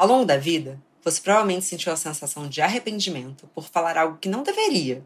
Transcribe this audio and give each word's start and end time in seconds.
Ao 0.00 0.08
longo 0.08 0.24
da 0.24 0.38
vida, 0.38 0.80
você 1.04 1.20
provavelmente 1.20 1.66
sentiu 1.66 1.92
a 1.92 1.96
sensação 1.96 2.48
de 2.48 2.62
arrependimento 2.62 3.46
por 3.54 3.68
falar 3.68 3.98
algo 3.98 4.16
que 4.16 4.30
não 4.30 4.42
deveria. 4.42 5.04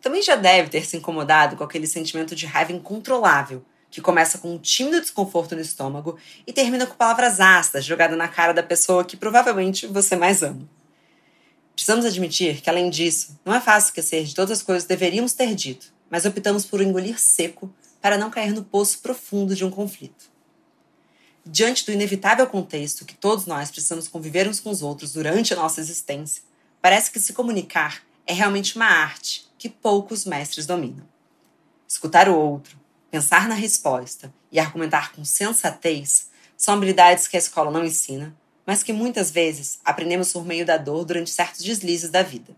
Também 0.00 0.22
já 0.22 0.34
deve 0.34 0.70
ter 0.70 0.86
se 0.86 0.96
incomodado 0.96 1.56
com 1.56 1.64
aquele 1.64 1.86
sentimento 1.86 2.34
de 2.34 2.46
raiva 2.46 2.72
incontrolável, 2.72 3.62
que 3.90 4.00
começa 4.00 4.38
com 4.38 4.54
um 4.54 4.58
tímido 4.58 4.98
desconforto 4.98 5.54
no 5.54 5.60
estômago 5.60 6.16
e 6.46 6.54
termina 6.54 6.86
com 6.86 6.94
palavras 6.94 7.38
ácidas 7.38 7.84
jogadas 7.84 8.16
na 8.16 8.28
cara 8.28 8.54
da 8.54 8.62
pessoa 8.62 9.04
que 9.04 9.14
provavelmente 9.14 9.86
você 9.86 10.16
mais 10.16 10.42
ama. 10.42 10.66
Precisamos 11.74 12.06
admitir 12.06 12.62
que, 12.62 12.70
além 12.70 12.88
disso, 12.88 13.38
não 13.44 13.54
é 13.54 13.60
fácil 13.60 13.88
esquecer 13.88 14.24
de 14.24 14.34
todas 14.34 14.52
as 14.52 14.62
coisas 14.62 14.84
que 14.84 14.88
deveríamos 14.88 15.34
ter 15.34 15.54
dito, 15.54 15.92
mas 16.08 16.24
optamos 16.24 16.64
por 16.64 16.80
engolir 16.80 17.20
seco 17.20 17.70
para 18.00 18.16
não 18.16 18.30
cair 18.30 18.54
no 18.54 18.64
poço 18.64 19.00
profundo 19.00 19.54
de 19.54 19.66
um 19.66 19.70
conflito. 19.70 20.37
Diante 21.50 21.86
do 21.86 21.92
inevitável 21.92 22.46
contexto 22.46 23.06
que 23.06 23.14
todos 23.14 23.46
nós 23.46 23.70
precisamos 23.70 24.06
conviver 24.06 24.46
uns 24.46 24.60
com 24.60 24.68
os 24.68 24.82
outros 24.82 25.14
durante 25.14 25.54
a 25.54 25.56
nossa 25.56 25.80
existência, 25.80 26.42
parece 26.80 27.10
que 27.10 27.18
se 27.18 27.32
comunicar 27.32 28.02
é 28.26 28.34
realmente 28.34 28.76
uma 28.76 28.84
arte 28.84 29.48
que 29.56 29.66
poucos 29.66 30.26
mestres 30.26 30.66
dominam. 30.66 31.08
Escutar 31.88 32.28
o 32.28 32.38
outro, 32.38 32.78
pensar 33.10 33.48
na 33.48 33.54
resposta 33.54 34.30
e 34.52 34.60
argumentar 34.60 35.12
com 35.12 35.24
sensatez 35.24 36.28
são 36.54 36.74
habilidades 36.74 37.26
que 37.26 37.36
a 37.36 37.40
escola 37.40 37.70
não 37.70 37.82
ensina, 37.82 38.36
mas 38.66 38.82
que 38.82 38.92
muitas 38.92 39.30
vezes 39.30 39.78
aprendemos 39.82 40.30
por 40.30 40.44
meio 40.44 40.66
da 40.66 40.76
dor 40.76 41.06
durante 41.06 41.30
certos 41.30 41.64
deslizes 41.64 42.10
da 42.10 42.22
vida. 42.22 42.54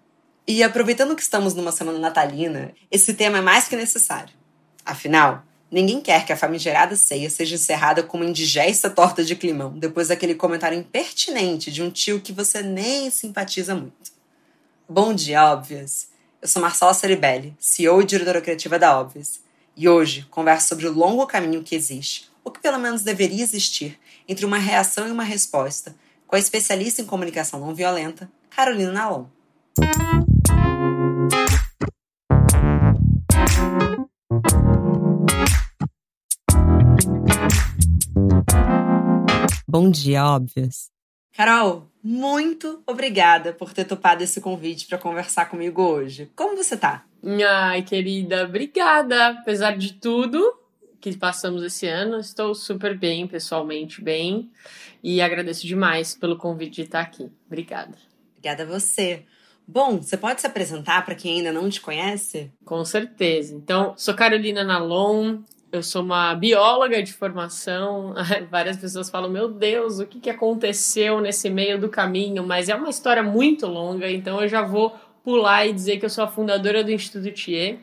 E 0.48 0.64
aproveitando 0.64 1.14
que 1.14 1.22
estamos 1.22 1.54
numa 1.54 1.70
semana 1.70 2.00
natalina, 2.00 2.72
esse 2.90 3.14
tema 3.14 3.38
é 3.38 3.40
mais 3.40 3.68
que 3.68 3.76
necessário. 3.76 4.34
Afinal, 4.84 5.44
Ninguém 5.70 6.00
quer 6.00 6.26
que 6.26 6.32
a 6.32 6.36
famigerada 6.36 6.96
ceia 6.96 7.30
seja 7.30 7.54
encerrada 7.54 8.02
com 8.02 8.16
uma 8.16 8.26
indigesta 8.26 8.90
torta 8.90 9.22
de 9.22 9.36
climão, 9.36 9.78
depois 9.78 10.08
daquele 10.08 10.34
comentário 10.34 10.76
impertinente 10.76 11.70
de 11.70 11.80
um 11.80 11.90
tio 11.90 12.20
que 12.20 12.32
você 12.32 12.60
nem 12.60 13.08
simpatiza 13.08 13.72
muito. 13.72 14.10
Bom 14.88 15.14
dia, 15.14 15.44
Óbvias! 15.44 16.08
Eu 16.42 16.48
sou 16.48 16.60
Marcela 16.60 16.92
Ceribelli, 16.92 17.54
CEO 17.60 18.02
e 18.02 18.04
diretora 18.04 18.40
criativa 18.40 18.80
da 18.80 18.98
Óbvias, 18.98 19.40
e 19.76 19.88
hoje 19.88 20.26
converso 20.28 20.66
sobre 20.66 20.88
o 20.88 20.92
longo 20.92 21.24
caminho 21.24 21.62
que 21.62 21.76
existe, 21.76 22.28
ou 22.42 22.50
que 22.50 22.60
pelo 22.60 22.78
menos 22.78 23.02
deveria 23.02 23.42
existir, 23.42 23.96
entre 24.26 24.44
uma 24.44 24.58
reação 24.58 25.06
e 25.06 25.12
uma 25.12 25.22
resposta, 25.22 25.94
com 26.26 26.34
a 26.34 26.38
especialista 26.40 27.00
em 27.00 27.06
comunicação 27.06 27.60
não 27.60 27.74
violenta, 27.74 28.28
Carolina 28.50 28.90
Nalon. 28.90 29.26
Bom 39.72 39.88
dia, 39.88 40.24
óbvias. 40.24 40.90
Carol, 41.32 41.88
muito 42.02 42.82
obrigada 42.84 43.52
por 43.52 43.72
ter 43.72 43.84
topado 43.84 44.20
esse 44.20 44.40
convite 44.40 44.88
para 44.88 44.98
conversar 44.98 45.48
comigo 45.48 45.80
hoje. 45.80 46.28
Como 46.34 46.56
você 46.56 46.76
tá? 46.76 47.06
Ai, 47.48 47.82
querida, 47.82 48.46
obrigada. 48.46 49.28
Apesar 49.28 49.78
de 49.78 49.92
tudo 49.92 50.58
que 51.00 51.16
passamos 51.16 51.62
esse 51.62 51.86
ano, 51.86 52.18
estou 52.18 52.52
super 52.52 52.98
bem, 52.98 53.28
pessoalmente 53.28 54.02
bem, 54.02 54.50
e 55.04 55.20
agradeço 55.20 55.64
demais 55.64 56.16
pelo 56.16 56.36
convite 56.36 56.74
de 56.74 56.82
estar 56.82 57.02
aqui. 57.02 57.30
Obrigada. 57.46 57.96
Obrigada 58.32 58.64
a 58.64 58.66
você. 58.66 59.22
Bom, 59.68 60.02
você 60.02 60.16
pode 60.16 60.40
se 60.40 60.48
apresentar 60.48 61.04
para 61.04 61.14
quem 61.14 61.36
ainda 61.38 61.52
não 61.52 61.70
te 61.70 61.80
conhece? 61.80 62.50
Com 62.64 62.84
certeza. 62.84 63.54
Então, 63.54 63.94
sou 63.96 64.14
Carolina 64.14 64.64
Nalon, 64.64 65.42
eu 65.72 65.82
sou 65.82 66.02
uma 66.02 66.34
bióloga 66.34 67.02
de 67.02 67.12
formação. 67.12 68.14
Várias 68.50 68.76
pessoas 68.76 69.08
falam: 69.08 69.30
Meu 69.30 69.48
Deus, 69.48 69.98
o 69.98 70.06
que, 70.06 70.20
que 70.20 70.30
aconteceu 70.30 71.20
nesse 71.20 71.48
meio 71.48 71.78
do 71.78 71.88
caminho? 71.88 72.44
Mas 72.44 72.68
é 72.68 72.74
uma 72.74 72.90
história 72.90 73.22
muito 73.22 73.66
longa, 73.66 74.10
então 74.10 74.40
eu 74.40 74.48
já 74.48 74.62
vou 74.62 74.94
pular 75.22 75.66
e 75.66 75.72
dizer 75.72 75.98
que 75.98 76.04
eu 76.04 76.10
sou 76.10 76.24
a 76.24 76.28
fundadora 76.28 76.82
do 76.82 76.90
Instituto 76.90 77.32
Thier. 77.32 77.78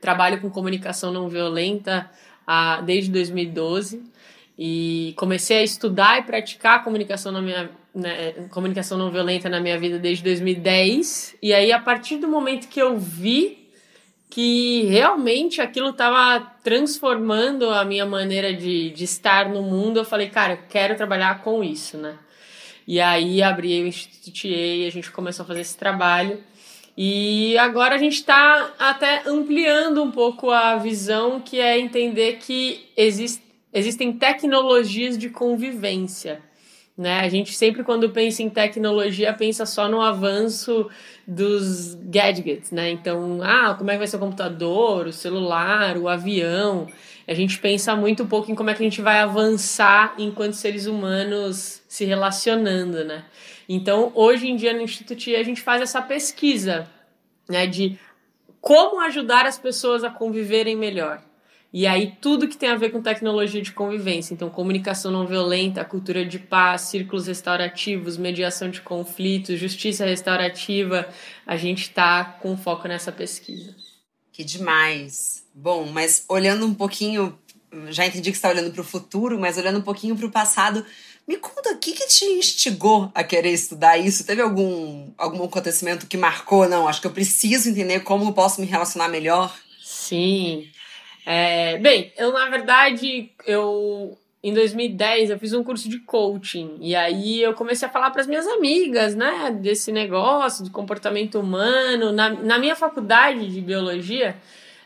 Trabalho 0.00 0.40
com 0.40 0.50
comunicação 0.50 1.12
não 1.12 1.28
violenta 1.28 2.10
ah, 2.46 2.80
desde 2.80 3.10
2012 3.10 4.02
e 4.56 5.12
comecei 5.16 5.58
a 5.58 5.62
estudar 5.62 6.18
e 6.18 6.22
praticar 6.22 6.82
comunicação 6.82 7.30
na 7.32 7.42
minha 7.42 7.70
né, 7.94 8.32
comunicação 8.50 8.96
não 8.96 9.10
violenta 9.10 9.48
na 9.48 9.60
minha 9.60 9.78
vida 9.78 9.98
desde 9.98 10.22
2010. 10.22 11.36
E 11.42 11.52
aí, 11.52 11.72
a 11.72 11.80
partir 11.80 12.18
do 12.18 12.28
momento 12.28 12.68
que 12.68 12.80
eu 12.80 12.96
vi 12.96 13.57
que 14.30 14.82
realmente 14.84 15.60
aquilo 15.60 15.90
estava 15.90 16.40
transformando 16.62 17.70
a 17.70 17.84
minha 17.84 18.04
maneira 18.04 18.52
de, 18.52 18.90
de 18.90 19.04
estar 19.04 19.48
no 19.48 19.62
mundo. 19.62 19.98
Eu 19.98 20.04
falei, 20.04 20.28
cara, 20.28 20.54
eu 20.54 20.58
quero 20.68 20.96
trabalhar 20.96 21.42
com 21.42 21.64
isso, 21.64 21.96
né? 21.96 22.18
E 22.86 23.00
aí 23.00 23.42
abri 23.42 23.82
o 23.82 23.86
Instituto 23.86 24.46
e 24.46 24.86
a 24.86 24.90
gente 24.90 25.10
começou 25.10 25.44
a 25.44 25.46
fazer 25.46 25.60
esse 25.60 25.76
trabalho. 25.76 26.42
E 26.96 27.56
agora 27.58 27.94
a 27.94 27.98
gente 27.98 28.14
está 28.14 28.74
até 28.78 29.22
ampliando 29.26 30.02
um 30.02 30.10
pouco 30.10 30.50
a 30.50 30.76
visão, 30.76 31.40
que 31.40 31.60
é 31.60 31.78
entender 31.78 32.38
que 32.38 32.88
exist, 32.96 33.40
existem 33.72 34.12
tecnologias 34.12 35.16
de 35.16 35.30
convivência. 35.30 36.42
Né? 36.98 37.20
A 37.20 37.28
gente 37.28 37.54
sempre, 37.54 37.84
quando 37.84 38.10
pensa 38.10 38.42
em 38.42 38.50
tecnologia, 38.50 39.32
pensa 39.32 39.64
só 39.64 39.88
no 39.88 40.00
avanço 40.00 40.90
dos 41.24 41.94
gadgets, 41.94 42.72
né? 42.72 42.90
Então, 42.90 43.40
ah, 43.40 43.76
como 43.78 43.88
é 43.88 43.92
que 43.92 43.98
vai 43.98 44.06
ser 44.08 44.16
o 44.16 44.18
computador, 44.18 45.06
o 45.06 45.12
celular, 45.12 45.96
o 45.96 46.08
avião. 46.08 46.88
A 47.28 47.34
gente 47.34 47.56
pensa 47.60 47.94
muito 47.94 48.26
pouco 48.26 48.50
em 48.50 48.54
como 48.56 48.70
é 48.70 48.74
que 48.74 48.82
a 48.82 48.84
gente 48.84 49.00
vai 49.00 49.20
avançar 49.20 50.16
enquanto 50.18 50.54
seres 50.54 50.86
humanos 50.86 51.80
se 51.86 52.04
relacionando, 52.04 53.04
né? 53.04 53.24
Então, 53.68 54.10
hoje 54.16 54.48
em 54.48 54.56
dia 54.56 54.72
no 54.72 54.80
Instituto 54.80 55.22
a 55.36 55.42
gente 55.44 55.60
faz 55.60 55.80
essa 55.80 56.02
pesquisa, 56.02 56.88
né, 57.48 57.64
de 57.66 57.96
como 58.60 59.00
ajudar 59.02 59.46
as 59.46 59.56
pessoas 59.56 60.02
a 60.02 60.10
conviverem 60.10 60.74
melhor. 60.74 61.22
E 61.72 61.86
aí 61.86 62.16
tudo 62.20 62.48
que 62.48 62.56
tem 62.56 62.70
a 62.70 62.76
ver 62.76 62.90
com 62.90 63.02
tecnologia 63.02 63.60
de 63.60 63.72
convivência, 63.72 64.32
então 64.32 64.48
comunicação 64.48 65.10
não 65.10 65.26
violenta, 65.26 65.84
cultura 65.84 66.24
de 66.24 66.38
paz, 66.38 66.82
círculos 66.82 67.26
restaurativos, 67.26 68.16
mediação 68.16 68.70
de 68.70 68.80
conflitos, 68.80 69.58
justiça 69.58 70.06
restaurativa, 70.06 71.06
a 71.46 71.56
gente 71.56 71.82
está 71.82 72.24
com 72.24 72.56
foco 72.56 72.88
nessa 72.88 73.12
pesquisa. 73.12 73.74
Que 74.32 74.42
demais. 74.42 75.44
Bom, 75.54 75.86
mas 75.86 76.24
olhando 76.28 76.64
um 76.64 76.72
pouquinho, 76.72 77.38
já 77.90 78.06
entendi 78.06 78.30
que 78.30 78.36
está 78.36 78.48
olhando 78.48 78.70
para 78.70 78.80
o 78.80 78.84
futuro, 78.84 79.38
mas 79.38 79.58
olhando 79.58 79.80
um 79.80 79.82
pouquinho 79.82 80.16
para 80.16 80.26
o 80.26 80.30
passado, 80.30 80.86
me 81.26 81.36
conta 81.36 81.72
o 81.72 81.78
que, 81.78 81.92
que 81.92 82.06
te 82.06 82.24
instigou 82.24 83.12
a 83.14 83.22
querer 83.22 83.52
estudar 83.52 83.98
isso? 83.98 84.24
Teve 84.24 84.40
algum, 84.40 85.12
algum 85.18 85.44
acontecimento 85.44 86.06
que 86.06 86.16
marcou? 86.16 86.66
Não, 86.66 86.88
acho 86.88 87.02
que 87.02 87.06
eu 87.06 87.12
preciso 87.12 87.68
entender 87.68 88.00
como 88.00 88.24
eu 88.24 88.32
posso 88.32 88.58
me 88.62 88.66
relacionar 88.66 89.08
melhor. 89.08 89.54
Sim. 89.82 90.70
É, 91.24 91.78
bem, 91.78 92.12
eu 92.16 92.32
na 92.32 92.48
verdade, 92.48 93.30
eu 93.46 94.16
em 94.42 94.54
2010 94.54 95.30
eu 95.30 95.38
fiz 95.38 95.52
um 95.52 95.64
curso 95.64 95.88
de 95.88 95.98
coaching 95.98 96.78
e 96.80 96.94
aí 96.94 97.42
eu 97.42 97.54
comecei 97.54 97.88
a 97.88 97.90
falar 97.90 98.10
para 98.10 98.20
as 98.20 98.26
minhas 98.26 98.46
amigas, 98.46 99.14
né, 99.14 99.56
desse 99.60 99.90
negócio 99.90 100.64
de 100.64 100.70
comportamento 100.70 101.40
humano. 101.40 102.12
Na, 102.12 102.30
na 102.30 102.58
minha 102.58 102.76
faculdade 102.76 103.52
de 103.52 103.60
biologia, 103.60 104.36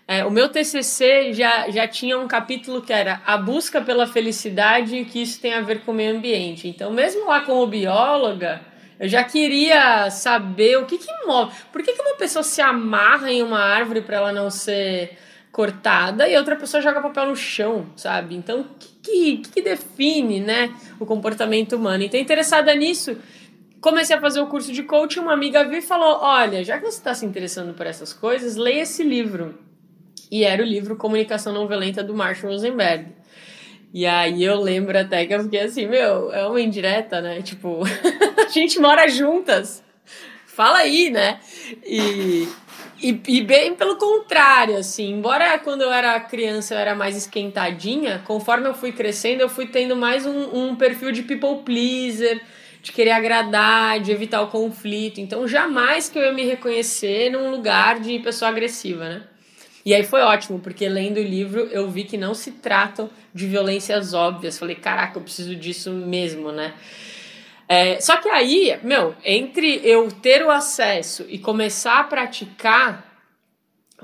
é, 0.07 0.25
o 0.25 0.31
meu 0.31 0.49
TCC 0.49 1.33
já, 1.33 1.71
já 1.71 1.87
tinha 1.87 2.19
um 2.19 2.27
capítulo 2.27 2.83
que 2.83 2.93
era 2.93 3.23
a 3.25 3.37
busca 3.37 3.81
pela 3.81 4.07
felicidade 4.07 4.97
e 4.97 5.05
que 5.05 5.23
isso 5.23 5.41
tem 5.41 5.55
a 5.55 5.61
ver 5.61 5.81
com 5.81 5.93
o 5.93 5.95
meio 5.95 6.17
ambiente. 6.17 6.67
Então, 6.67 6.91
mesmo 6.91 7.27
lá 7.27 7.43
como 7.43 7.67
bióloga, 7.67 8.61
eu 8.99 9.09
já 9.09 9.23
queria 9.25 10.11
saber 10.11 10.77
o 10.79 10.87
que 10.87 10.99
que 10.99 11.27
move. 11.27 11.53
Por 11.73 11.83
que, 11.83 11.93
que 11.93 12.03
uma 12.03 12.17
pessoa 12.17 12.43
se 12.43 12.61
amarra 12.61 13.33
em 13.33 13.43
uma 13.43 13.61
árvore 13.61 14.01
para 14.01 14.17
ela 14.17 14.33
não 14.33 14.51
ser 14.51 15.19
cortada 15.53 16.27
e 16.27 16.37
outra 16.37 16.57
pessoa 16.57 16.83
joga 16.83 17.03
papel 17.03 17.27
no 17.27 17.37
chão, 17.37 17.87
sabe? 17.95 18.35
Então, 18.35 18.63
o 18.63 18.65
que, 18.79 18.89
que, 19.03 19.51
que, 19.51 19.63
define, 19.63 20.41
né, 20.41 20.75
o 20.99 21.05
comportamento 21.05 21.77
humano? 21.77 22.03
Então, 22.03 22.19
interessada 22.19 22.75
nisso, 22.75 23.19
comecei 23.79 24.17
a 24.17 24.21
fazer 24.21 24.41
o 24.41 24.47
curso 24.47 24.73
de 24.73 24.83
coaching, 24.83 25.21
uma 25.21 25.35
amiga 25.35 25.63
viu 25.63 25.79
e 25.79 25.83
falou, 25.83 26.21
olha, 26.23 26.65
já 26.65 26.79
que 26.79 26.85
você 26.85 26.97
está 26.97 27.15
se 27.15 27.27
interessando 27.27 27.75
por 27.75 27.87
essas 27.87 28.15
coisas, 28.15 28.57
leia 28.57 28.81
esse 28.81 29.03
livro. 29.03 29.59
E 30.31 30.43
era 30.43 30.63
o 30.63 30.67
livro 30.67 30.97
Comunicação 30.97 31.53
Não 31.53 31.69
Violenta, 31.69 32.03
do 32.03 32.15
Marshall 32.15 32.55
Rosenberg. 32.55 33.09
E 33.93 34.07
aí 34.07 34.43
eu 34.43 34.59
lembro 34.59 34.99
até 34.99 35.27
que 35.27 35.35
eu 35.35 35.43
fiquei 35.43 35.61
assim, 35.61 35.87
meu, 35.87 36.33
é 36.33 36.47
uma 36.47 36.63
indireta, 36.63 37.21
né? 37.21 37.43
Tipo, 37.43 37.83
a 38.43 38.49
gente 38.49 38.79
mora 38.79 39.07
juntas. 39.07 39.85
Fala 40.47 40.79
aí, 40.79 41.11
né? 41.11 41.39
E, 41.85 42.49
e, 43.03 43.21
e, 43.27 43.43
bem 43.43 43.75
pelo 43.75 43.97
contrário, 43.97 44.77
assim, 44.77 45.11
embora 45.11 45.59
quando 45.59 45.83
eu 45.83 45.91
era 45.91 46.19
criança 46.21 46.75
eu 46.75 46.79
era 46.79 46.95
mais 46.95 47.17
esquentadinha, 47.17 48.23
conforme 48.25 48.69
eu 48.69 48.75
fui 48.75 48.93
crescendo, 48.93 49.41
eu 49.41 49.49
fui 49.49 49.67
tendo 49.67 49.97
mais 49.97 50.25
um, 50.25 50.71
um 50.71 50.77
perfil 50.77 51.11
de 51.11 51.23
people 51.23 51.63
pleaser, 51.65 52.41
de 52.83 52.93
querer 52.93 53.11
agradar, 53.11 54.01
de 54.01 54.13
evitar 54.13 54.41
o 54.43 54.49
conflito. 54.49 55.21
Então, 55.21 55.47
jamais 55.47 56.09
que 56.09 56.19
eu 56.19 56.23
ia 56.23 56.33
me 56.33 56.45
reconhecer 56.45 57.31
num 57.31 57.51
lugar 57.51 58.01
de 58.01 58.19
pessoa 58.21 58.51
agressiva, 58.51 59.09
né? 59.09 59.23
E 59.85 59.93
aí 59.93 60.05
foi 60.05 60.21
ótimo, 60.21 60.61
porque 60.61 60.89
lendo 60.89 61.19
o 61.19 61.23
livro 61.23 61.61
eu 61.73 61.91
vi 61.91 62.05
que 62.05 62.17
não 62.17 62.35
se 62.35 62.53
tratam 62.53 63.11
de 63.35 63.47
violências 63.47 64.15
óbvias. 64.15 64.59
Falei, 64.59 64.77
caraca, 64.77 65.19
eu 65.19 65.23
preciso 65.23 65.57
disso 65.57 65.91
mesmo, 65.91 66.53
né? 66.53 66.73
É, 67.75 67.99
só 68.03 68.19
que 68.19 68.29
aí, 68.29 68.79
meu, 68.83 69.15
entre 69.25 69.81
eu 69.83 70.13
ter 70.13 70.45
o 70.45 70.51
acesso 70.51 71.25
e 71.27 71.39
começar 71.39 72.01
a 72.01 72.05
praticar, 72.05 73.03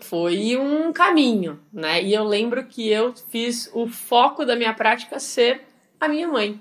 foi 0.00 0.56
um 0.56 0.90
caminho, 0.90 1.60
né? 1.70 2.02
E 2.02 2.14
eu 2.14 2.24
lembro 2.24 2.64
que 2.64 2.88
eu 2.88 3.12
fiz 3.30 3.70
o 3.74 3.86
foco 3.86 4.46
da 4.46 4.56
minha 4.56 4.72
prática 4.72 5.20
ser 5.20 5.66
a 6.00 6.08
minha 6.08 6.26
mãe. 6.26 6.58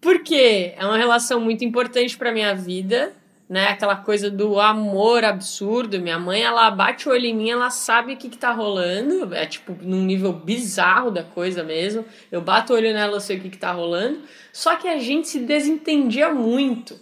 Porque 0.00 0.72
é 0.74 0.82
uma 0.82 0.96
relação 0.96 1.38
muito 1.38 1.62
importante 1.62 2.16
para 2.16 2.32
minha 2.32 2.54
vida, 2.54 3.12
né? 3.50 3.66
Aquela 3.66 3.96
coisa 3.96 4.30
do 4.30 4.60
amor 4.60 5.24
absurdo. 5.24 6.00
Minha 6.00 6.20
mãe, 6.20 6.40
ela 6.40 6.70
bate 6.70 7.08
o 7.08 7.12
olho 7.12 7.26
em 7.26 7.34
mim, 7.34 7.50
ela 7.50 7.68
sabe 7.68 8.12
o 8.12 8.16
que, 8.16 8.28
que 8.28 8.38
tá 8.38 8.52
rolando. 8.52 9.34
É 9.34 9.44
tipo 9.44 9.76
num 9.82 10.04
nível 10.04 10.32
bizarro 10.32 11.10
da 11.10 11.24
coisa 11.24 11.64
mesmo. 11.64 12.04
Eu 12.30 12.40
bato 12.40 12.72
o 12.72 12.76
olho 12.76 12.92
nela, 12.92 13.16
eu 13.16 13.20
sei 13.20 13.38
o 13.38 13.40
que, 13.40 13.50
que 13.50 13.58
tá 13.58 13.72
rolando. 13.72 14.20
Só 14.52 14.76
que 14.76 14.86
a 14.86 14.98
gente 14.98 15.28
se 15.28 15.40
desentendia 15.40 16.32
muito. 16.32 16.96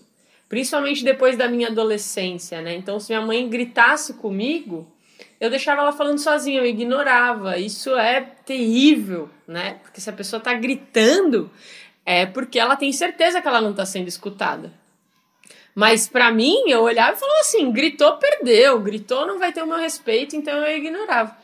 Principalmente 0.48 1.04
depois 1.04 1.36
da 1.36 1.46
minha 1.48 1.68
adolescência, 1.68 2.62
né? 2.62 2.74
Então, 2.74 2.98
se 2.98 3.12
minha 3.12 3.20
mãe 3.20 3.46
gritasse 3.46 4.14
comigo, 4.14 4.90
eu 5.38 5.50
deixava 5.50 5.82
ela 5.82 5.92
falando 5.92 6.16
sozinha, 6.16 6.60
eu 6.60 6.66
ignorava. 6.66 7.58
Isso 7.58 7.94
é 7.94 8.22
terrível, 8.22 9.28
né? 9.46 9.74
Porque 9.82 10.00
se 10.00 10.08
a 10.08 10.14
pessoa 10.14 10.40
tá 10.40 10.54
gritando, 10.54 11.50
é 12.06 12.24
porque 12.24 12.58
ela 12.58 12.74
tem 12.74 12.90
certeza 12.90 13.42
que 13.42 13.48
ela 13.48 13.60
não 13.60 13.74
tá 13.74 13.84
sendo 13.84 14.08
escutada. 14.08 14.72
Mas 15.78 16.08
para 16.08 16.32
mim, 16.32 16.64
eu 16.66 16.82
olhava 16.82 17.16
e 17.16 17.20
falava 17.20 17.38
assim: 17.38 17.70
gritou, 17.70 18.14
perdeu, 18.14 18.80
gritou, 18.80 19.24
não 19.24 19.38
vai 19.38 19.52
ter 19.52 19.62
o 19.62 19.66
meu 19.66 19.78
respeito, 19.78 20.34
então 20.34 20.52
eu 20.64 20.76
ignorava. 20.76 21.38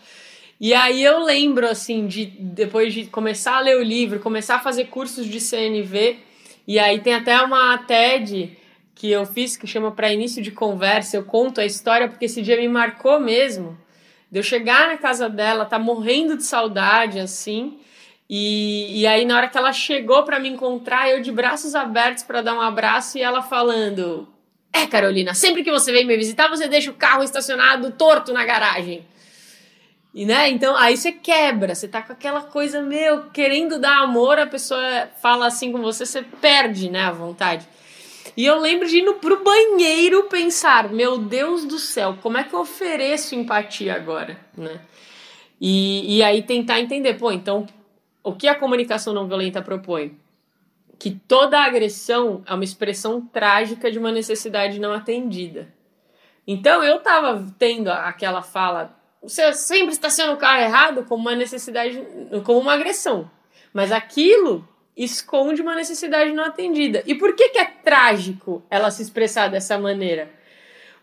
E 0.60 0.74
aí 0.74 1.04
eu 1.04 1.22
lembro, 1.22 1.68
assim, 1.68 2.08
de 2.08 2.26
depois 2.26 2.92
de 2.92 3.04
começar 3.06 3.58
a 3.58 3.60
ler 3.60 3.76
o 3.76 3.82
livro, 3.84 4.18
começar 4.18 4.56
a 4.56 4.58
fazer 4.58 4.86
cursos 4.86 5.26
de 5.26 5.38
CNV, 5.38 6.18
e 6.66 6.80
aí 6.80 6.98
tem 6.98 7.14
até 7.14 7.40
uma 7.42 7.78
TED 7.78 8.58
que 8.92 9.08
eu 9.08 9.24
fiz 9.24 9.56
que 9.56 9.68
chama 9.68 9.92
para 9.92 10.12
início 10.12 10.42
de 10.42 10.50
conversa. 10.50 11.16
Eu 11.16 11.22
conto 11.22 11.60
a 11.60 11.64
história 11.64 12.08
porque 12.08 12.24
esse 12.24 12.42
dia 12.42 12.56
me 12.56 12.66
marcou 12.66 13.20
mesmo. 13.20 13.78
De 14.32 14.40
eu 14.40 14.42
chegar 14.42 14.88
na 14.88 14.98
casa 14.98 15.28
dela, 15.28 15.64
tá 15.64 15.78
morrendo 15.78 16.36
de 16.36 16.42
saudade, 16.42 17.20
assim. 17.20 17.78
E, 18.28 19.00
e 19.00 19.06
aí, 19.06 19.24
na 19.24 19.36
hora 19.36 19.48
que 19.48 19.58
ela 19.58 19.72
chegou 19.72 20.22
para 20.22 20.38
me 20.38 20.48
encontrar, 20.48 21.10
eu 21.10 21.20
de 21.20 21.30
braços 21.30 21.74
abertos 21.74 22.22
para 22.22 22.40
dar 22.40 22.54
um 22.54 22.60
abraço 22.60 23.18
e 23.18 23.22
ela 23.22 23.42
falando: 23.42 24.26
É, 24.72 24.86
Carolina, 24.86 25.34
sempre 25.34 25.62
que 25.62 25.70
você 25.70 25.92
vem 25.92 26.06
me 26.06 26.16
visitar, 26.16 26.48
você 26.48 26.66
deixa 26.66 26.90
o 26.90 26.94
carro 26.94 27.22
estacionado 27.22 27.90
torto 27.92 28.32
na 28.32 28.44
garagem. 28.44 29.06
E, 30.14 30.24
né, 30.24 30.48
então 30.48 30.76
aí 30.76 30.96
você 30.96 31.10
quebra, 31.10 31.74
você 31.74 31.88
tá 31.88 32.00
com 32.00 32.12
aquela 32.12 32.42
coisa, 32.42 32.80
meu, 32.80 33.30
querendo 33.30 33.80
dar 33.80 33.98
amor, 33.98 34.38
a 34.38 34.46
pessoa 34.46 35.08
fala 35.20 35.48
assim 35.48 35.72
com 35.72 35.82
você, 35.82 36.06
você 36.06 36.22
perde, 36.22 36.88
né, 36.88 37.02
a 37.02 37.10
vontade. 37.10 37.66
E 38.36 38.46
eu 38.46 38.58
lembro 38.60 38.86
de 38.86 38.98
ir 38.98 39.14
pro 39.14 39.42
banheiro 39.42 40.24
pensar, 40.24 40.88
meu 40.88 41.18
Deus 41.18 41.64
do 41.64 41.80
céu, 41.80 42.16
como 42.22 42.38
é 42.38 42.44
que 42.44 42.54
eu 42.54 42.60
ofereço 42.60 43.34
empatia 43.34 43.94
agora, 43.94 44.38
né? 44.56 44.80
E, 45.60 46.18
e 46.18 46.22
aí 46.22 46.42
tentar 46.42 46.80
entender, 46.80 47.14
pô, 47.14 47.32
então, 47.32 47.66
o 48.24 48.32
que 48.34 48.48
a 48.48 48.54
comunicação 48.54 49.12
não 49.12 49.28
violenta 49.28 49.60
propõe? 49.60 50.18
Que 50.98 51.10
toda 51.10 51.62
agressão 51.62 52.42
é 52.46 52.54
uma 52.54 52.64
expressão 52.64 53.20
trágica 53.20 53.90
de 53.90 53.98
uma 53.98 54.10
necessidade 54.10 54.80
não 54.80 54.92
atendida. 54.92 55.68
Então 56.46 56.82
eu 56.82 57.00
tava 57.00 57.46
tendo 57.58 57.88
aquela 57.88 58.40
fala, 58.40 58.96
você 59.22 59.52
sempre 59.52 59.92
está 59.92 60.08
sendo 60.08 60.32
o 60.32 60.38
cara 60.38 60.62
errado 60.62 61.04
como 61.04 61.22
uma 61.22 61.36
necessidade, 61.36 62.02
como 62.44 62.60
uma 62.60 62.72
agressão. 62.72 63.30
Mas 63.72 63.92
aquilo 63.92 64.66
esconde 64.96 65.60
uma 65.60 65.74
necessidade 65.74 66.32
não 66.32 66.44
atendida. 66.44 67.02
E 67.06 67.14
por 67.14 67.34
que, 67.34 67.50
que 67.50 67.58
é 67.58 67.64
trágico 67.64 68.62
ela 68.70 68.90
se 68.90 69.02
expressar 69.02 69.48
dessa 69.48 69.76
maneira? 69.76 70.30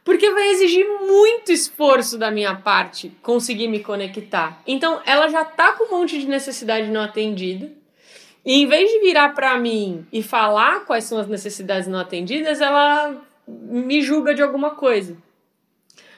Porque 0.04 0.32
vai 0.32 0.50
exigir 0.50 0.86
muito 1.02 1.52
esforço 1.52 2.18
da 2.18 2.32
minha 2.32 2.56
parte 2.56 3.12
conseguir 3.22 3.68
me 3.68 3.84
conectar. 3.84 4.62
Então, 4.66 5.02
ela 5.06 5.28
já 5.28 5.46
tá 5.46 5.74
com 5.74 5.86
um 5.86 6.00
monte 6.00 6.20
de 6.20 6.28
necessidade 6.28 6.90
não 6.90 7.02
atendida. 7.02 7.72
E 8.44 8.62
em 8.62 8.68
vez 8.68 8.90
de 8.90 9.00
virar 9.00 9.30
para 9.36 9.58
mim 9.60 10.06
e 10.12 10.24
falar 10.24 10.86
quais 10.86 11.04
são 11.04 11.20
as 11.20 11.28
necessidades 11.28 11.88
não 11.88 12.00
atendidas, 12.00 12.60
ela 12.60 13.16
me 13.48 14.02
julga 14.02 14.34
de 14.34 14.42
alguma 14.42 14.72
coisa. 14.72 15.16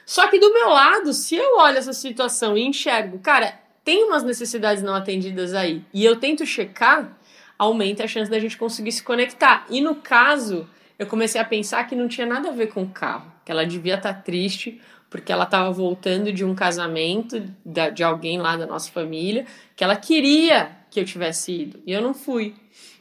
Só 0.06 0.28
que 0.28 0.38
do 0.38 0.52
meu 0.52 0.68
lado, 0.68 1.12
se 1.12 1.34
eu 1.36 1.58
olho 1.58 1.78
essa 1.78 1.92
situação 1.92 2.56
e 2.56 2.62
enxergo, 2.62 3.18
cara, 3.18 3.58
tem 3.84 4.04
umas 4.04 4.22
necessidades 4.22 4.82
não 4.82 4.94
atendidas 4.94 5.54
aí, 5.54 5.82
e 5.92 6.04
eu 6.04 6.16
tento 6.16 6.46
checar, 6.46 7.16
aumenta 7.58 8.04
a 8.04 8.08
chance 8.08 8.30
da 8.30 8.38
gente 8.38 8.56
conseguir 8.56 8.92
se 8.92 9.02
conectar. 9.02 9.66
E 9.68 9.80
no 9.80 9.94
caso, 9.94 10.68
eu 10.98 11.06
comecei 11.06 11.40
a 11.40 11.44
pensar 11.44 11.84
que 11.84 11.94
não 11.94 12.08
tinha 12.08 12.26
nada 12.26 12.48
a 12.48 12.52
ver 12.52 12.68
com 12.68 12.82
o 12.82 12.88
carro, 12.88 13.30
que 13.44 13.52
ela 13.52 13.66
devia 13.66 13.96
estar 13.96 14.14
tá 14.14 14.20
triste 14.20 14.80
porque 15.14 15.32
ela 15.32 15.44
estava 15.44 15.70
voltando 15.70 16.32
de 16.32 16.44
um 16.44 16.56
casamento 16.56 17.40
de 17.64 18.02
alguém 18.02 18.36
lá 18.36 18.56
da 18.56 18.66
nossa 18.66 18.90
família, 18.90 19.46
que 19.76 19.84
ela 19.84 19.94
queria 19.94 20.76
que 20.90 20.98
eu 20.98 21.04
tivesse 21.04 21.52
ido, 21.52 21.80
e 21.86 21.92
eu 21.92 22.02
não 22.02 22.12
fui. 22.12 22.52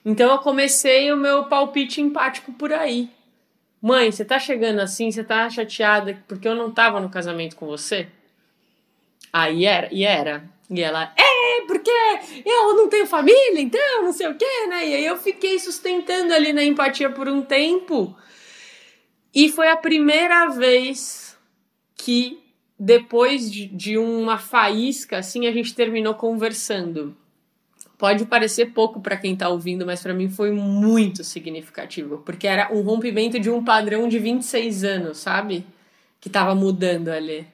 Então 0.06 0.32
eu 0.32 0.38
comecei 0.38 1.12
o 1.12 1.18
meu 1.18 1.46
palpite 1.46 2.02
empático 2.02 2.54
por 2.54 2.72
aí. 2.72 3.10
Mãe, 3.82 4.12
você 4.12 4.24
tá 4.24 4.38
chegando 4.38 4.80
assim, 4.80 5.10
você 5.10 5.24
tá 5.24 5.50
chateada 5.50 6.24
porque 6.28 6.48
eu 6.48 6.54
não 6.54 6.72
tava 6.72 7.00
no 7.00 7.10
casamento 7.10 7.56
com 7.56 7.66
você? 7.66 8.08
Aí 9.34 9.66
era, 9.66 9.90
e 9.92 10.04
era. 10.06 10.44
E 10.70 10.84
ela, 10.84 11.12
é, 11.18 11.66
porque 11.66 11.92
eu 12.46 12.76
não 12.76 12.90
tenho 12.90 13.08
família, 13.08 13.60
então, 13.60 14.04
não 14.04 14.14
sei 14.14 14.28
o 14.28 14.36
quê, 14.36 14.68
né? 14.68 14.88
E 14.88 14.96
aí 14.96 15.06
eu 15.06 15.18
fiquei 15.18 15.58
sustentando 15.58 16.32
ali 16.32 16.54
na 16.54 16.64
empatia 16.64 17.10
por 17.10 17.28
um 17.28 17.42
tempo. 17.42 18.16
E 19.34 19.50
foi 19.50 19.70
a 19.70 19.78
primeira 19.78 20.48
vez 20.50 21.36
que, 21.96 22.40
depois 22.78 23.52
de, 23.52 23.66
de 23.66 23.98
uma 23.98 24.38
faísca, 24.38 25.18
assim, 25.18 25.48
a 25.48 25.52
gente 25.52 25.74
terminou 25.74 26.14
conversando. 26.14 27.18
Pode 27.98 28.26
parecer 28.26 28.74
pouco 28.74 29.00
para 29.02 29.18
quem 29.18 29.36
tá 29.36 29.50
ouvindo, 29.50 29.86
mas 29.86 30.02
para 30.02 30.14
mim 30.14 30.30
foi 30.30 30.52
muito 30.52 31.24
significativo, 31.24 32.20
porque 32.20 32.46
era 32.46 32.72
um 32.72 32.82
rompimento 32.82 33.40
de 33.40 33.50
um 33.50 33.64
padrão 33.64 34.08
de 34.08 34.20
26 34.20 34.84
anos, 34.84 35.18
sabe? 35.20 35.66
Que 36.20 36.30
tava 36.30 36.54
mudando 36.54 37.10
ali. 37.10 37.48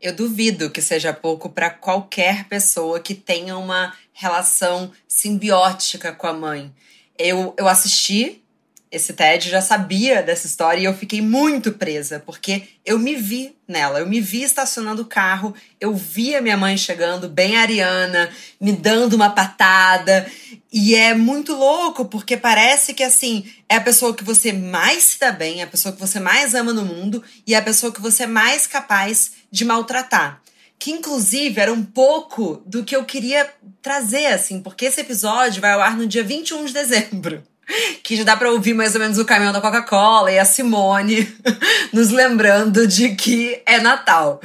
Eu 0.00 0.14
duvido 0.14 0.70
que 0.70 0.80
seja 0.80 1.12
pouco 1.12 1.50
para 1.50 1.68
qualquer 1.68 2.48
pessoa 2.48 3.00
que 3.00 3.14
tenha 3.14 3.58
uma 3.58 3.92
relação 4.14 4.90
simbiótica 5.06 6.12
com 6.12 6.26
a 6.26 6.32
mãe. 6.32 6.72
Eu, 7.18 7.54
eu 7.58 7.68
assisti 7.68 8.42
esse 8.90 9.12
TED, 9.12 9.48
já 9.48 9.62
sabia 9.62 10.20
dessa 10.20 10.48
história 10.48 10.80
e 10.80 10.84
eu 10.84 10.94
fiquei 10.94 11.22
muito 11.22 11.70
presa, 11.70 12.18
porque 12.18 12.64
eu 12.84 12.98
me 12.98 13.14
vi 13.14 13.54
nela, 13.68 14.00
eu 14.00 14.06
me 14.06 14.20
vi 14.20 14.42
estacionando 14.42 15.02
o 15.02 15.06
carro, 15.06 15.54
eu 15.80 15.94
vi 15.94 16.34
a 16.34 16.40
minha 16.40 16.56
mãe 16.56 16.76
chegando, 16.76 17.28
bem 17.28 17.56
ariana, 17.56 18.28
me 18.60 18.72
dando 18.72 19.14
uma 19.14 19.30
patada, 19.30 20.28
e 20.72 20.96
é 20.96 21.14
muito 21.14 21.54
louco, 21.54 22.04
porque 22.06 22.36
parece 22.36 22.92
que 22.92 23.04
assim, 23.04 23.48
é 23.68 23.76
a 23.76 23.80
pessoa 23.80 24.12
que 24.12 24.24
você 24.24 24.52
mais 24.52 25.04
se 25.04 25.20
dá 25.20 25.30
bem, 25.30 25.60
é 25.60 25.64
a 25.64 25.68
pessoa 25.68 25.94
que 25.94 26.00
você 26.00 26.18
mais 26.18 26.52
ama 26.52 26.72
no 26.72 26.84
mundo 26.84 27.22
e 27.46 27.54
é 27.54 27.58
a 27.58 27.62
pessoa 27.62 27.92
que 27.92 28.00
você 28.00 28.24
é 28.24 28.26
mais 28.26 28.66
capaz 28.66 29.32
de 29.52 29.64
maltratar. 29.64 30.42
Que 30.80 30.90
inclusive 30.90 31.60
era 31.60 31.72
um 31.72 31.84
pouco 31.84 32.60
do 32.66 32.82
que 32.82 32.96
eu 32.96 33.04
queria 33.04 33.48
trazer, 33.80 34.26
assim, 34.26 34.60
porque 34.60 34.86
esse 34.86 35.00
episódio 35.00 35.60
vai 35.60 35.72
ao 35.72 35.80
ar 35.80 35.96
no 35.96 36.06
dia 36.06 36.24
21 36.24 36.64
de 36.64 36.72
dezembro 36.72 37.44
que 38.02 38.16
já 38.16 38.24
dá 38.24 38.36
para 38.36 38.50
ouvir 38.50 38.74
mais 38.74 38.94
ou 38.94 39.00
menos 39.00 39.18
o 39.18 39.24
caminhão 39.24 39.52
da 39.52 39.60
Coca-Cola 39.60 40.30
e 40.30 40.38
a 40.38 40.44
Simone 40.44 41.28
nos 41.92 42.10
lembrando 42.10 42.86
de 42.86 43.14
que 43.14 43.60
é 43.66 43.80
Natal. 43.80 44.40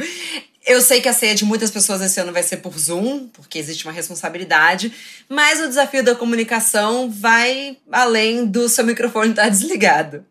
Eu 0.65 0.82
sei 0.82 1.00
que 1.00 1.08
a 1.08 1.13
ceia 1.13 1.36
de 1.36 1.46
muitas 1.46 1.70
pessoas 1.70 2.01
esse 2.01 2.20
ano 2.20 2.34
vai 2.34 2.41
ser 2.41 2.58
por 2.58 2.77
Zoom, 2.77 3.27
porque 3.27 3.60
existe 3.60 3.86
uma 3.86 3.94
responsabilidade, 3.94 4.91
mas 5.29 5.62
o 5.62 5.67
desafio 5.67 6.03
da 6.03 6.15
comunicação 6.15 7.10
vai 7.10 7.77
além 7.91 8.46
do 8.48 8.67
seu 8.67 8.84
microfone 8.84 9.29
estar 9.29 9.48
desligado. 9.48 10.25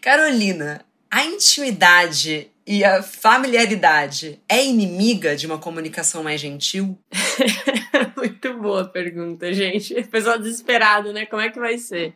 Carolina, 0.00 0.80
a 1.10 1.24
intimidade 1.24 2.50
e 2.68 2.84
a 2.84 3.02
familiaridade 3.02 4.38
é 4.46 4.62
inimiga 4.62 5.34
de 5.34 5.46
uma 5.46 5.56
comunicação 5.56 6.22
mais 6.22 6.38
gentil? 6.38 6.98
Muito 8.14 8.52
boa 8.58 8.84
pergunta, 8.84 9.50
gente. 9.54 9.94
Pessoal 10.04 10.38
desesperado, 10.38 11.10
né? 11.10 11.24
Como 11.24 11.40
é 11.40 11.48
que 11.48 11.58
vai 11.58 11.78
ser? 11.78 12.14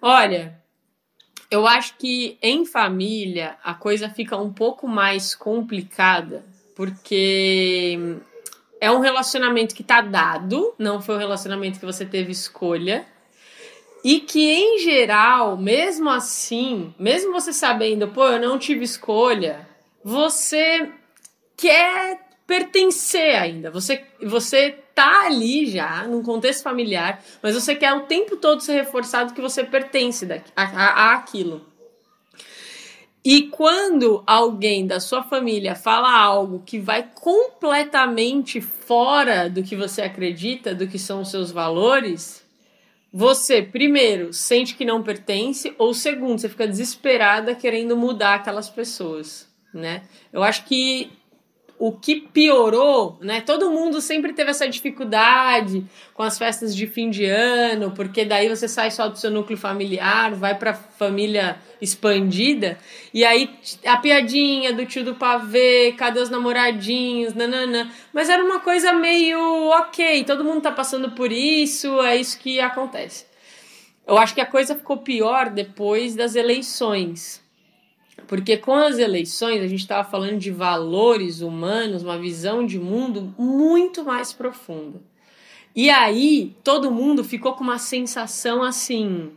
Olha, 0.00 0.58
eu 1.50 1.66
acho 1.66 1.94
que 1.98 2.38
em 2.40 2.64
família 2.64 3.58
a 3.62 3.74
coisa 3.74 4.08
fica 4.08 4.34
um 4.34 4.50
pouco 4.50 4.88
mais 4.88 5.34
complicada, 5.34 6.42
porque 6.74 7.98
é 8.80 8.90
um 8.90 9.00
relacionamento 9.00 9.74
que 9.74 9.84
tá 9.84 10.00
dado, 10.00 10.72
não 10.78 11.02
foi 11.02 11.16
um 11.16 11.18
relacionamento 11.18 11.78
que 11.78 11.84
você 11.84 12.06
teve 12.06 12.32
escolha. 12.32 13.04
E 14.02 14.20
que, 14.20 14.50
em 14.50 14.78
geral, 14.78 15.56
mesmo 15.56 16.08
assim, 16.08 16.94
mesmo 16.98 17.32
você 17.32 17.52
sabendo, 17.52 18.08
pô, 18.08 18.26
eu 18.26 18.40
não 18.40 18.58
tive 18.58 18.84
escolha, 18.84 19.68
você 20.02 20.90
quer 21.56 22.30
pertencer 22.46 23.36
ainda. 23.36 23.70
Você, 23.70 24.04
você 24.22 24.76
tá 24.94 25.26
ali 25.26 25.66
já, 25.66 26.04
num 26.08 26.22
contexto 26.22 26.62
familiar, 26.62 27.22
mas 27.42 27.54
você 27.54 27.74
quer 27.74 27.92
o 27.92 28.02
tempo 28.02 28.36
todo 28.36 28.60
ser 28.60 28.72
reforçado 28.72 29.34
que 29.34 29.40
você 29.40 29.62
pertence 29.62 30.26
a, 30.56 30.62
a 30.64 31.14
aquilo. 31.14 31.64
E 33.24 33.42
quando 33.48 34.22
alguém 34.26 34.86
da 34.86 34.98
sua 34.98 35.22
família 35.22 35.74
fala 35.74 36.10
algo 36.10 36.62
que 36.64 36.78
vai 36.78 37.06
completamente 37.14 38.60
fora 38.62 39.48
do 39.48 39.62
que 39.62 39.76
você 39.76 40.02
acredita, 40.02 40.74
do 40.74 40.88
que 40.88 40.98
são 40.98 41.20
os 41.20 41.30
seus 41.30 41.52
valores, 41.52 42.39
você, 43.12 43.60
primeiro, 43.60 44.32
sente 44.32 44.74
que 44.74 44.84
não 44.84 45.02
pertence, 45.02 45.74
ou 45.78 45.92
segundo, 45.92 46.38
você 46.38 46.48
fica 46.48 46.66
desesperada 46.66 47.54
querendo 47.54 47.96
mudar 47.96 48.36
aquelas 48.36 48.70
pessoas, 48.70 49.48
né? 49.74 50.02
Eu 50.32 50.42
acho 50.42 50.64
que 50.64 51.10
o 51.80 51.92
que 51.92 52.20
piorou, 52.20 53.16
né? 53.22 53.40
Todo 53.40 53.70
mundo 53.70 54.02
sempre 54.02 54.34
teve 54.34 54.50
essa 54.50 54.68
dificuldade 54.68 55.82
com 56.12 56.22
as 56.22 56.36
festas 56.36 56.76
de 56.76 56.86
fim 56.86 57.08
de 57.08 57.24
ano, 57.24 57.92
porque 57.92 58.22
daí 58.22 58.50
você 58.50 58.68
sai 58.68 58.90
só 58.90 59.08
do 59.08 59.16
seu 59.16 59.30
núcleo 59.30 59.56
familiar, 59.56 60.34
vai 60.34 60.54
para 60.54 60.74
família 60.74 61.56
expandida, 61.80 62.78
e 63.14 63.24
aí 63.24 63.48
a 63.86 63.96
piadinha 63.96 64.74
do 64.74 64.84
tio 64.84 65.02
do 65.02 65.14
pavê, 65.14 65.94
cadê 65.96 66.20
os 66.20 66.28
namoradinhos, 66.28 67.32
nananã. 67.32 67.90
Mas 68.12 68.28
era 68.28 68.44
uma 68.44 68.60
coisa 68.60 68.92
meio 68.92 69.40
ok, 69.70 70.22
todo 70.24 70.44
mundo 70.44 70.60
tá 70.60 70.70
passando 70.70 71.12
por 71.12 71.32
isso, 71.32 71.98
é 72.02 72.14
isso 72.14 72.38
que 72.38 72.60
acontece. 72.60 73.24
Eu 74.06 74.18
acho 74.18 74.34
que 74.34 74.40
a 74.42 74.46
coisa 74.46 74.76
ficou 74.76 74.98
pior 74.98 75.48
depois 75.48 76.14
das 76.14 76.34
eleições 76.34 77.42
porque 78.26 78.56
com 78.56 78.74
as 78.74 78.98
eleições 78.98 79.62
a 79.62 79.66
gente 79.66 79.80
estava 79.80 80.08
falando 80.08 80.38
de 80.38 80.50
valores 80.50 81.40
humanos, 81.40 82.02
uma 82.02 82.18
visão 82.18 82.64
de 82.64 82.78
mundo 82.78 83.34
muito 83.38 84.04
mais 84.04 84.32
profunda. 84.32 85.00
E 85.74 85.88
aí 85.88 86.56
todo 86.64 86.90
mundo 86.90 87.22
ficou 87.22 87.54
com 87.54 87.64
uma 87.64 87.78
sensação 87.78 88.62
assim: 88.62 89.32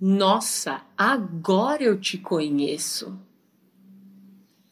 nossa, 0.00 0.82
agora 0.96 1.82
eu 1.82 1.98
te 1.98 2.18
conheço. 2.18 3.18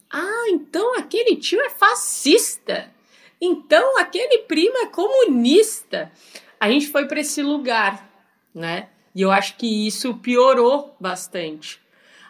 Ah, 0.09 0.49
então 0.49 0.97
aquele 0.97 1.37
tio 1.37 1.61
é 1.61 1.69
fascista. 1.69 2.93
Então 3.39 3.97
aquele 3.97 4.39
primo 4.39 4.77
é 4.77 4.87
comunista. 4.87 6.11
A 6.59 6.69
gente 6.69 6.87
foi 6.87 7.07
para 7.07 7.21
esse 7.21 7.41
lugar, 7.41 8.07
né? 8.53 8.89
E 9.15 9.21
eu 9.21 9.31
acho 9.31 9.57
que 9.57 9.87
isso 9.87 10.13
piorou 10.15 10.95
bastante. 10.99 11.80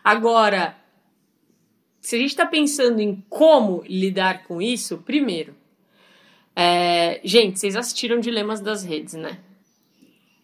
Agora, 0.03 0.75
se 1.99 2.15
a 2.15 2.19
gente 2.19 2.31
está 2.31 2.45
pensando 2.45 2.99
em 2.99 3.23
como 3.29 3.83
lidar 3.87 4.43
com 4.43 4.61
isso, 4.61 4.97
primeiro, 4.99 5.55
é, 6.55 7.21
gente, 7.23 7.59
vocês 7.59 7.75
assistiram 7.75 8.19
Dilemas 8.19 8.59
das 8.59 8.83
Redes, 8.83 9.13
né? 9.13 9.37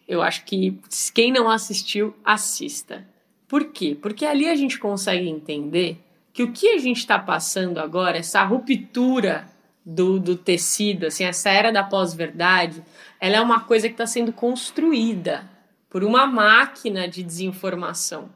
Eu 0.06 0.22
acho 0.22 0.44
que 0.44 0.78
quem 1.12 1.32
não 1.32 1.50
assistiu, 1.50 2.14
assista. 2.24 3.06
Por 3.46 3.66
quê? 3.72 3.96
Porque 4.00 4.24
ali 4.24 4.48
a 4.48 4.54
gente 4.54 4.78
consegue 4.78 5.28
entender 5.28 5.98
que 6.32 6.42
o 6.42 6.52
que 6.52 6.68
a 6.68 6.78
gente 6.78 6.98
está 6.98 7.18
passando 7.18 7.78
agora, 7.78 8.18
essa 8.18 8.42
ruptura 8.44 9.48
do, 9.84 10.20
do 10.20 10.36
tecido, 10.36 11.06
assim, 11.06 11.24
essa 11.24 11.50
era 11.50 11.72
da 11.72 11.82
pós-verdade, 11.82 12.82
ela 13.20 13.36
é 13.36 13.40
uma 13.40 13.60
coisa 13.60 13.88
que 13.88 13.94
está 13.94 14.06
sendo 14.06 14.32
construída 14.32 15.50
por 15.90 16.04
uma 16.04 16.26
máquina 16.26 17.08
de 17.08 17.22
desinformação. 17.22 18.30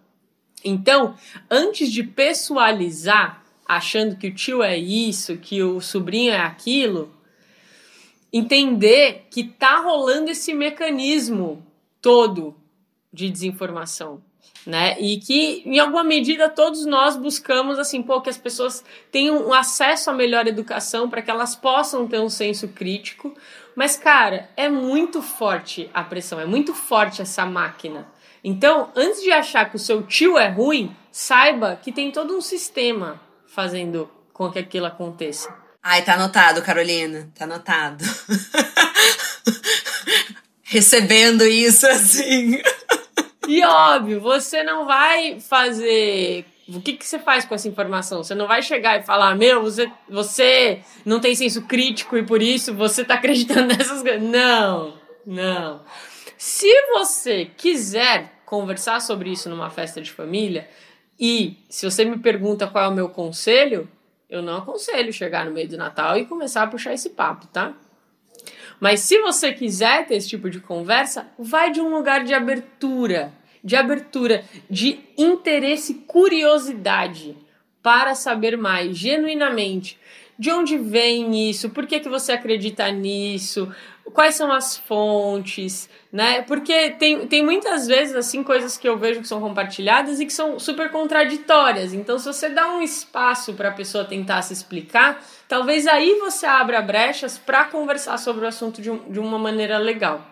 Então, 0.65 1.17
antes 1.51 1.91
de 1.91 2.03
pessoalizar, 2.03 3.43
achando 3.67 4.17
que 4.17 4.29
o 4.29 4.35
tio 4.35 4.63
é 4.63 4.77
isso, 4.77 5.37
que 5.39 5.63
o 5.63 5.81
sobrinho 5.81 6.33
é 6.33 6.41
aquilo, 6.41 7.15
entender 8.33 9.27
que 9.31 9.45
tá 9.45 9.79
rolando 9.79 10.31
esse 10.31 10.55
mecanismo 10.55 11.65
todo 12.01 12.57
de 13.13 13.29
desinformação, 13.29 14.23
né? 14.67 14.99
E 14.99 15.19
que 15.19 15.63
em 15.67 15.79
alguma 15.79 16.03
medida 16.03 16.49
todos 16.49 16.87
nós 16.87 17.17
buscamos 17.17 17.79
assim, 17.79 18.03
pô, 18.03 18.21
que 18.21 18.31
as 18.31 18.39
pessoas 18.39 18.83
tenham 19.11 19.49
um 19.49 19.53
acesso 19.53 20.11
à 20.11 20.15
melhor 20.15 20.47
educação 20.47 21.11
para 21.11 21.21
que 21.21 21.31
elas 21.31 21.55
possam 21.55 22.09
ter 22.09 22.21
um 22.21 22.31
senso 22.31 22.69
crítico. 22.69 23.35
Mas 23.77 23.97
cara, 23.97 24.49
é 24.57 24.69
muito 24.69 25.21
forte 25.21 25.91
a 25.93 26.03
pressão, 26.03 26.41
é 26.41 26.47
muito 26.47 26.73
forte 26.75 27.21
essa 27.21 27.45
máquina. 27.45 28.07
Então, 28.45 28.91
antes 28.97 29.23
de 29.23 29.31
achar 29.31 29.71
que 29.71 29.77
o 29.77 29.79
seu 29.79 30.03
tio 30.03 30.37
é 30.37 30.49
ruim, 30.49 30.95
saiba 31.11 31.79
que 31.81 31.93
tem 31.93 32.11
todo 32.11 32.37
um 32.37 32.41
sistema 32.41 33.21
fazendo 33.47 34.11
com 34.33 34.51
que 34.51 34.59
aquilo 34.59 34.87
aconteça. 34.87 35.55
Ai, 35.83 36.03
tá 36.03 36.15
anotado, 36.15 36.63
Carolina. 36.63 37.31
Tá 37.37 37.45
anotado. 37.45 38.05
Recebendo 40.63 41.45
isso 41.45 41.87
assim. 41.87 42.61
E 43.47 43.65
óbvio, 43.65 44.21
você 44.21 44.63
não 44.63 44.87
vai 44.87 45.41
fazer. 45.41 46.47
O 46.69 46.81
que, 46.81 46.95
que 46.95 47.05
você 47.05 47.19
faz 47.19 47.45
com 47.45 47.55
essa 47.55 47.69
informação? 47.69 48.23
Você 48.23 48.35
não 48.35 48.47
vai 48.47 48.63
chegar 48.63 48.99
e 48.99 49.03
falar, 49.03 49.35
meu, 49.35 49.63
você, 49.63 49.91
você 50.09 50.81
não 51.05 51.21
tem 51.21 51.35
senso 51.35 51.63
crítico 51.63 52.17
e 52.17 52.23
por 52.23 52.41
isso 52.41 52.73
você 52.73 53.05
tá 53.05 53.15
acreditando 53.15 53.77
nessas 53.77 54.01
coisas. 54.01 54.23
Não, 54.23 54.95
não. 55.27 55.83
Se 56.45 56.67
você 56.89 57.45
quiser 57.57 58.43
conversar 58.45 58.99
sobre 59.01 59.31
isso 59.31 59.49
numa 59.49 59.71
festa 59.71 60.01
de 60.01 60.11
família, 60.11 60.69
e 61.17 61.57
se 61.69 61.89
você 61.89 62.05
me 62.05 62.19
pergunta 62.19 62.67
qual 62.67 62.87
é 62.87 62.89
o 62.89 62.95
meu 62.95 63.09
conselho, 63.09 63.89
eu 64.29 64.43
não 64.43 64.57
aconselho 64.57 65.13
chegar 65.13 65.47
no 65.47 65.53
meio 65.53 65.69
do 65.69 65.77
Natal 65.77 66.19
e 66.19 66.27
começar 66.27 66.65
a 66.65 66.67
puxar 66.67 66.95
esse 66.95 67.11
papo, 67.11 67.47
tá? 67.47 67.75
Mas 68.81 68.99
se 69.03 69.21
você 69.21 69.53
quiser 69.53 70.05
ter 70.05 70.17
esse 70.17 70.31
tipo 70.31 70.51
de 70.51 70.59
conversa, 70.59 71.29
vai 71.39 71.71
de 71.71 71.81
um 71.81 71.95
lugar 71.95 72.25
de 72.25 72.35
abertura, 72.35 73.33
de 73.63 73.77
abertura, 73.77 74.45
de 74.69 74.99
interesse, 75.17 75.95
curiosidade 76.09 77.37
para 77.81 78.17
saber 78.17 78.57
mais, 78.59 78.99
genuinamente. 78.99 79.97
De 80.37 80.51
onde 80.51 80.77
vem 80.77 81.49
isso? 81.49 81.71
Por 81.71 81.87
que, 81.87 82.01
que 82.01 82.09
você 82.09 82.33
acredita 82.33 82.91
nisso? 82.91 83.73
Quais 84.11 84.35
são 84.35 84.53
as 84.53 84.77
fontes, 84.77 85.89
né? 86.11 86.43
Porque 86.43 86.91
tem, 86.91 87.27
tem 87.27 87.45
muitas 87.45 87.87
vezes, 87.87 88.15
assim, 88.15 88.43
coisas 88.43 88.77
que 88.77 88.89
eu 88.89 88.99
vejo 88.99 89.21
que 89.21 89.29
são 89.29 89.41
compartilhadas 89.41 90.21
e 90.21 90.27
que 90.27 90.33
são 90.33 90.59
super 90.59 90.91
contraditórias. 90.91 91.93
Então, 91.93 92.19
se 92.19 92.27
você 92.27 92.49
dá 92.49 92.69
um 92.75 92.83
espaço 92.83 93.55
para 93.55 93.71
a 93.71 93.73
pessoa 93.73 94.05
tentar 94.05 94.43
se 94.43 94.53
explicar, 94.53 95.25
talvez 95.49 95.87
aí 95.87 96.19
você 96.21 96.47
abra 96.47 96.83
brechas 96.83 97.39
para 97.39 97.65
conversar 97.65 98.19
sobre 98.19 98.45
o 98.45 98.49
assunto 98.49 98.83
de, 98.83 98.91
um, 98.91 99.11
de 99.11 99.19
uma 99.19 99.39
maneira 99.39 99.79
legal. 99.79 100.27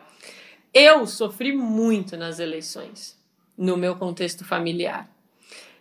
Eu 0.73 1.07
sofri 1.07 1.53
muito 1.53 2.17
nas 2.17 2.39
eleições, 2.39 3.19
no 3.57 3.77
meu 3.77 3.97
contexto 3.97 4.45
familiar. 4.45 5.09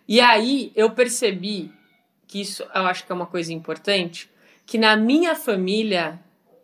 E 0.08 0.20
aí 0.20 0.72
eu 0.74 0.90
percebi 0.90 1.72
que 2.26 2.40
isso 2.40 2.64
eu 2.74 2.86
acho 2.86 3.04
que 3.04 3.12
é 3.12 3.14
uma 3.14 3.26
coisa 3.26 3.52
importante, 3.52 4.30
que 4.66 4.78
na 4.78 4.96
minha 4.96 5.34
família 5.34 6.20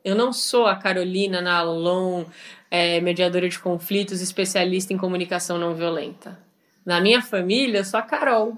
eu 0.07 0.15
não 0.15 0.33
sou 0.33 0.67
a 0.67 0.77
Carolina 0.77 1.41
Nalon, 1.41 2.27
é, 2.71 3.01
mediadora 3.01 3.49
de 3.49 3.59
conflitos, 3.59 4.21
especialista 4.21 4.93
em 4.93 4.97
comunicação 4.97 5.59
não 5.59 5.75
violenta. 5.75 6.39
Na 6.85 7.01
minha 7.01 7.21
família, 7.21 7.81
eu 7.81 7.85
sou 7.85 7.99
a 7.99 8.05
Carol, 8.05 8.57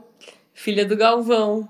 filha 0.52 0.84
do 0.84 0.94
Galvão. 0.94 1.66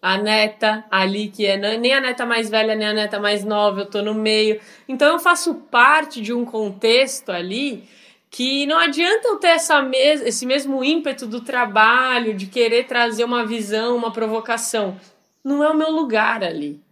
A 0.00 0.16
neta 0.16 0.86
ali, 0.90 1.28
que 1.28 1.44
é 1.44 1.56
nem 1.76 1.92
a 1.92 2.00
neta 2.00 2.24
mais 2.24 2.48
velha, 2.48 2.74
nem 2.74 2.86
a 2.88 2.92
neta 2.94 3.20
mais 3.20 3.44
nova, 3.44 3.82
eu 3.82 3.86
tô 3.86 4.00
no 4.00 4.14
meio. 4.14 4.58
Então 4.88 5.12
eu 5.12 5.18
faço 5.18 5.54
parte 5.54 6.22
de 6.22 6.32
um 6.32 6.46
contexto 6.46 7.30
ali 7.30 7.84
que 8.30 8.64
não 8.64 8.78
adianta 8.78 9.28
eu 9.28 9.36
ter 9.36 9.48
essa 9.48 9.82
mes 9.82 10.22
esse 10.22 10.46
mesmo 10.46 10.82
ímpeto 10.82 11.26
do 11.26 11.42
trabalho, 11.42 12.34
de 12.34 12.46
querer 12.46 12.84
trazer 12.86 13.24
uma 13.24 13.44
visão, 13.44 13.96
uma 13.96 14.10
provocação. 14.10 14.98
Não 15.42 15.62
é 15.62 15.68
o 15.68 15.76
meu 15.76 15.90
lugar 15.90 16.42
ali. 16.42 16.83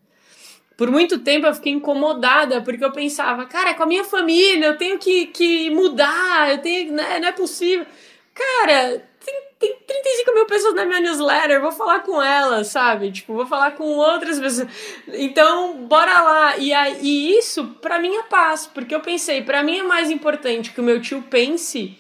Por 0.76 0.91
muito 0.91 1.19
tempo 1.19 1.47
eu 1.47 1.55
fiquei 1.55 1.73
incomodada, 1.73 2.61
porque 2.62 2.85
eu 2.85 2.93
pensava, 2.93 3.47
cara, 3.47 3.75
com 3.75 3.83
a 3.83 3.87
minha 3.87 4.05
família 4.05 4.67
eu 4.67 4.79
tenho 4.79 4.99
que, 4.99 5.26
que 5.26 5.71
mudar, 5.71 6.50
eu 6.50 6.59
tenho. 6.59 6.93
Né, 6.93 7.19
não 7.21 7.29
é 7.29 7.33
possível. 7.33 7.87
Cara, 8.35 9.07
tem, 9.25 9.43
tem 9.59 9.76
35 9.87 10.35
mil 10.35 10.47
pessoas 10.47 10.75
na 10.75 10.85
minha 10.85 11.00
newsletter, 11.00 11.61
vou 11.61 11.73
falar 11.73 12.00
com 12.00 12.21
elas, 12.23 12.69
sabe? 12.69 13.12
Tipo, 13.12 13.35
vou 13.35 13.47
falar 13.47 13.73
com 13.73 13.85
outras 13.85 14.41
pessoas. 14.41 14.69
Então, 15.09 15.87
bora 15.87 16.21
lá. 16.23 16.57
E, 16.57 16.73
e 17.02 17.38
isso, 17.38 17.64
pra 17.81 17.99
mim, 17.99 18.14
é 18.17 18.23
paz, 18.25 18.67
porque 18.67 18.95
eu 18.95 19.00
pensei, 19.00 19.43
pra 19.43 19.62
mim 19.62 19.79
é 19.79 19.83
mais 19.83 20.11
importante 20.11 20.73
que 20.73 20.81
o 20.81 20.85
meu 20.85 21.00
tio 21.00 21.23
pense 21.23 21.99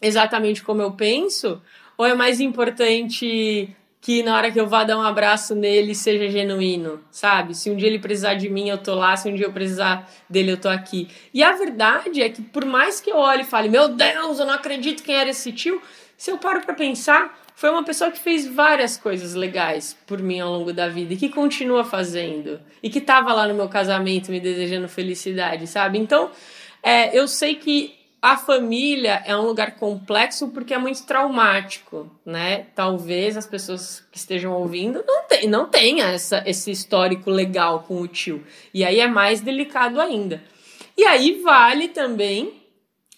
exatamente 0.00 0.62
como 0.62 0.82
eu 0.82 0.92
penso, 0.92 1.62
ou 1.96 2.04
é 2.04 2.14
mais 2.14 2.40
importante 2.40 3.74
que 4.02 4.20
na 4.20 4.36
hora 4.36 4.50
que 4.50 4.58
eu 4.58 4.66
vá 4.66 4.82
dar 4.82 4.98
um 4.98 5.02
abraço 5.02 5.54
nele 5.54 5.94
seja 5.94 6.28
genuíno, 6.28 7.00
sabe? 7.08 7.54
Se 7.54 7.70
um 7.70 7.76
dia 7.76 7.86
ele 7.86 8.00
precisar 8.00 8.34
de 8.34 8.48
mim, 8.48 8.68
eu 8.68 8.76
tô 8.76 8.96
lá, 8.96 9.16
se 9.16 9.28
um 9.28 9.34
dia 9.34 9.46
eu 9.46 9.52
precisar 9.52 10.10
dele, 10.28 10.50
eu 10.50 10.56
tô 10.56 10.68
aqui. 10.68 11.08
E 11.32 11.40
a 11.40 11.52
verdade 11.52 12.20
é 12.20 12.28
que 12.28 12.42
por 12.42 12.64
mais 12.64 13.00
que 13.00 13.10
eu 13.10 13.16
olhe 13.16 13.42
e 13.42 13.46
fale, 13.46 13.68
meu 13.68 13.88
Deus, 13.88 14.40
eu 14.40 14.44
não 14.44 14.54
acredito 14.54 15.04
quem 15.04 15.14
era 15.14 15.30
esse 15.30 15.52
tio, 15.52 15.80
se 16.16 16.32
eu 16.32 16.36
paro 16.36 16.62
para 16.62 16.74
pensar, 16.74 17.38
foi 17.54 17.70
uma 17.70 17.84
pessoa 17.84 18.10
que 18.10 18.18
fez 18.18 18.44
várias 18.44 18.96
coisas 18.96 19.34
legais 19.34 19.96
por 20.04 20.20
mim 20.20 20.40
ao 20.40 20.50
longo 20.50 20.72
da 20.72 20.88
vida 20.88 21.14
e 21.14 21.16
que 21.16 21.28
continua 21.28 21.84
fazendo. 21.84 22.60
E 22.82 22.90
que 22.90 23.00
tava 23.00 23.32
lá 23.32 23.46
no 23.46 23.54
meu 23.54 23.68
casamento 23.68 24.32
me 24.32 24.40
desejando 24.40 24.88
felicidade, 24.88 25.68
sabe? 25.68 25.96
Então, 25.98 26.28
é, 26.82 27.16
eu 27.16 27.28
sei 27.28 27.54
que 27.54 28.01
a 28.22 28.36
família 28.36 29.20
é 29.26 29.36
um 29.36 29.42
lugar 29.42 29.74
complexo 29.74 30.46
porque 30.48 30.72
é 30.72 30.78
muito 30.78 31.04
traumático, 31.04 32.08
né? 32.24 32.66
Talvez 32.72 33.36
as 33.36 33.48
pessoas 33.48 34.06
que 34.12 34.16
estejam 34.16 34.52
ouvindo 34.52 35.02
não, 35.04 35.24
tem, 35.26 35.48
não 35.48 35.68
essa, 36.00 36.40
esse 36.46 36.70
histórico 36.70 37.28
legal 37.28 37.80
com 37.80 38.00
o 38.00 38.06
tio. 38.06 38.46
E 38.72 38.84
aí 38.84 39.00
é 39.00 39.08
mais 39.08 39.40
delicado 39.40 40.00
ainda. 40.00 40.40
E 40.96 41.04
aí 41.04 41.42
vale 41.42 41.88
também 41.88 42.62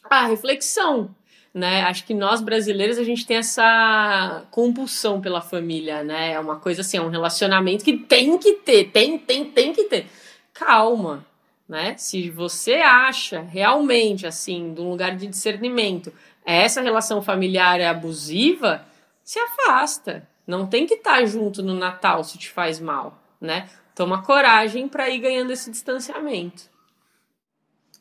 a 0.08 0.26
reflexão, 0.26 1.14
né? 1.52 1.82
Acho 1.82 2.06
que 2.06 2.14
nós 2.14 2.40
brasileiros 2.40 2.96
a 2.96 3.04
gente 3.04 3.26
tem 3.26 3.36
essa 3.36 4.46
compulsão 4.50 5.20
pela 5.20 5.42
família, 5.42 6.02
né? 6.02 6.32
É 6.32 6.40
uma 6.40 6.56
coisa 6.56 6.80
assim, 6.80 6.96
é 6.96 7.02
um 7.02 7.10
relacionamento 7.10 7.84
que 7.84 7.98
tem 7.98 8.38
que 8.38 8.54
ter, 8.54 8.84
tem, 8.84 9.18
tem, 9.18 9.44
tem 9.44 9.70
que 9.74 9.84
ter. 9.84 10.06
Calma, 10.54 11.26
né? 11.68 11.96
Se 11.96 12.30
você 12.30 12.74
acha 12.74 13.40
realmente 13.40 14.26
assim, 14.26 14.74
de 14.74 14.80
um 14.80 14.90
lugar 14.90 15.16
de 15.16 15.26
discernimento, 15.26 16.12
essa 16.44 16.82
relação 16.82 17.22
familiar 17.22 17.80
é 17.80 17.86
abusiva, 17.86 18.86
se 19.22 19.38
afasta. 19.38 20.28
Não 20.46 20.66
tem 20.66 20.86
que 20.86 20.94
estar 20.94 21.24
junto 21.24 21.62
no 21.62 21.74
Natal 21.74 22.22
se 22.22 22.36
te 22.36 22.50
faz 22.50 22.78
mal, 22.78 23.18
né? 23.40 23.68
Toma 23.94 24.22
coragem 24.22 24.88
para 24.88 25.08
ir 25.08 25.20
ganhando 25.20 25.52
esse 25.52 25.70
distanciamento. 25.70 26.74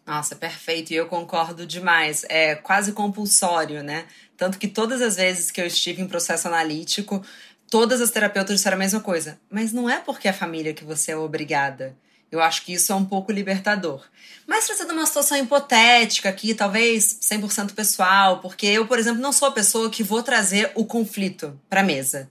Nossa, 0.06 0.36
perfeito. 0.36 0.92
E 0.92 0.96
eu 0.96 1.08
concordo 1.08 1.66
demais. 1.66 2.26
É 2.28 2.56
quase 2.56 2.92
compulsório, 2.92 3.82
né? 3.82 4.06
Tanto 4.36 4.58
que 4.58 4.68
todas 4.68 5.02
as 5.02 5.16
vezes 5.16 5.50
que 5.50 5.62
eu 5.62 5.66
estive 5.66 6.02
em 6.02 6.08
processo 6.08 6.48
analítico, 6.48 7.24
todas 7.70 8.02
as 8.02 8.12
terapeutas 8.12 8.58
disseram 8.58 8.76
a 8.76 8.80
mesma 8.80 9.00
coisa. 9.00 9.40
Mas 9.50 9.72
não 9.72 9.90
é 9.90 10.00
porque 10.00 10.28
é 10.28 10.34
família 10.34 10.74
que 10.74 10.84
você 10.84 11.12
é 11.12 11.18
obrigada. 11.18 11.96
Eu 12.34 12.42
acho 12.42 12.66
que 12.66 12.74
isso 12.74 12.92
é 12.92 12.96
um 12.96 13.06
pouco 13.06 13.32
libertador. 13.32 14.02
Mas 14.48 14.66
trazendo 14.66 14.92
uma 14.92 15.06
situação 15.06 15.38
hipotética 15.38 16.30
aqui, 16.30 16.56
talvez 16.56 17.20
100% 17.22 17.74
pessoal, 17.74 18.40
porque 18.40 18.66
eu, 18.66 18.88
por 18.88 18.98
exemplo, 18.98 19.22
não 19.22 19.32
sou 19.32 19.50
a 19.50 19.52
pessoa 19.52 19.88
que 19.88 20.02
vou 20.02 20.24
trazer 20.24 20.72
o 20.74 20.84
conflito 20.84 21.60
para 21.70 21.84
mesa. 21.84 22.28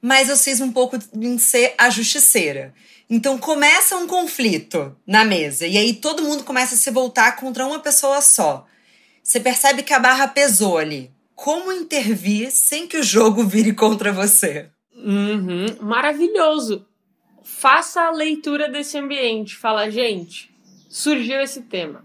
Mas 0.00 0.28
eu 0.28 0.36
cismo 0.36 0.66
um 0.66 0.72
pouco 0.72 0.96
em 1.12 1.36
ser 1.36 1.74
a 1.76 1.90
justiceira. 1.90 2.72
Então 3.10 3.36
começa 3.38 3.96
um 3.96 4.06
conflito 4.06 4.96
na 5.04 5.24
mesa 5.24 5.66
e 5.66 5.76
aí 5.76 5.94
todo 5.94 6.22
mundo 6.22 6.44
começa 6.44 6.76
a 6.76 6.78
se 6.78 6.92
voltar 6.92 7.34
contra 7.34 7.66
uma 7.66 7.80
pessoa 7.80 8.20
só. 8.20 8.64
Você 9.20 9.40
percebe 9.40 9.82
que 9.82 9.92
a 9.92 9.98
barra 9.98 10.28
pesou 10.28 10.78
ali. 10.78 11.10
Como 11.34 11.72
intervir 11.72 12.52
sem 12.52 12.86
que 12.86 12.98
o 12.98 13.02
jogo 13.02 13.44
vire 13.44 13.72
contra 13.72 14.12
você? 14.12 14.70
Uhum, 14.94 15.76
maravilhoso 15.80 16.86
faça 17.50 18.02
a 18.02 18.10
leitura 18.10 18.68
desse 18.68 18.96
ambiente. 18.96 19.56
Fala, 19.56 19.90
gente, 19.90 20.50
surgiu 20.88 21.40
esse 21.40 21.62
tema. 21.62 22.04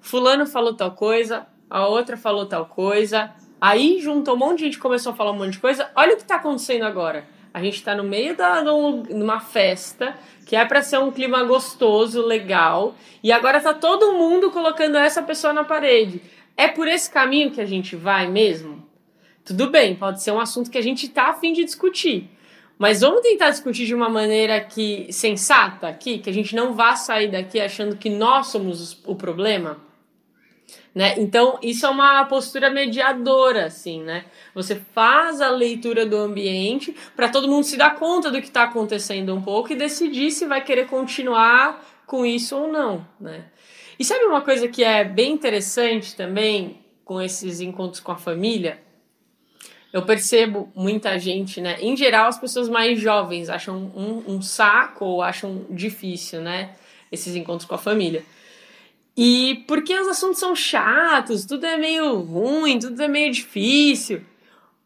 Fulano 0.00 0.46
falou 0.46 0.74
tal 0.74 0.92
coisa, 0.92 1.46
a 1.68 1.88
outra 1.88 2.16
falou 2.16 2.46
tal 2.46 2.66
coisa. 2.66 3.32
Aí 3.60 3.98
juntou 4.00 4.34
um 4.34 4.38
monte 4.38 4.58
de 4.58 4.64
gente 4.66 4.78
começou 4.78 5.12
a 5.12 5.16
falar 5.16 5.32
um 5.32 5.38
monte 5.38 5.52
de 5.52 5.58
coisa. 5.58 5.90
Olha 5.96 6.12
o 6.12 6.16
que 6.16 6.22
está 6.22 6.36
acontecendo 6.36 6.84
agora. 6.84 7.26
A 7.52 7.60
gente 7.60 7.76
está 7.76 7.94
no 7.94 8.04
meio 8.04 8.36
da 8.36 8.62
numa 8.62 9.40
festa 9.40 10.14
que 10.46 10.54
é 10.54 10.64
para 10.64 10.82
ser 10.82 10.98
um 10.98 11.10
clima 11.10 11.42
gostoso, 11.44 12.20
legal, 12.20 12.94
e 13.22 13.32
agora 13.32 13.60
tá 13.60 13.72
todo 13.72 14.12
mundo 14.12 14.50
colocando 14.50 14.98
essa 14.98 15.22
pessoa 15.22 15.52
na 15.52 15.64
parede. 15.64 16.20
É 16.56 16.68
por 16.68 16.86
esse 16.86 17.10
caminho 17.10 17.50
que 17.50 17.60
a 17.60 17.64
gente 17.64 17.96
vai 17.96 18.28
mesmo? 18.28 18.86
Tudo 19.44 19.70
bem, 19.70 19.96
pode 19.96 20.22
ser 20.22 20.32
um 20.32 20.40
assunto 20.40 20.70
que 20.70 20.78
a 20.78 20.82
gente 20.82 21.08
tá 21.08 21.30
a 21.30 21.34
fim 21.34 21.52
de 21.52 21.64
discutir. 21.64 22.30
Mas 22.78 23.00
vamos 23.00 23.20
tentar 23.20 23.50
discutir 23.50 23.86
de 23.86 23.94
uma 23.94 24.08
maneira 24.08 24.60
que 24.60 25.06
sensata 25.12 25.86
aqui, 25.86 26.18
que 26.18 26.28
a 26.28 26.32
gente 26.32 26.56
não 26.56 26.74
vá 26.74 26.96
sair 26.96 27.30
daqui 27.30 27.60
achando 27.60 27.96
que 27.96 28.10
nós 28.10 28.48
somos 28.48 28.98
o 29.06 29.14
problema. 29.14 29.78
Né? 30.94 31.14
Então, 31.18 31.58
isso 31.60 31.86
é 31.86 31.88
uma 31.88 32.24
postura 32.26 32.70
mediadora, 32.70 33.66
assim, 33.66 34.00
né? 34.00 34.26
Você 34.54 34.76
faz 34.76 35.40
a 35.40 35.50
leitura 35.50 36.06
do 36.06 36.16
ambiente 36.16 36.94
para 37.16 37.28
todo 37.28 37.48
mundo 37.48 37.64
se 37.64 37.76
dar 37.76 37.96
conta 37.96 38.30
do 38.30 38.40
que 38.40 38.46
está 38.46 38.62
acontecendo 38.62 39.34
um 39.34 39.42
pouco 39.42 39.72
e 39.72 39.76
decidir 39.76 40.30
se 40.30 40.46
vai 40.46 40.62
querer 40.62 40.86
continuar 40.86 41.84
com 42.06 42.24
isso 42.24 42.56
ou 42.56 42.70
não, 42.70 43.04
né? 43.20 43.46
E 43.98 44.04
sabe 44.04 44.24
uma 44.24 44.40
coisa 44.40 44.68
que 44.68 44.84
é 44.84 45.02
bem 45.02 45.32
interessante 45.32 46.14
também 46.14 46.78
com 47.04 47.20
esses 47.20 47.60
encontros 47.60 48.00
com 48.00 48.12
a 48.12 48.16
família? 48.16 48.80
Eu 49.94 50.02
percebo 50.02 50.68
muita 50.74 51.16
gente, 51.20 51.60
né? 51.60 51.76
Em 51.80 51.96
geral, 51.96 52.26
as 52.26 52.36
pessoas 52.36 52.68
mais 52.68 52.98
jovens 52.98 53.48
acham 53.48 53.92
um, 53.94 54.34
um 54.34 54.42
saco 54.42 55.04
ou 55.04 55.22
acham 55.22 55.66
difícil, 55.70 56.40
né? 56.40 56.74
Esses 57.12 57.36
encontros 57.36 57.64
com 57.64 57.76
a 57.76 57.78
família. 57.78 58.24
E 59.16 59.62
porque 59.68 59.96
os 59.96 60.08
assuntos 60.08 60.40
são 60.40 60.52
chatos, 60.56 61.46
tudo 61.46 61.64
é 61.64 61.76
meio 61.76 62.18
ruim, 62.22 62.80
tudo 62.80 63.00
é 63.00 63.06
meio 63.06 63.32
difícil. 63.32 64.22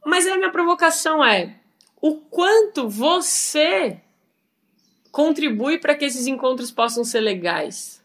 Mas 0.05 0.27
a 0.27 0.37
minha 0.37 0.53
provocação 0.53 1.25
é 1.25 1.57
o 2.03 2.17
quanto 2.17 2.87
você 2.87 4.03
contribui 5.11 5.79
para 5.79 5.95
que 5.95 6.05
esses 6.05 6.27
encontros 6.27 6.71
possam 6.71 7.03
ser 7.03 7.21
legais 7.21 7.98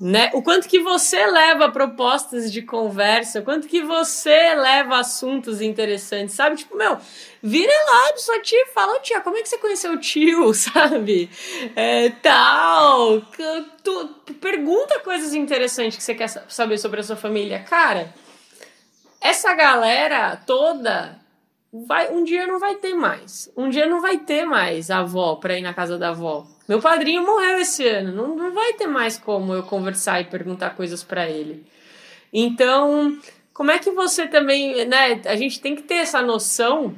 né? 0.00 0.30
O 0.32 0.42
quanto 0.42 0.66
que 0.66 0.80
você 0.80 1.26
leva 1.26 1.70
propostas 1.70 2.50
de 2.50 2.62
conversa, 2.62 3.40
o 3.40 3.42
quanto 3.42 3.68
que 3.68 3.82
você 3.82 4.54
leva 4.54 4.98
assuntos 4.98 5.60
interessantes, 5.60 6.34
sabe? 6.34 6.56
Tipo, 6.56 6.74
meu, 6.74 6.96
vira 7.42 7.70
lá 7.70 8.12
pro 8.12 8.22
sua 8.22 8.40
tia 8.40 8.62
e 8.62 8.72
fala, 8.72 8.98
tia, 9.00 9.20
como 9.20 9.36
é 9.36 9.42
que 9.42 9.48
você 9.50 9.58
conheceu 9.58 9.92
o 9.92 10.00
tio, 10.00 10.52
sabe? 10.54 11.28
É, 11.76 12.08
tal. 12.22 13.20
Tu, 13.84 14.08
pergunta 14.40 15.00
coisas 15.00 15.34
interessantes 15.34 15.98
que 15.98 16.02
você 16.02 16.14
quer 16.14 16.28
saber 16.28 16.78
sobre 16.78 17.00
a 17.00 17.04
sua 17.04 17.16
família. 17.16 17.62
Cara, 17.68 18.14
essa 19.20 19.54
galera 19.54 20.34
toda 20.46 21.20
vai 21.70 22.10
um 22.10 22.24
dia 22.24 22.46
não 22.46 22.58
vai 22.58 22.76
ter 22.76 22.94
mais. 22.94 23.52
Um 23.54 23.68
dia 23.68 23.84
não 23.84 24.00
vai 24.00 24.16
ter 24.16 24.46
mais 24.46 24.90
a 24.90 25.00
avó 25.00 25.36
pra 25.36 25.58
ir 25.58 25.62
na 25.62 25.74
casa 25.74 25.98
da 25.98 26.08
avó. 26.08 26.46
Meu 26.70 26.78
padrinho 26.78 27.26
morreu 27.26 27.58
esse 27.58 27.84
ano, 27.84 28.12
não, 28.12 28.36
não 28.36 28.54
vai 28.54 28.74
ter 28.74 28.86
mais 28.86 29.18
como 29.18 29.52
eu 29.52 29.64
conversar 29.64 30.20
e 30.20 30.26
perguntar 30.26 30.70
coisas 30.76 31.02
para 31.02 31.28
ele. 31.28 31.66
Então, 32.32 33.18
como 33.52 33.72
é 33.72 33.78
que 33.80 33.90
você 33.90 34.28
também, 34.28 34.84
né? 34.84 35.20
A 35.24 35.34
gente 35.34 35.60
tem 35.60 35.74
que 35.74 35.82
ter 35.82 35.94
essa 35.94 36.22
noção 36.22 36.94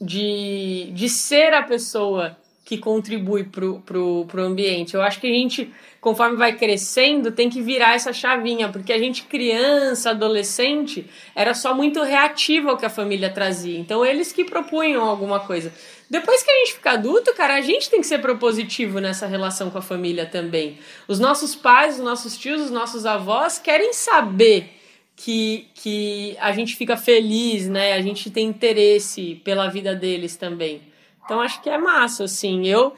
de, 0.00 0.90
de 0.92 1.08
ser 1.08 1.54
a 1.54 1.62
pessoa 1.62 2.36
que 2.64 2.78
contribui 2.78 3.44
pro, 3.44 3.80
pro, 3.82 4.26
pro 4.26 4.42
ambiente. 4.42 4.94
Eu 4.94 5.02
acho 5.02 5.20
que 5.20 5.28
a 5.28 5.32
gente, 5.32 5.72
conforme 6.00 6.36
vai 6.36 6.56
crescendo, 6.56 7.30
tem 7.30 7.48
que 7.48 7.62
virar 7.62 7.94
essa 7.94 8.12
chavinha, 8.12 8.70
porque 8.70 8.92
a 8.92 8.98
gente, 8.98 9.22
criança, 9.22 10.10
adolescente, 10.10 11.08
era 11.36 11.54
só 11.54 11.76
muito 11.76 12.02
reativo 12.02 12.70
ao 12.70 12.76
que 12.76 12.86
a 12.86 12.90
família 12.90 13.30
trazia. 13.30 13.78
Então, 13.78 14.04
eles 14.04 14.32
que 14.32 14.42
propunham 14.42 15.04
alguma 15.04 15.38
coisa. 15.38 15.72
Depois 16.10 16.42
que 16.42 16.50
a 16.50 16.54
gente 16.54 16.74
fica 16.74 16.90
adulto, 16.90 17.32
cara, 17.34 17.54
a 17.54 17.60
gente 17.60 17.88
tem 17.88 18.00
que 18.00 18.06
ser 18.06 18.18
propositivo 18.18 18.98
nessa 18.98 19.28
relação 19.28 19.70
com 19.70 19.78
a 19.78 19.82
família 19.82 20.26
também. 20.26 20.76
Os 21.06 21.20
nossos 21.20 21.54
pais, 21.54 21.98
os 21.98 22.04
nossos 22.04 22.36
tios, 22.36 22.60
os 22.62 22.70
nossos 22.70 23.06
avós 23.06 23.60
querem 23.60 23.92
saber 23.92 24.70
que, 25.14 25.68
que 25.72 26.36
a 26.40 26.50
gente 26.50 26.74
fica 26.74 26.96
feliz, 26.96 27.68
né? 27.68 27.92
A 27.92 28.02
gente 28.02 28.28
tem 28.28 28.48
interesse 28.48 29.40
pela 29.44 29.68
vida 29.68 29.94
deles 29.94 30.34
também. 30.34 30.82
Então 31.24 31.40
acho 31.40 31.62
que 31.62 31.70
é 31.70 31.78
massa, 31.78 32.24
assim. 32.24 32.66
Eu 32.66 32.92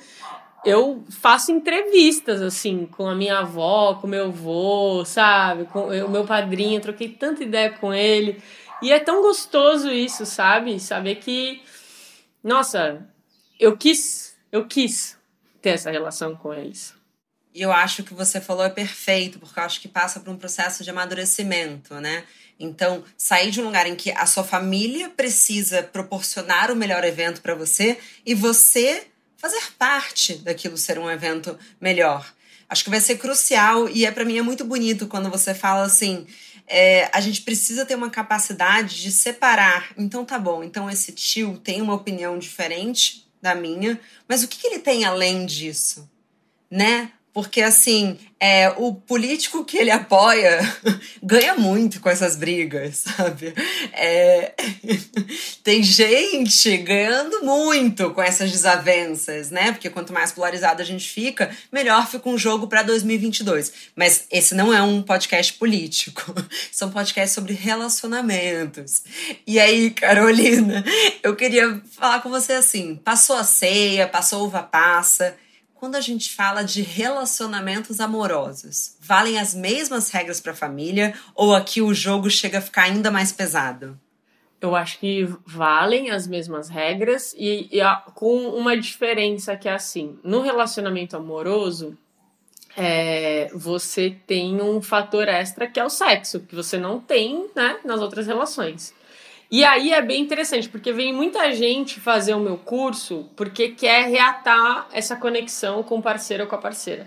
eu 0.65 1.03
faço 1.11 1.51
entrevistas 1.51 2.41
assim 2.41 2.87
com 2.87 3.09
a 3.09 3.15
minha 3.15 3.41
avó, 3.41 3.95
com 3.95 4.07
meu 4.07 4.27
avô, 4.27 5.05
sabe? 5.05 5.65
Com 5.65 5.89
o 5.89 6.09
meu 6.09 6.25
padrinho, 6.25 6.81
troquei 6.81 7.09
tanta 7.09 7.43
ideia 7.43 7.71
com 7.73 7.93
ele. 7.93 8.41
E 8.81 8.91
é 8.91 8.99
tão 8.99 9.21
gostoso 9.21 9.91
isso, 9.91 10.25
sabe? 10.25 10.81
Saber 10.81 11.17
que 11.17 11.61
nossa, 12.43 13.07
eu 13.59 13.77
quis, 13.77 14.35
eu 14.51 14.67
quis 14.67 15.17
ter 15.61 15.71
essa 15.71 15.91
relação 15.91 16.35
com 16.35 16.53
eles. 16.53 16.95
E 17.55 17.61
eu 17.61 17.71
acho 17.71 18.03
que 18.03 18.15
você 18.15 18.41
falou 18.41 18.65
é 18.65 18.71
perfeito, 18.71 19.39
porque 19.39 19.59
eu 19.59 19.65
acho 19.65 19.81
que 19.81 19.89
passa 19.89 20.21
por 20.21 20.31
um 20.31 20.37
processo 20.37 20.83
de 20.83 20.91
amadurecimento, 20.91 21.95
né? 21.97 22.25
Então, 22.59 23.05
sair 23.17 23.51
de 23.51 23.61
um 23.61 23.65
lugar 23.65 23.87
em 23.87 23.95
que 23.95 24.11
a 24.13 24.25
sua 24.25 24.45
família 24.45 25.09
precisa 25.11 25.83
proporcionar 25.83 26.71
o 26.71 26.77
melhor 26.77 27.05
evento 27.05 27.43
para 27.43 27.55
você 27.55 27.99
e 28.25 28.35
você 28.35 29.07
fazer 29.37 29.61
parte 29.79 30.37
daquilo 30.37 30.77
ser 30.77 30.99
um 30.99 31.11
evento 31.11 31.59
melhor. 31.81 32.33
Acho 32.69 32.85
que 32.85 32.91
vai 32.91 33.01
ser 33.01 33.19
crucial 33.19 33.89
e 33.89 34.07
é 34.07 34.11
para 34.11 34.25
mim 34.25 34.39
é 34.39 34.43
muito 34.43 34.65
bonito 34.65 35.07
quando 35.07 35.29
você 35.29 35.53
fala 35.53 35.83
assim, 35.83 36.27
é, 36.73 37.11
a 37.13 37.21
gente 37.21 37.43
precisa 37.43 37.85
ter 37.85 37.95
uma 37.95 38.09
capacidade 38.09 39.03
de 39.03 39.13
separar. 39.13 39.93
Então 39.99 40.25
tá 40.25 40.39
bom, 40.39 40.65
então 40.65 40.89
esse 40.89 41.13
tio 41.13 41.59
tem 41.59 41.83
uma 41.83 41.93
opinião 41.93 42.39
diferente 42.39 43.31
da 43.43 43.55
minha, 43.55 44.01
mas 44.27 44.43
o 44.43 44.49
que, 44.49 44.59
que 44.59 44.67
ele 44.67 44.79
tem 44.79 45.05
além 45.05 45.45
disso? 45.45 46.11
Né? 46.71 47.13
Porque, 47.33 47.63
assim, 47.63 48.19
é, 48.39 48.71
o 48.77 48.93
político 48.93 49.65
que 49.65 49.79
ele 49.79 49.91
apoia 49.93 50.59
ganha 51.23 51.55
muito 51.55 52.01
com 52.01 52.11
essas 52.11 52.35
brigas, 52.35 52.99
sabe? 52.99 53.55
É, 53.93 54.53
tem 55.63 55.81
gente 55.81 56.77
ganhando 56.79 57.45
muito 57.45 58.11
com 58.11 58.21
essas 58.21 58.51
desavenças, 58.51 59.53
né? 59.53 59.71
Porque 59.71 59.89
quanto 59.89 60.13
mais 60.13 60.33
polarizado 60.33 60.83
a 60.83 60.85
gente 60.85 61.09
fica, 61.09 61.57
melhor 61.71 62.07
fica 62.09 62.29
um 62.29 62.37
jogo 62.37 62.67
para 62.67 62.83
2022. 62.83 63.73
Mas 63.95 64.25
esse 64.29 64.57
não 64.57 64.75
é 64.75 64.83
um 64.83 65.03
podcast 65.03 65.53
político, 65.53 66.35
são 66.73 66.91
podcasts 66.91 67.35
sobre 67.35 67.55
relacionamentos. 67.55 69.05
E 69.47 69.61
aí, 69.61 69.91
Carolina, 69.93 70.85
eu 71.23 71.37
queria 71.37 71.81
falar 71.93 72.21
com 72.21 72.29
você 72.29 72.55
assim: 72.55 72.97
passou 72.97 73.37
a 73.37 73.45
ceia, 73.45 74.09
passou 74.09 74.47
uva 74.47 74.65
passa 74.65 75.37
quando 75.83 75.97
a 75.97 76.01
gente 76.01 76.31
fala 76.31 76.63
de 76.63 76.81
relacionamentos 76.81 77.99
amorosos, 77.99 78.97
valem 79.01 79.41
as 79.41 79.53
mesmas 79.53 80.11
regras 80.11 80.41
para 80.41 80.53
a 80.53 80.55
família 80.55 81.13
ou 81.35 81.57
aqui 81.57 81.83
o 81.83 81.93
jogo 81.93 82.31
chega 82.31 82.59
a 82.59 82.61
ficar 82.61 82.83
ainda 82.83 83.11
mais 83.11 83.33
pesado? 83.33 83.99
Eu 84.61 84.77
acho 84.77 85.01
que 85.01 85.29
valem 85.45 86.13
as 86.13 86.25
mesmas 86.29 86.69
regras 86.69 87.35
e, 87.37 87.69
e 87.73 87.81
a, 87.81 87.97
com 87.97 88.51
uma 88.51 88.77
diferença 88.77 89.57
que 89.57 89.69
é 89.69 89.73
assim: 89.73 90.17
no 90.23 90.41
relacionamento 90.41 91.17
amoroso, 91.17 91.99
é, 92.77 93.51
você 93.53 94.17
tem 94.25 94.63
um 94.63 94.81
fator 94.81 95.27
extra 95.27 95.67
que 95.67 95.81
é 95.81 95.85
o 95.85 95.91
sexo, 95.91 96.39
que 96.39 96.55
você 96.55 96.79
não 96.79 97.01
tem 97.01 97.51
né, 97.57 97.81
nas 97.85 98.01
outras 98.01 98.29
relações. 98.29 98.95
E 99.53 99.67
aí 99.67 99.93
é 99.93 100.01
bem 100.01 100.23
interessante, 100.23 100.67
porque 100.67 100.95
vem 100.95 101.13
muita 101.13 101.53
gente 101.53 102.01
fazer 102.01 102.33
o 102.33 102.41
meu 102.41 102.57
curso 102.57 103.29
porque 103.37 103.69
quer 103.69 104.09
reatar 104.09 104.89
essa 104.91 105.15
conexão 105.15 105.83
com 105.83 105.99
o 105.99 106.03
parceiro 106.03 106.45
ou 106.45 106.49
com 106.49 106.55
a 106.55 106.59
parceira. 106.59 107.07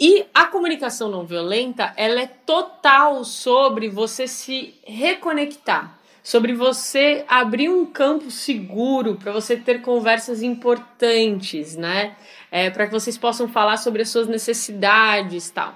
E 0.00 0.24
a 0.32 0.46
comunicação 0.46 1.10
não 1.10 1.26
violenta, 1.26 1.92
ela 1.94 2.22
é 2.22 2.26
total 2.26 3.22
sobre 3.22 3.90
você 3.90 4.26
se 4.26 4.74
reconectar, 4.82 5.98
sobre 6.22 6.54
você 6.54 7.22
abrir 7.28 7.68
um 7.68 7.84
campo 7.84 8.30
seguro 8.30 9.16
para 9.16 9.30
você 9.30 9.54
ter 9.54 9.82
conversas 9.82 10.42
importantes, 10.42 11.76
né? 11.76 12.16
É, 12.50 12.70
para 12.70 12.86
que 12.86 12.92
vocês 12.94 13.18
possam 13.18 13.46
falar 13.46 13.76
sobre 13.76 14.00
as 14.00 14.08
suas 14.08 14.26
necessidades, 14.26 15.50
tal. 15.50 15.74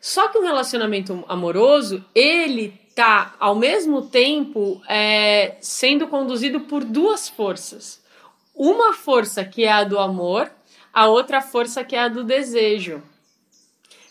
Só 0.00 0.28
que 0.28 0.38
o 0.38 0.42
relacionamento 0.42 1.24
amoroso, 1.26 2.04
ele 2.14 2.83
está, 2.94 3.34
ao 3.40 3.56
mesmo 3.56 4.02
tempo, 4.02 4.80
é, 4.88 5.56
sendo 5.60 6.06
conduzido 6.06 6.60
por 6.60 6.84
duas 6.84 7.28
forças. 7.28 8.00
Uma 8.54 8.94
força 8.94 9.44
que 9.44 9.64
é 9.64 9.72
a 9.72 9.82
do 9.82 9.98
amor, 9.98 10.48
a 10.92 11.08
outra 11.08 11.40
força 11.40 11.82
que 11.82 11.96
é 11.96 12.04
a 12.04 12.08
do 12.08 12.22
desejo. 12.22 13.02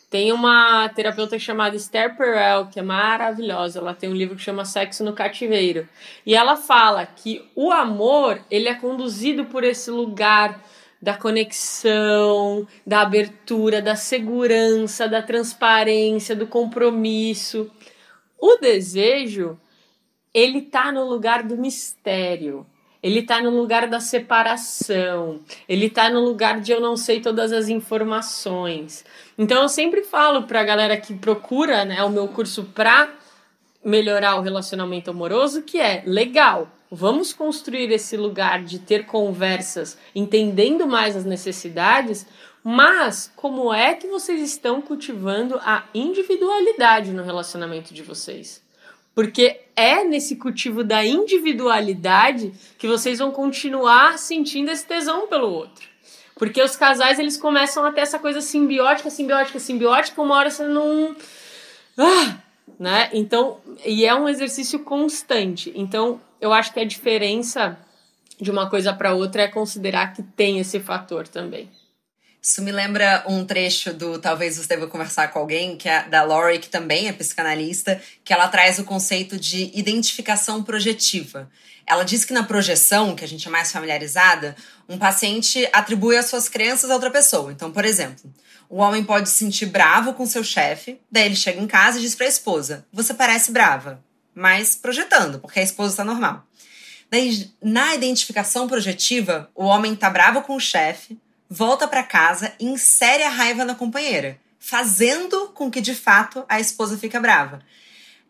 Tem 0.10 0.34
uma 0.34 0.90
terapeuta 0.90 1.40
chamada 1.40 1.78
Esther 1.78 2.18
Perel, 2.18 2.68
que 2.68 2.78
é 2.78 2.84
maravilhosa. 2.84 3.80
Ela 3.80 3.94
tem 3.94 4.10
um 4.10 4.14
livro 4.14 4.36
que 4.36 4.44
chama 4.44 4.66
Sexo 4.66 5.04
no 5.04 5.14
Cativeiro. 5.14 5.88
E 6.26 6.36
ela 6.36 6.58
fala 6.58 7.06
que 7.06 7.50
o 7.56 7.72
amor, 7.72 8.40
ele 8.52 8.68
é 8.68 8.76
conduzido 8.76 9.46
por 9.46 9.64
esse 9.64 9.90
lugar 9.90 10.62
da 11.02 11.18
conexão, 11.18 12.68
da 12.86 13.02
abertura, 13.02 13.82
da 13.82 13.96
segurança, 13.96 15.08
da 15.08 15.22
transparência, 15.22 16.36
do 16.36 16.48
compromisso. 16.48 17.72
O 18.46 18.58
desejo, 18.58 19.58
ele 20.34 20.64
tá 20.64 20.92
no 20.92 21.06
lugar 21.06 21.44
do 21.44 21.56
mistério. 21.56 22.66
Ele 23.02 23.24
tá 23.24 23.42
no 23.42 23.50
lugar 23.50 23.88
da 23.88 24.02
separação. 24.02 25.40
Ele 25.66 25.90
tá 25.90 26.10
no 26.10 26.20
lugar 26.20 26.60
de 26.60 26.74
eu 26.74 26.82
não 26.82 26.98
sei 26.98 27.22
todas 27.22 27.54
as 27.54 27.70
informações. 27.70 29.06
Então 29.38 29.62
eu 29.62 29.70
sempre 29.70 30.04
falo 30.04 30.44
pra 30.44 30.62
galera 30.62 30.98
que 30.98 31.14
procura, 31.14 31.86
né, 31.86 32.04
o 32.04 32.10
meu 32.10 32.28
curso 32.28 32.66
pra 32.66 33.14
melhorar 33.82 34.36
o 34.36 34.42
relacionamento 34.42 35.10
amoroso, 35.10 35.62
que 35.62 35.80
é 35.80 36.04
legal. 36.06 36.68
Vamos 36.92 37.32
construir 37.32 37.94
esse 37.94 38.18
lugar 38.18 38.62
de 38.62 38.78
ter 38.78 39.06
conversas, 39.06 39.98
entendendo 40.14 40.86
mais 40.86 41.16
as 41.16 41.24
necessidades, 41.24 42.28
mas 42.64 43.32
como 43.36 43.74
é 43.74 43.94
que 43.94 44.08
vocês 44.08 44.42
estão 44.42 44.82
cultivando 44.82 45.60
a 45.64 45.84
individualidade 45.94 47.12
no 47.12 47.24
relacionamento 47.24 47.94
de 47.94 48.02
vocês? 48.02 48.64
Porque 49.14 49.60
é 49.76 50.04
nesse 50.04 50.38
cultivo 50.38 50.84
da 50.84 51.06
individualidade 51.06 52.54
que 52.78 52.88
vocês 52.88 53.20
vão 53.20 53.32
continuar 53.32 54.18
sentindo 54.18 54.72
esse 54.72 54.86
tesão 54.86 55.28
pelo 55.28 55.50
outro. 55.50 55.88
Porque 56.36 56.62
os 56.62 56.76
casais 56.76 57.20
eles 57.20 57.38
começam 57.38 57.86
a 57.86 57.92
ter 57.92 58.02
essa 58.02 58.18
coisa 58.18 58.42
simbiótica, 58.42 59.10
simbiótica, 59.10 59.60
simbiótica, 59.60 60.22
uma 60.22 60.36
hora 60.36 60.50
você 60.50 60.64
não. 60.64 61.16
Ah, 61.98 62.38
né? 62.80 63.10
Então, 63.14 63.60
e 63.86 64.06
é 64.06 64.16
um 64.16 64.28
exercício 64.28 64.80
constante. 64.80 65.72
Então, 65.76 66.20
eu 66.42 66.52
acho 66.52 66.74
que 66.74 66.80
a 66.80 66.86
diferença 66.86 67.78
de 68.42 68.50
uma 68.50 68.70
coisa 68.70 68.94
para 68.94 69.14
outra 69.14 69.44
é 69.44 69.48
considerar 69.48 70.14
que 70.14 70.24
tem 70.24 70.60
esse 70.60 70.80
fator 70.80 71.28
também. 71.28 71.70
Isso 72.46 72.62
me 72.62 72.74
lembra 72.74 73.24
um 73.26 73.46
trecho 73.46 73.94
do 73.94 74.20
Talvez 74.20 74.58
Você 74.58 74.68
Deva 74.68 74.86
Conversar 74.86 75.30
com 75.30 75.40
Alguém, 75.40 75.78
que 75.78 75.88
é 75.88 76.04
da 76.10 76.24
Laurie, 76.24 76.60
que 76.60 76.68
também 76.68 77.08
é 77.08 77.14
psicanalista, 77.14 78.02
que 78.22 78.34
ela 78.34 78.50
traz 78.50 78.78
o 78.80 78.84
conceito 78.84 79.40
de 79.40 79.72
identificação 79.74 80.62
projetiva. 80.62 81.50
Ela 81.88 82.04
diz 82.04 82.26
que 82.26 82.34
na 82.34 82.44
projeção, 82.44 83.16
que 83.16 83.24
a 83.24 83.28
gente 83.28 83.48
é 83.48 83.50
mais 83.50 83.72
familiarizada, 83.72 84.58
um 84.90 84.98
paciente 84.98 85.66
atribui 85.72 86.18
as 86.18 86.26
suas 86.26 86.50
crenças 86.50 86.92
a 86.92 86.96
outra 86.96 87.10
pessoa. 87.10 87.50
Então, 87.50 87.72
por 87.72 87.86
exemplo, 87.86 88.30
o 88.70 88.80
homem 88.80 89.06
pode 89.06 89.30
se 89.30 89.38
sentir 89.38 89.68
bravo 89.68 90.14
com 90.14 90.26
seu 90.26 90.44
chefe, 90.44 91.00
daí 91.10 91.28
ele 91.28 91.38
chega 91.38 91.62
em 91.62 91.68
casa 91.68 91.98
e 91.98 92.02
diz 92.02 92.14
para 92.14 92.26
a 92.26 92.30
esposa: 92.30 92.86
Você 92.92 93.14
parece 93.14 93.54
brava, 93.54 94.04
mas 94.36 94.76
projetando, 94.76 95.40
porque 95.40 95.62
a 95.62 95.64
esposa 95.64 95.94
está 95.94 96.04
normal. 96.04 96.46
Daí, 97.10 97.50
na 97.62 97.96
identificação 97.96 98.68
projetiva, 98.68 99.50
o 99.56 99.64
homem 99.64 99.94
está 99.94 100.10
bravo 100.10 100.42
com 100.42 100.58
o 100.58 100.60
chefe, 100.60 101.18
volta 101.50 101.88
para 101.88 102.04
casa 102.04 102.54
e 102.60 102.66
insere 102.66 103.24
a 103.24 103.30
raiva 103.30 103.66
na 103.66 103.76
companheira, 103.76 104.40
fazendo 104.60 105.50
com 105.50 105.70
que 105.70 105.82
de 105.82 105.94
fato 105.94 106.46
a 106.48 106.60
esposa 106.60 106.98
fique 106.98 107.20
brava. 107.20 107.60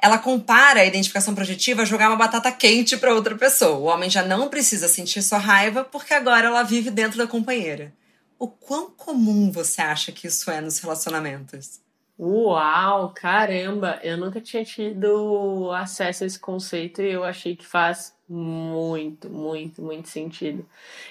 Ela 0.01 0.17
compara 0.17 0.81
a 0.81 0.85
identificação 0.85 1.33
projetiva 1.33 1.83
a 1.83 1.85
jogar 1.85 2.09
uma 2.09 2.17
batata 2.17 2.51
quente 2.51 2.97
para 2.97 3.13
outra 3.13 3.35
pessoa. 3.37 3.77
O 3.77 3.83
homem 3.83 4.09
já 4.09 4.21
não 4.21 4.49
precisa 4.49 4.87
sentir 4.87 5.21
sua 5.21 5.37
raiva 5.37 5.83
porque 5.85 6.13
agora 6.13 6.47
ela 6.47 6.63
vive 6.63 6.91
dentro 6.91 7.17
da 7.17 7.25
companheira. 7.25 7.93
O 8.37 8.47
quão 8.49 8.91
comum 8.91 9.49
você 9.49 9.81
acha 9.81 10.11
que 10.11 10.27
isso 10.27 10.51
é 10.51 10.59
nos 10.59 10.79
relacionamentos? 10.79 11.82
Uau, 12.25 13.09
caramba! 13.13 13.99
Eu 14.01 14.17
nunca 14.17 14.39
tinha 14.39 14.63
tido 14.63 15.69
acesso 15.73 16.23
a 16.23 16.27
esse 16.27 16.39
conceito 16.39 17.01
e 17.01 17.11
eu 17.11 17.21
achei 17.21 17.53
que 17.53 17.65
faz 17.65 18.15
muito, 18.29 19.29
muito, 19.29 19.81
muito 19.81 20.07
sentido. 20.07 20.65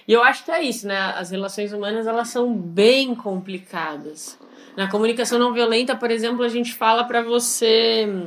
E 0.09 0.12
eu 0.14 0.22
acho 0.22 0.42
que 0.42 0.51
é 0.51 0.62
isso, 0.62 0.87
né? 0.88 0.98
As 0.98 1.31
relações 1.31 1.70
humanas 1.75 2.07
elas 2.07 2.29
são 2.29 2.57
bem 2.57 3.14
complicadas. 3.14 4.38
Na 4.75 4.90
comunicação 4.90 5.38
não 5.38 5.53
violenta, 5.53 5.94
por 5.94 6.11
exemplo, 6.11 6.42
a 6.42 6.48
gente 6.48 6.72
fala 6.72 7.05
para 7.05 7.20
você 7.20 8.27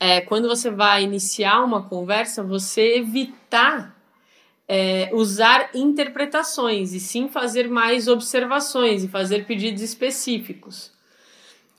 é, 0.00 0.22
quando 0.22 0.48
você 0.48 0.70
vai 0.70 1.02
iniciar 1.02 1.62
uma 1.62 1.82
conversa, 1.82 2.42
você 2.42 2.96
evitar 2.96 3.94
é, 4.66 5.10
usar 5.12 5.68
interpretações 5.74 6.94
e 6.94 7.00
sim 7.00 7.28
fazer 7.28 7.68
mais 7.68 8.08
observações 8.08 9.04
e 9.04 9.08
fazer 9.08 9.44
pedidos 9.44 9.82
específicos. 9.82 10.91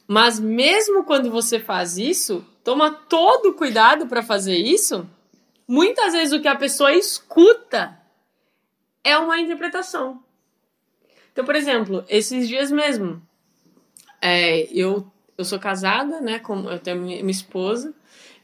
Mas 0.08 0.39
mesmo 0.39 1.04
quando 1.04 1.32
você 1.32 1.60
faz 1.60 1.98
isso, 1.98 2.46
toma 2.63 2.92
todo 2.92 3.54
cuidado 3.54 4.08
para 4.08 4.22
fazer 4.22 4.58
isso 4.58 5.08
muitas 5.68 6.13
vezes 6.13 6.34
o 6.34 6.42
que 6.42 6.48
a 6.48 6.56
pessoa 6.56 6.94
escuta 6.94 7.98
é 9.04 9.18
uma 9.18 9.39
interpretação. 9.39 10.24
Então, 11.32 11.44
por 11.44 11.56
exemplo, 11.56 12.06
esses 12.08 12.48
dias 12.48 12.72
mesmo, 12.72 13.22
é, 14.22 14.68
eu, 14.72 15.06
eu 15.38 15.44
sou 15.44 15.60
casada, 15.60 16.22
né? 16.22 16.39
Com, 16.39 16.70
eu 16.70 16.80
tenho 16.80 17.02
minha, 17.02 17.18
minha 17.18 17.32
esposa. 17.32 17.94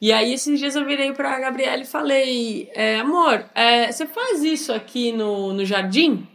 E 0.02 0.12
aí, 0.12 0.34
esses 0.34 0.58
dias 0.60 0.76
eu 0.76 0.86
virei 0.86 1.13
pra 1.13 1.39
Gabriela 1.39 1.84
e 1.84 1.86
falei: 1.86 2.72
é, 2.74 3.00
Amor, 3.00 3.45
é, 3.54 3.91
você 3.91 4.08
faz 4.08 4.43
isso 4.43 4.74
aqui 4.74 5.12
no, 5.12 5.54
no 5.54 5.65
jardim? 5.65 6.28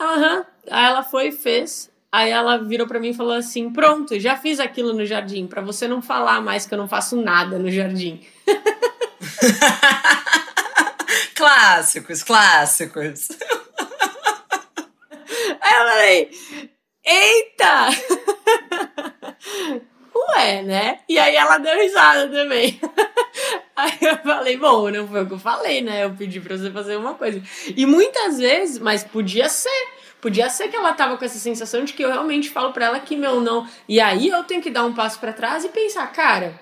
Aham. 0.00 0.44
Aí 0.70 0.84
ela 0.86 1.02
foi 1.02 1.28
e 1.28 1.32
fez. 1.32 1.91
Aí 2.12 2.30
ela 2.30 2.58
virou 2.58 2.86
para 2.86 3.00
mim 3.00 3.08
e 3.08 3.14
falou 3.14 3.32
assim: 3.32 3.72
Pronto, 3.72 4.20
já 4.20 4.36
fiz 4.36 4.60
aquilo 4.60 4.92
no 4.92 5.06
jardim, 5.06 5.46
para 5.46 5.62
você 5.62 5.88
não 5.88 6.02
falar 6.02 6.42
mais 6.42 6.66
que 6.66 6.74
eu 6.74 6.78
não 6.78 6.86
faço 6.86 7.16
nada 7.16 7.58
no 7.58 7.70
jardim. 7.70 8.20
clássicos, 11.34 12.22
clássicos. 12.22 13.28
Aí 15.60 15.72
eu 15.72 15.88
falei, 15.88 16.30
eita! 17.04 17.88
não 20.14 20.36
é, 20.36 20.62
né? 20.62 21.00
E 21.08 21.18
aí 21.18 21.34
ela 21.34 21.58
deu 21.58 21.76
risada 21.76 22.28
também. 22.28 22.80
Aí 23.74 23.98
eu 24.02 24.18
falei, 24.18 24.56
bom, 24.58 24.90
não 24.90 25.08
foi 25.08 25.22
o 25.22 25.26
que 25.26 25.32
eu 25.32 25.38
falei, 25.38 25.80
né? 25.80 26.04
Eu 26.04 26.14
pedi 26.14 26.38
pra 26.40 26.56
você 26.56 26.70
fazer 26.70 26.96
uma 26.96 27.14
coisa. 27.14 27.42
E 27.74 27.86
muitas 27.86 28.38
vezes, 28.38 28.78
mas 28.78 29.02
podia 29.02 29.48
ser. 29.48 29.88
Podia 30.22 30.48
ser 30.48 30.68
que 30.68 30.76
ela 30.76 30.92
tava 30.92 31.18
com 31.18 31.24
essa 31.24 31.36
sensação 31.36 31.84
de 31.84 31.92
que 31.92 32.04
eu 32.04 32.08
realmente 32.08 32.48
falo 32.48 32.72
para 32.72 32.86
ela 32.86 33.00
que 33.00 33.16
meu 33.16 33.40
não. 33.40 33.68
E 33.88 34.00
aí 34.00 34.28
eu 34.28 34.44
tenho 34.44 34.62
que 34.62 34.70
dar 34.70 34.84
um 34.84 34.94
passo 34.94 35.18
para 35.18 35.32
trás 35.32 35.64
e 35.64 35.68
pensar, 35.70 36.06
cara, 36.12 36.60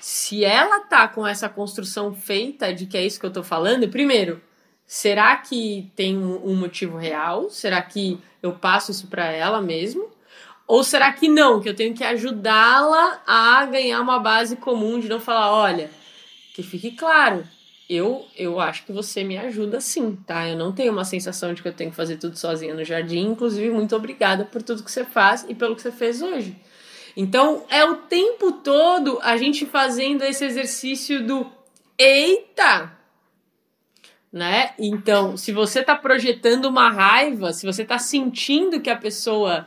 se 0.00 0.44
ela 0.44 0.78
tá 0.78 1.08
com 1.08 1.26
essa 1.26 1.48
construção 1.48 2.14
feita 2.14 2.72
de 2.72 2.86
que 2.86 2.96
é 2.96 3.04
isso 3.04 3.18
que 3.18 3.26
eu 3.26 3.32
tô 3.32 3.42
falando, 3.42 3.88
primeiro, 3.88 4.40
será 4.86 5.36
que 5.38 5.90
tem 5.96 6.16
um 6.16 6.54
motivo 6.54 6.96
real? 6.96 7.50
Será 7.50 7.82
que 7.82 8.20
eu 8.40 8.52
passo 8.52 8.92
isso 8.92 9.08
para 9.08 9.26
ela 9.26 9.60
mesmo? 9.60 10.08
Ou 10.64 10.84
será 10.84 11.12
que 11.12 11.28
não, 11.28 11.60
que 11.60 11.68
eu 11.68 11.74
tenho 11.74 11.92
que 11.92 12.04
ajudá-la 12.04 13.20
a 13.26 13.66
ganhar 13.66 14.00
uma 14.00 14.20
base 14.20 14.54
comum 14.54 15.00
de 15.00 15.08
não 15.08 15.18
falar, 15.18 15.52
olha, 15.52 15.90
que 16.54 16.62
fique 16.62 16.92
claro, 16.92 17.44
eu, 17.88 18.26
eu 18.36 18.60
acho 18.60 18.84
que 18.84 18.92
você 18.92 19.22
me 19.24 19.36
ajuda 19.36 19.80
sim, 19.80 20.16
tá? 20.26 20.48
Eu 20.48 20.56
não 20.56 20.72
tenho 20.72 20.92
uma 20.92 21.04
sensação 21.04 21.52
de 21.52 21.62
que 21.62 21.68
eu 21.68 21.72
tenho 21.72 21.90
que 21.90 21.96
fazer 21.96 22.16
tudo 22.16 22.38
sozinha 22.38 22.74
no 22.74 22.84
jardim. 22.84 23.28
Inclusive, 23.28 23.70
muito 23.70 23.94
obrigada 23.94 24.44
por 24.44 24.62
tudo 24.62 24.82
que 24.82 24.90
você 24.90 25.04
faz 25.04 25.44
e 25.48 25.54
pelo 25.54 25.74
que 25.74 25.82
você 25.82 25.92
fez 25.92 26.22
hoje. 26.22 26.56
Então, 27.16 27.64
é 27.68 27.84
o 27.84 27.96
tempo 27.96 28.52
todo 28.52 29.18
a 29.22 29.36
gente 29.36 29.66
fazendo 29.66 30.22
esse 30.22 30.44
exercício 30.44 31.26
do 31.26 31.50
eita! 31.98 32.92
Né? 34.32 34.72
Então, 34.78 35.36
se 35.36 35.52
você 35.52 35.82
tá 35.82 35.94
projetando 35.94 36.64
uma 36.64 36.88
raiva, 36.90 37.52
se 37.52 37.66
você 37.66 37.84
tá 37.84 37.98
sentindo 37.98 38.80
que 38.80 38.88
a 38.88 38.96
pessoa 38.96 39.66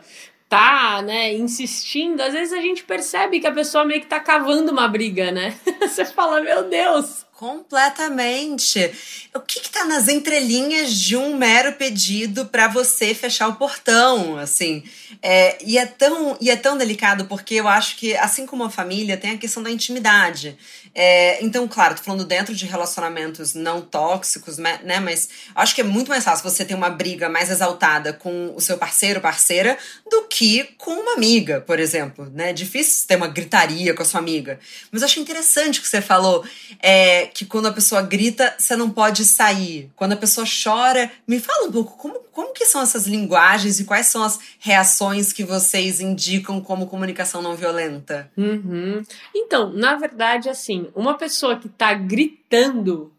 tá, 0.50 1.04
né, 1.04 1.34
insistindo, 1.34 2.22
às 2.22 2.34
vezes 2.34 2.54
a 2.54 2.62
gente 2.62 2.84
percebe 2.84 3.40
que 3.40 3.46
a 3.46 3.52
pessoa 3.52 3.86
meio 3.86 4.02
que 4.02 4.08
tá 4.08 4.20
cavando 4.20 4.72
uma 4.72 4.88
briga, 4.88 5.32
né? 5.32 5.56
você 5.82 6.06
fala, 6.06 6.42
meu 6.42 6.64
Deus, 6.68 7.25
Completamente. 7.38 8.94
O 9.34 9.42
que 9.42 9.60
está 9.60 9.84
nas 9.84 10.08
entrelinhas 10.08 10.94
de 10.94 11.18
um 11.18 11.36
mero 11.36 11.74
pedido 11.74 12.46
para 12.46 12.70
você 12.70 13.14
fechar 13.14 13.50
o 13.50 13.56
portão, 13.56 14.38
assim? 14.38 14.82
É, 15.22 15.58
e, 15.62 15.78
é 15.78 15.86
tão, 15.86 16.38
e 16.40 16.50
é 16.50 16.56
tão 16.56 16.78
delicado 16.78 17.26
porque 17.26 17.56
eu 17.56 17.68
acho 17.68 17.98
que, 17.98 18.16
assim 18.16 18.46
como 18.46 18.64
a 18.64 18.70
família, 18.70 19.18
tem 19.18 19.32
a 19.32 19.38
questão 19.38 19.62
da 19.62 19.70
intimidade. 19.70 20.58
É, 20.98 21.44
então, 21.44 21.68
claro, 21.68 21.96
tô 21.96 22.04
falando 22.04 22.24
dentro 22.24 22.56
de 22.56 22.66
relacionamentos 22.66 23.54
não 23.54 23.82
tóxicos, 23.82 24.58
né? 24.58 24.80
Mas 25.04 25.28
acho 25.54 25.76
que 25.76 25.82
é 25.82 25.84
muito 25.84 26.08
mais 26.08 26.24
fácil 26.24 26.50
você 26.50 26.64
ter 26.64 26.74
uma 26.74 26.90
briga 26.90 27.28
mais 27.28 27.52
exaltada 27.52 28.14
com 28.14 28.54
o 28.56 28.62
seu 28.62 28.78
parceiro, 28.78 29.20
parceira, 29.20 29.78
do 30.10 30.24
que 30.30 30.64
com 30.78 30.92
uma 30.92 31.16
amiga, 31.16 31.60
por 31.60 31.82
exemplo, 31.82 32.32
né? 32.34 32.54
Difícil 32.54 33.06
ter 33.08 33.18
uma 33.18 33.28
gritaria 33.28 33.94
com 33.94 34.04
a 34.04 34.06
sua 34.06 34.22
amiga. 34.22 34.58
Mas 34.90 35.02
eu 35.02 35.06
achei 35.06 35.22
interessante 35.22 35.80
o 35.80 35.82
que 35.82 35.90
você 35.90 36.02
falou. 36.02 36.46
É, 36.82 37.25
que 37.26 37.46
quando 37.46 37.68
a 37.68 37.72
pessoa 37.72 38.02
grita, 38.02 38.56
você 38.58 38.76
não 38.76 38.90
pode 38.90 39.26
sair. 39.26 39.92
Quando 39.96 40.14
a 40.14 40.18
pessoa 40.18 40.46
chora, 40.46 41.12
me 41.28 41.40
fala 41.40 41.68
um 41.68 41.72
pouco 41.72 41.98
como, 41.98 42.20
como 42.32 42.54
que 42.54 42.66
são 42.66 42.82
essas 42.82 43.08
linguagens 43.08 43.80
e 43.80 43.86
quais 43.86 44.08
são 44.08 44.24
as 44.24 44.40
reações 44.60 45.34
que 45.34 45.44
vocês 45.44 46.00
indicam 46.00 46.62
como 46.62 46.88
comunicação 46.88 47.42
não 47.42 47.56
violenta? 47.56 48.32
Uhum. 48.38 49.04
Então, 49.34 49.72
na 49.72 49.96
verdade, 49.96 50.50
assim, 50.50 50.90
uma 50.96 51.16
pessoa 51.16 51.58
que 51.58 51.68
está 51.68 51.94
gritando, 51.94 53.12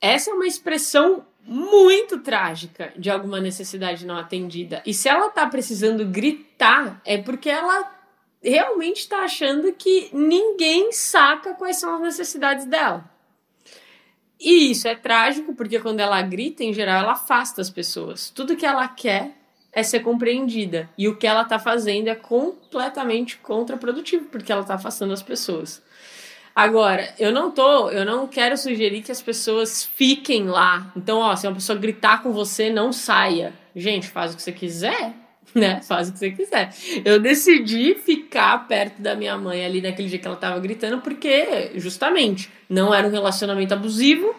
essa 0.00 0.30
é 0.30 0.34
uma 0.34 0.46
expressão 0.46 1.24
muito 1.48 2.18
trágica 2.18 2.92
de 2.96 3.10
alguma 3.10 3.40
necessidade 3.40 4.04
não 4.04 4.18
atendida. 4.18 4.82
E 4.84 4.92
se 4.92 5.08
ela 5.08 5.28
está 5.28 5.46
precisando 5.46 6.04
gritar, 6.04 7.00
é 7.06 7.16
porque 7.16 7.48
ela 7.48 7.97
realmente 8.42 8.98
está 8.98 9.20
achando 9.20 9.72
que 9.72 10.08
ninguém 10.12 10.92
saca 10.92 11.54
quais 11.54 11.78
são 11.78 11.96
as 11.96 12.00
necessidades 12.00 12.64
dela. 12.64 13.04
E 14.40 14.70
isso 14.70 14.86
é 14.86 14.94
trágico, 14.94 15.54
porque 15.54 15.80
quando 15.80 16.00
ela 16.00 16.22
grita, 16.22 16.62
em 16.62 16.72
geral, 16.72 17.02
ela 17.02 17.12
afasta 17.12 17.60
as 17.60 17.70
pessoas. 17.70 18.30
Tudo 18.30 18.56
que 18.56 18.64
ela 18.64 18.86
quer 18.86 19.32
é 19.72 19.82
ser 19.82 20.00
compreendida. 20.00 20.88
E 20.96 21.08
o 21.08 21.16
que 21.16 21.26
ela 21.26 21.42
está 21.42 21.58
fazendo 21.58 22.08
é 22.08 22.14
completamente 22.14 23.36
contraprodutivo, 23.38 24.26
porque 24.26 24.52
ela 24.52 24.62
está 24.62 24.74
afastando 24.74 25.12
as 25.12 25.22
pessoas. 25.22 25.82
Agora, 26.54 27.14
eu 27.18 27.30
não 27.30 27.50
tô, 27.50 27.88
eu 27.90 28.04
não 28.04 28.26
quero 28.26 28.56
sugerir 28.56 29.02
que 29.02 29.12
as 29.12 29.22
pessoas 29.22 29.84
fiquem 29.84 30.46
lá. 30.46 30.92
Então, 30.96 31.18
ó, 31.18 31.34
se 31.36 31.46
uma 31.46 31.54
pessoa 31.54 31.78
gritar 31.78 32.22
com 32.22 32.32
você, 32.32 32.70
não 32.70 32.92
saia. 32.92 33.52
Gente, 33.74 34.08
faz 34.08 34.32
o 34.32 34.36
que 34.36 34.42
você 34.42 34.52
quiser, 34.52 35.14
né? 35.54 35.80
Faz 35.82 36.08
o 36.08 36.12
que 36.12 36.18
você 36.18 36.30
quiser. 36.30 36.74
Eu 37.04 37.20
decidi 37.20 37.94
ficar 37.94 38.66
perto 38.66 39.00
da 39.00 39.14
minha 39.14 39.36
mãe 39.36 39.64
ali 39.64 39.80
naquele 39.80 40.08
dia 40.08 40.18
que 40.18 40.26
ela 40.26 40.36
tava 40.36 40.58
gritando, 40.60 41.00
porque, 41.00 41.72
justamente, 41.76 42.50
não 42.68 42.94
era 42.94 43.06
um 43.06 43.10
relacionamento 43.10 43.74
abusivo 43.74 44.34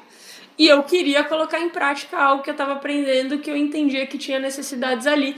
e 0.58 0.68
eu 0.68 0.84
queria 0.84 1.24
colocar 1.24 1.60
em 1.60 1.70
prática 1.70 2.18
algo 2.18 2.44
que 2.44 2.50
eu 2.50 2.56
tava 2.56 2.74
aprendendo, 2.74 3.40
que 3.40 3.50
eu 3.50 3.56
entendia 3.56 4.06
que 4.06 4.18
tinha 4.18 4.40
necessidades 4.40 5.08
ali. 5.08 5.38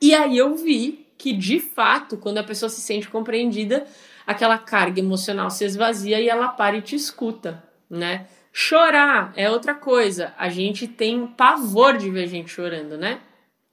E 0.00 0.12
aí 0.12 0.36
eu 0.36 0.56
vi 0.56 1.06
que, 1.16 1.32
de 1.32 1.60
fato, 1.60 2.16
quando 2.16 2.38
a 2.38 2.42
pessoa 2.42 2.68
se 2.68 2.80
sente 2.80 3.08
compreendida, 3.08 3.86
aquela 4.26 4.58
carga 4.58 4.98
emocional 4.98 5.50
se 5.50 5.64
esvazia 5.64 6.20
e 6.20 6.28
ela 6.28 6.48
para 6.48 6.76
e 6.76 6.82
te 6.82 6.96
escuta, 6.96 7.62
né? 7.88 8.26
Chorar 8.52 9.32
é 9.36 9.48
outra 9.48 9.72
coisa. 9.72 10.34
A 10.36 10.48
gente 10.48 10.88
tem 10.88 11.26
pavor 11.28 11.96
de 11.96 12.10
ver 12.10 12.26
gente 12.26 12.50
chorando, 12.50 12.98
né? 12.98 13.20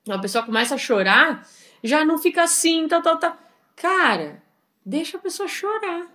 A 0.10 0.20
pessoa 0.20 0.44
começa 0.44 0.76
a 0.76 0.78
chorar, 0.78 1.48
já 1.84 2.04
não 2.04 2.18
fica 2.18 2.44
assim, 2.44 2.88
tal, 2.88 3.02
tal, 3.02 3.18
tal. 3.18 3.38
Cara, 3.76 4.42
deixa 4.86 5.18
a 5.18 5.22
pessoa 5.22 5.48
chorar. 5.48 6.08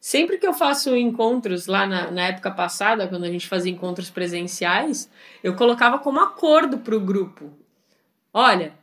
Sempre 0.00 0.36
que 0.36 0.46
eu 0.46 0.52
faço 0.52 0.96
encontros 0.96 1.66
lá 1.66 1.86
na, 1.86 2.10
na 2.10 2.22
época 2.28 2.50
passada, 2.50 3.06
quando 3.06 3.24
a 3.24 3.30
gente 3.30 3.46
fazia 3.46 3.70
encontros 3.70 4.10
presenciais, 4.10 5.08
eu 5.44 5.54
colocava 5.54 5.98
como 5.98 6.18
acordo 6.18 6.78
para 6.78 6.96
o 6.96 7.00
grupo. 7.00 7.52
Olha, 8.34 8.74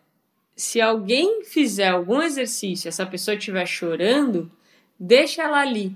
se 0.56 0.80
alguém 0.80 1.44
fizer 1.44 1.90
algum 1.90 2.22
exercício, 2.22 2.88
essa 2.88 3.06
pessoa 3.06 3.36
estiver 3.36 3.66
chorando, 3.66 4.50
deixa 4.98 5.44
ela 5.44 5.60
ali. 5.60 5.94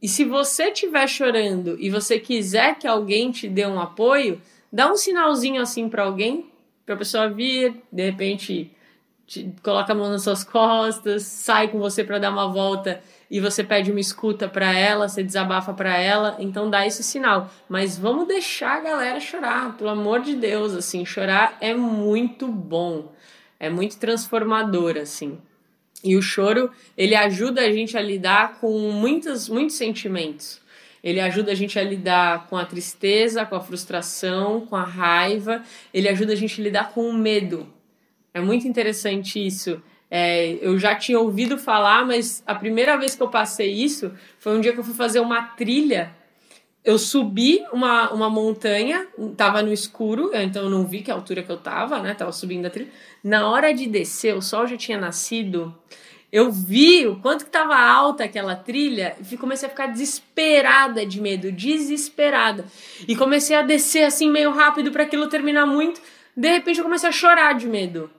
E 0.00 0.08
se 0.08 0.24
você 0.24 0.64
estiver 0.64 1.08
chorando 1.08 1.76
e 1.80 1.90
você 1.90 2.20
quiser 2.20 2.78
que 2.78 2.86
alguém 2.86 3.32
te 3.32 3.48
dê 3.48 3.66
um 3.66 3.80
apoio, 3.80 4.40
dá 4.72 4.90
um 4.90 4.96
sinalzinho 4.96 5.62
assim 5.62 5.88
para 5.88 6.04
alguém, 6.04 6.52
para 6.84 6.94
a 6.94 6.98
pessoa 6.98 7.28
vir, 7.28 7.82
de 7.90 8.04
repente 8.04 8.70
te, 9.26 9.52
coloca 9.62 9.92
a 9.92 9.96
mão 9.96 10.10
nas 10.10 10.22
suas 10.22 10.44
costas, 10.44 11.22
sai 11.22 11.68
com 11.68 11.78
você 11.78 12.04
para 12.04 12.18
dar 12.18 12.30
uma 12.30 12.48
volta 12.48 13.00
e 13.30 13.40
você 13.40 13.64
pede 13.64 13.90
uma 13.90 14.00
escuta 14.00 14.48
para 14.48 14.72
ela, 14.72 15.08
você 15.08 15.22
desabafa 15.22 15.72
para 15.72 15.96
ela, 15.96 16.36
então 16.38 16.68
dá 16.68 16.86
esse 16.86 17.02
sinal. 17.02 17.50
Mas 17.68 17.98
vamos 17.98 18.28
deixar 18.28 18.78
a 18.78 18.80
galera 18.80 19.20
chorar, 19.20 19.76
pelo 19.76 19.90
amor 19.90 20.20
de 20.20 20.34
Deus, 20.34 20.74
assim, 20.74 21.04
chorar 21.04 21.56
é 21.60 21.74
muito 21.74 22.46
bom, 22.46 23.12
é 23.58 23.70
muito 23.70 23.98
transformador, 23.98 24.96
assim. 24.96 25.38
E 26.02 26.16
o 26.16 26.22
choro, 26.22 26.70
ele 26.98 27.14
ajuda 27.14 27.62
a 27.62 27.72
gente 27.72 27.96
a 27.96 28.02
lidar 28.02 28.60
com 28.60 28.78
muitos, 28.92 29.48
muitos 29.48 29.76
sentimentos. 29.76 30.60
Ele 31.04 31.20
ajuda 31.20 31.52
a 31.52 31.54
gente 31.54 31.78
a 31.78 31.84
lidar 31.84 32.46
com 32.46 32.56
a 32.56 32.64
tristeza, 32.64 33.44
com 33.44 33.54
a 33.54 33.60
frustração, 33.60 34.62
com 34.62 34.74
a 34.74 34.82
raiva. 34.82 35.62
Ele 35.92 36.08
ajuda 36.08 36.32
a 36.32 36.36
gente 36.36 36.58
a 36.58 36.64
lidar 36.64 36.92
com 36.92 37.06
o 37.06 37.12
medo. 37.12 37.68
É 38.32 38.40
muito 38.40 38.66
interessante 38.66 39.46
isso. 39.46 39.82
É, 40.10 40.56
eu 40.62 40.78
já 40.78 40.94
tinha 40.94 41.20
ouvido 41.20 41.58
falar, 41.58 42.06
mas 42.06 42.42
a 42.46 42.54
primeira 42.54 42.96
vez 42.96 43.14
que 43.14 43.22
eu 43.22 43.28
passei 43.28 43.70
isso 43.70 44.12
foi 44.38 44.56
um 44.56 44.60
dia 44.62 44.72
que 44.72 44.80
eu 44.80 44.84
fui 44.84 44.94
fazer 44.94 45.20
uma 45.20 45.42
trilha. 45.42 46.10
Eu 46.82 46.98
subi 46.98 47.62
uma, 47.70 48.10
uma 48.10 48.30
montanha, 48.30 49.06
tava 49.36 49.62
no 49.62 49.74
escuro, 49.74 50.30
então 50.32 50.64
eu 50.64 50.70
não 50.70 50.86
vi 50.86 51.02
que 51.02 51.10
altura 51.10 51.42
que 51.42 51.52
eu 51.52 51.58
tava, 51.58 52.00
né? 52.00 52.14
Tava 52.14 52.32
subindo 52.32 52.64
a 52.64 52.70
trilha. 52.70 52.90
Na 53.22 53.50
hora 53.50 53.74
de 53.74 53.86
descer, 53.86 54.34
o 54.34 54.40
sol 54.40 54.66
já 54.66 54.76
tinha 54.76 54.98
nascido 54.98 55.74
eu 56.34 56.50
vi 56.50 57.06
o 57.06 57.20
quanto 57.20 57.44
que 57.44 57.48
estava 57.48 57.76
alta 57.76 58.24
aquela 58.24 58.56
trilha 58.56 59.14
e 59.30 59.36
comecei 59.36 59.68
a 59.68 59.70
ficar 59.70 59.86
desesperada 59.86 61.06
de 61.06 61.20
medo, 61.20 61.52
desesperada. 61.52 62.64
E 63.06 63.14
comecei 63.14 63.54
a 63.54 63.62
descer 63.62 64.02
assim 64.02 64.28
meio 64.28 64.50
rápido 64.50 64.90
para 64.90 65.04
aquilo 65.04 65.28
terminar 65.28 65.64
muito. 65.64 66.02
De 66.36 66.48
repente 66.48 66.78
eu 66.78 66.84
comecei 66.84 67.08
a 67.08 67.12
chorar 67.12 67.52
de 67.52 67.68
medo. 67.68 68.10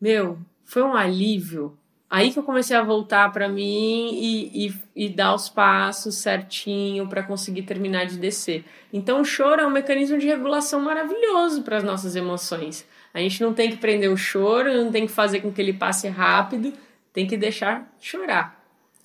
Meu, 0.00 0.36
foi 0.64 0.82
um 0.82 0.96
alívio. 0.96 1.78
Aí 2.10 2.32
que 2.32 2.40
eu 2.40 2.42
comecei 2.42 2.76
a 2.76 2.82
voltar 2.82 3.30
para 3.32 3.48
mim 3.48 4.10
e, 4.14 4.66
e, 4.66 4.74
e, 4.96 5.08
dar 5.08 5.36
os 5.36 5.48
passos 5.48 6.16
certinho 6.16 7.08
para 7.08 7.22
conseguir 7.22 7.62
terminar 7.62 8.06
de 8.06 8.18
descer. 8.18 8.64
Então, 8.92 9.20
o 9.20 9.24
choro 9.24 9.62
é 9.62 9.66
um 9.66 9.70
mecanismo 9.70 10.18
de 10.18 10.26
regulação 10.26 10.80
maravilhoso 10.80 11.62
para 11.62 11.76
as 11.76 11.84
nossas 11.84 12.16
emoções. 12.16 12.84
A 13.12 13.20
gente 13.20 13.42
não 13.42 13.52
tem 13.52 13.70
que 13.70 13.76
prender 13.76 14.10
o 14.10 14.16
choro, 14.16 14.72
não 14.72 14.90
tem 14.90 15.06
que 15.06 15.12
fazer 15.12 15.40
com 15.40 15.52
que 15.52 15.60
ele 15.60 15.72
passe 15.72 16.08
rápido, 16.08 16.72
tem 17.12 17.26
que 17.26 17.36
deixar 17.36 17.92
chorar. 18.00 18.58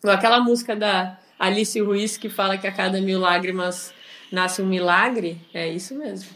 Aquela 0.03 0.39
música 0.39 0.75
da 0.75 1.19
Alice 1.37 1.79
Ruiz 1.81 2.17
que 2.17 2.29
fala 2.29 2.57
que 2.57 2.67
a 2.67 2.71
cada 2.71 3.01
mil 3.01 3.19
lágrimas 3.19 3.93
nasce 4.31 4.61
um 4.61 4.65
milagre, 4.65 5.41
é 5.53 5.67
isso 5.67 5.93
mesmo. 5.95 6.29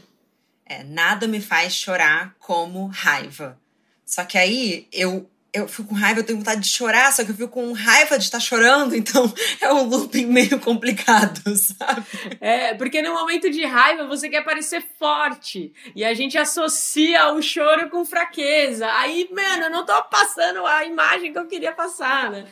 É, 0.65 0.83
nada 0.83 1.27
me 1.27 1.39
faz 1.39 1.73
chorar 1.73 2.35
como 2.39 2.87
raiva. 2.87 3.57
Só 4.05 4.25
que 4.25 4.37
aí 4.37 4.87
eu 4.91 5.29
eu 5.53 5.67
fico 5.67 5.89
com 5.89 5.95
raiva, 5.95 6.21
eu 6.21 6.23
tenho 6.23 6.39
vontade 6.39 6.61
de 6.61 6.69
chorar, 6.69 7.11
só 7.11 7.23
que 7.23 7.31
eu 7.31 7.35
fico 7.35 7.49
com 7.49 7.73
raiva 7.73 8.17
de 8.17 8.23
estar 8.23 8.39
chorando, 8.39 8.95
então 8.95 9.31
é 9.59 9.73
um 9.73 9.83
looping 9.83 10.25
meio 10.25 10.59
complicado, 10.59 11.41
sabe? 11.55 12.05
É, 12.39 12.73
porque 12.75 13.01
no 13.01 13.13
momento 13.13 13.49
de 13.49 13.65
raiva 13.65 14.07
você 14.07 14.29
quer 14.29 14.43
parecer 14.43 14.83
forte 14.97 15.73
e 15.95 16.05
a 16.05 16.13
gente 16.13 16.37
associa 16.37 17.33
o 17.33 17.41
choro 17.41 17.89
com 17.89 18.05
fraqueza. 18.05 18.87
Aí, 18.93 19.29
mano, 19.31 19.63
eu 19.63 19.69
não 19.69 19.85
tô 19.85 20.01
passando 20.03 20.65
a 20.65 20.85
imagem 20.85 21.33
que 21.33 21.39
eu 21.39 21.47
queria 21.47 21.73
passar, 21.73 22.31
né? 22.31 22.45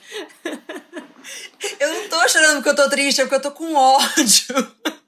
Eu 1.79 1.93
não 1.93 2.09
tô 2.09 2.27
chorando 2.27 2.55
porque 2.55 2.69
eu 2.69 2.75
tô 2.75 2.89
triste, 2.89 3.21
é 3.21 3.23
porque 3.23 3.35
eu 3.35 3.41
tô 3.41 3.51
com 3.51 3.73
ódio. 3.73 4.75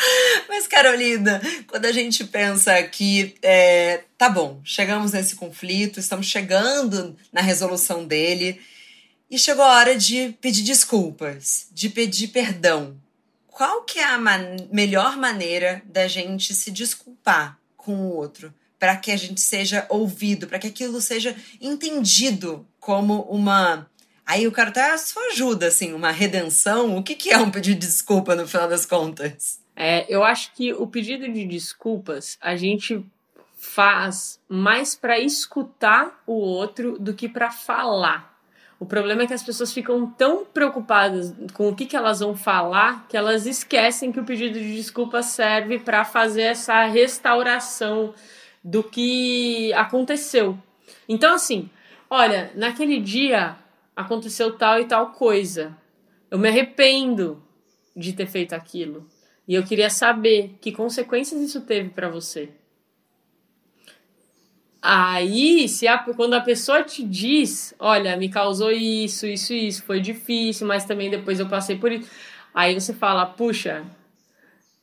Mas, 0.48 0.66
Carolina, 0.66 1.40
quando 1.66 1.86
a 1.86 1.92
gente 1.92 2.24
pensa 2.24 2.82
que 2.82 3.34
é, 3.42 4.02
tá 4.16 4.28
bom, 4.28 4.60
chegamos 4.64 5.12
nesse 5.12 5.36
conflito, 5.36 6.00
estamos 6.00 6.26
chegando 6.26 7.16
na 7.32 7.40
resolução 7.40 8.04
dele 8.04 8.60
e 9.30 9.38
chegou 9.38 9.64
a 9.64 9.76
hora 9.76 9.96
de 9.96 10.36
pedir 10.40 10.62
desculpas, 10.62 11.68
de 11.72 11.88
pedir 11.88 12.28
perdão. 12.28 12.96
Qual 13.46 13.82
que 13.82 13.98
é 13.98 14.04
a 14.04 14.18
man 14.18 14.56
melhor 14.72 15.16
maneira 15.16 15.82
da 15.84 16.08
gente 16.08 16.54
se 16.54 16.70
desculpar 16.70 17.58
com 17.76 17.94
o 17.94 18.16
outro? 18.16 18.52
Para 18.78 18.96
que 18.96 19.12
a 19.12 19.16
gente 19.16 19.40
seja 19.40 19.84
ouvido, 19.90 20.46
para 20.46 20.58
que 20.58 20.68
aquilo 20.68 21.00
seja 21.00 21.36
entendido 21.60 22.66
como 22.78 23.22
uma 23.22 23.86
Aí 24.30 24.46
o 24.46 24.52
cara 24.52 24.70
tá 24.70 24.94
a 24.94 24.98
sua 24.98 25.24
ajuda, 25.32 25.66
assim, 25.66 25.92
uma 25.92 26.12
redenção. 26.12 26.96
O 26.96 27.02
que, 27.02 27.16
que 27.16 27.30
é 27.30 27.38
um 27.38 27.50
pedido 27.50 27.80
de 27.80 27.88
desculpa 27.88 28.36
no 28.36 28.46
final 28.46 28.68
das 28.68 28.86
contas? 28.86 29.58
É, 29.82 30.04
eu 30.10 30.22
acho 30.22 30.52
que 30.52 30.74
o 30.74 30.86
pedido 30.86 31.26
de 31.26 31.46
desculpas 31.46 32.36
a 32.38 32.54
gente 32.54 33.02
faz 33.56 34.38
mais 34.46 34.94
para 34.94 35.18
escutar 35.18 36.22
o 36.26 36.34
outro 36.34 36.98
do 36.98 37.14
que 37.14 37.26
para 37.26 37.50
falar. 37.50 38.38
O 38.78 38.84
problema 38.84 39.22
é 39.22 39.26
que 39.26 39.32
as 39.32 39.42
pessoas 39.42 39.72
ficam 39.72 40.06
tão 40.06 40.44
preocupadas 40.44 41.34
com 41.54 41.70
o 41.70 41.74
que, 41.74 41.86
que 41.86 41.96
elas 41.96 42.20
vão 42.20 42.36
falar 42.36 43.06
que 43.08 43.16
elas 43.16 43.46
esquecem 43.46 44.12
que 44.12 44.20
o 44.20 44.24
pedido 44.24 44.58
de 44.58 44.76
desculpa 44.76 45.22
serve 45.22 45.78
para 45.78 46.04
fazer 46.04 46.42
essa 46.42 46.84
restauração 46.84 48.12
do 48.62 48.84
que 48.84 49.72
aconteceu. 49.72 50.58
Então, 51.08 51.32
assim, 51.32 51.70
olha, 52.10 52.52
naquele 52.54 53.00
dia 53.00 53.56
aconteceu 53.96 54.58
tal 54.58 54.78
e 54.78 54.84
tal 54.84 55.12
coisa. 55.12 55.74
Eu 56.30 56.38
me 56.38 56.50
arrependo 56.50 57.42
de 57.96 58.12
ter 58.12 58.26
feito 58.26 58.52
aquilo. 58.52 59.08
E 59.50 59.54
eu 59.56 59.64
queria 59.64 59.90
saber 59.90 60.56
que 60.60 60.70
consequências 60.70 61.40
isso 61.40 61.62
teve 61.62 61.88
para 61.88 62.08
você. 62.08 62.50
Aí, 64.80 65.68
se 65.68 65.88
a, 65.88 65.98
quando 65.98 66.34
a 66.34 66.40
pessoa 66.40 66.84
te 66.84 67.02
diz, 67.02 67.74
olha, 67.76 68.16
me 68.16 68.28
causou 68.28 68.70
isso, 68.70 69.26
isso, 69.26 69.52
isso, 69.52 69.82
foi 69.82 70.00
difícil, 70.00 70.68
mas 70.68 70.84
também 70.84 71.10
depois 71.10 71.40
eu 71.40 71.48
passei 71.48 71.76
por 71.76 71.90
isso. 71.90 72.08
Aí 72.54 72.78
você 72.78 72.94
fala, 72.94 73.26
puxa, 73.26 73.84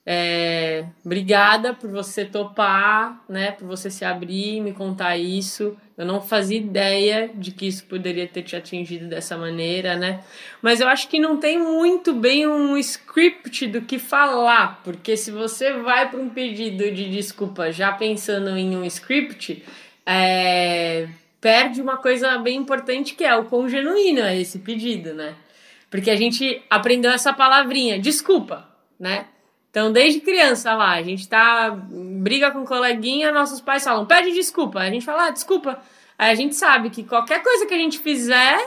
é, 0.09 0.85
obrigada 1.03 1.73
por 1.73 1.91
você 1.91 2.23
topar, 2.23 3.21
né? 3.27 3.51
Por 3.51 3.67
você 3.67 3.89
se 3.89 4.05
abrir, 4.05 4.61
me 4.61 4.71
contar 4.71 5.17
isso. 5.17 5.75
Eu 5.97 6.05
não 6.05 6.21
fazia 6.21 6.57
ideia 6.57 7.29
de 7.35 7.51
que 7.51 7.67
isso 7.67 7.83
poderia 7.83 8.25
ter 8.25 8.41
te 8.43 8.55
atingido 8.55 9.09
dessa 9.09 9.37
maneira, 9.37 9.97
né? 9.97 10.21
Mas 10.61 10.79
eu 10.79 10.87
acho 10.87 11.09
que 11.09 11.19
não 11.19 11.35
tem 11.35 11.59
muito 11.59 12.13
bem 12.13 12.47
um 12.47 12.77
script 12.77 13.67
do 13.67 13.81
que 13.81 13.99
falar, 13.99 14.79
porque 14.81 15.17
se 15.17 15.29
você 15.29 15.73
vai 15.73 16.09
para 16.09 16.21
um 16.21 16.29
pedido 16.29 16.89
de 16.89 17.09
desculpa 17.09 17.69
já 17.69 17.91
pensando 17.91 18.55
em 18.55 18.77
um 18.77 18.85
script, 18.85 19.61
é, 20.05 21.09
perde 21.41 21.81
uma 21.81 21.97
coisa 21.97 22.37
bem 22.37 22.55
importante 22.55 23.13
que 23.13 23.25
é 23.25 23.35
o 23.35 23.43
quão 23.43 23.67
genuíno 23.67 24.21
é 24.21 24.39
esse 24.39 24.59
pedido, 24.59 25.13
né? 25.13 25.35
Porque 25.89 26.09
a 26.09 26.15
gente 26.15 26.61
aprendeu 26.69 27.11
essa 27.11 27.33
palavrinha, 27.33 27.99
desculpa, 27.99 28.69
né? 28.97 29.25
Então, 29.77 29.91
desde 29.91 30.21
criança 30.21 30.73
lá, 30.73 30.93
a 30.93 31.03
gente 31.03 31.29
tá. 31.29 31.69
briga 31.69 32.49
com 32.49 32.61
um 32.61 32.65
coleguinha, 32.65 33.31
nossos 33.31 33.61
pais 33.61 33.83
falam, 33.83 34.07
pede 34.07 34.33
desculpa. 34.33 34.79
A 34.79 34.89
gente 34.89 35.05
fala, 35.05 35.27
ah, 35.27 35.29
desculpa. 35.29 35.79
Aí 36.17 36.31
a 36.31 36.33
gente 36.33 36.55
sabe 36.55 36.89
que 36.89 37.03
qualquer 37.03 37.43
coisa 37.43 37.67
que 37.67 37.75
a 37.75 37.77
gente 37.77 37.99
fizer, 37.99 38.57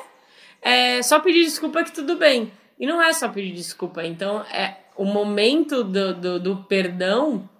é 0.63 1.03
só 1.03 1.19
pedir 1.19 1.43
desculpa 1.43 1.83
que 1.83 1.91
tudo 1.91 2.15
bem. 2.15 2.53
E 2.79 2.87
não 2.87 3.03
é 3.03 3.13
só 3.13 3.29
pedir 3.29 3.53
desculpa. 3.53 4.07
Então, 4.07 4.43
é 4.53 4.77
o 4.97 5.05
momento 5.05 5.83
do, 5.83 6.15
do, 6.15 6.39
do 6.39 6.57
perdão, 6.69 7.51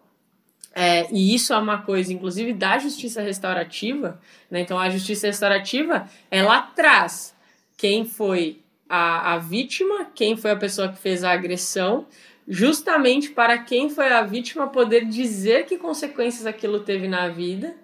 é, 0.73 1.09
e 1.11 1.35
isso 1.35 1.53
é 1.53 1.59
uma 1.59 1.79
coisa, 1.79 2.13
inclusive, 2.13 2.53
da 2.53 2.79
justiça 2.79 3.21
restaurativa. 3.21 4.21
Né? 4.49 4.61
Então, 4.61 4.79
a 4.79 4.89
justiça 4.91 5.27
restaurativa, 5.27 6.09
ela 6.31 6.63
traz 6.63 7.35
quem 7.77 8.05
foi 8.05 8.61
a, 8.89 9.35
a 9.35 9.39
vítima, 9.39 10.07
quem 10.15 10.37
foi 10.37 10.53
a 10.53 10.57
pessoa 10.57 10.89
que 10.89 10.99
fez 10.99 11.25
a 11.25 11.33
agressão, 11.33 12.07
justamente 12.51 13.31
para 13.31 13.57
quem 13.59 13.89
foi 13.89 14.09
a 14.09 14.23
vítima 14.23 14.67
poder 14.67 15.05
dizer 15.05 15.67
que 15.67 15.79
consequências 15.79 16.45
aquilo 16.47 16.81
teve 16.81 17.07
na 17.07 17.29
vida 17.29 17.77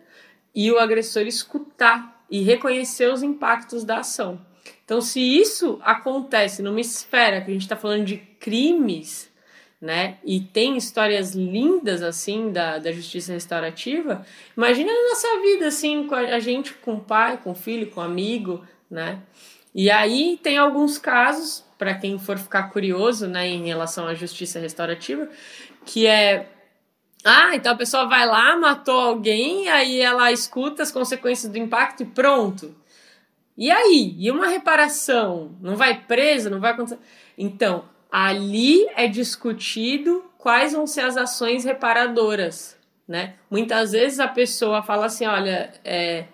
e 0.52 0.72
o 0.72 0.79
agressor 0.81 1.22
escutar 1.22 2.26
e 2.29 2.42
reconhecer 2.42 3.07
os 3.12 3.22
impactos 3.22 3.85
da 3.85 3.98
ação. 3.98 4.44
Então, 4.85 5.00
se 5.00 5.20
isso 5.20 5.79
acontece 5.85 6.62
numa 6.62 6.81
esfera 6.81 7.40
que 7.40 7.50
a 7.50 7.52
gente 7.52 7.62
está 7.62 7.76
falando 7.76 8.05
de 8.05 8.16
crimes, 8.16 9.31
né, 9.81 10.18
e 10.24 10.40
tem 10.40 10.76
histórias 10.76 11.33
lindas 11.33 12.02
assim 12.02 12.50
da, 12.50 12.79
da 12.79 12.90
justiça 12.90 13.33
restaurativa, 13.33 14.26
imagina 14.57 14.92
na 14.92 15.11
nossa 15.11 15.40
vida 15.42 15.68
assim, 15.68 16.09
com 16.09 16.14
a, 16.16 16.20
a 16.20 16.40
gente 16.40 16.74
com 16.74 16.98
pai, 16.98 17.38
com 17.38 17.55
filho, 17.55 17.88
com 17.88 18.00
amigo, 18.00 18.66
né? 18.90 19.22
E 19.76 19.90
aí 19.90 20.40
tem 20.42 20.56
alguns 20.56 20.96
casos 20.96 21.62
para 21.76 21.94
quem 21.94 22.18
for 22.18 22.38
ficar 22.38 22.70
curioso, 22.70 23.26
né, 23.26 23.46
em 23.46 23.66
relação 23.66 24.06
à 24.06 24.14
justiça 24.14 24.58
restaurativa, 24.58 25.28
que 25.84 26.06
é 26.06 26.48
ah, 27.22 27.54
então 27.54 27.72
a 27.72 27.76
pessoa 27.76 28.08
vai 28.08 28.24
lá, 28.24 28.56
matou 28.56 28.98
alguém, 28.98 29.68
aí 29.68 30.00
ela 30.00 30.32
escuta 30.32 30.82
as 30.82 30.90
consequências 30.90 31.52
do 31.52 31.58
impacto 31.58 32.04
e 32.04 32.06
pronto. 32.06 32.74
E 33.56 33.70
aí? 33.70 34.14
E 34.18 34.30
uma 34.30 34.46
reparação? 34.46 35.56
Não 35.60 35.76
vai 35.76 36.02
presa? 36.02 36.48
Não 36.48 36.60
vai 36.60 36.72
acontecer? 36.72 37.00
Então, 37.36 37.84
ali 38.10 38.86
é 38.94 39.06
discutido 39.08 40.24
quais 40.38 40.72
vão 40.72 40.86
ser 40.86 41.00
as 41.00 41.16
ações 41.16 41.64
reparadoras, 41.64 42.78
né? 43.06 43.34
Muitas 43.50 43.92
vezes 43.92 44.20
a 44.20 44.28
pessoa 44.28 44.82
fala 44.82 45.06
assim, 45.06 45.26
olha, 45.26 45.72
é, 45.84 46.26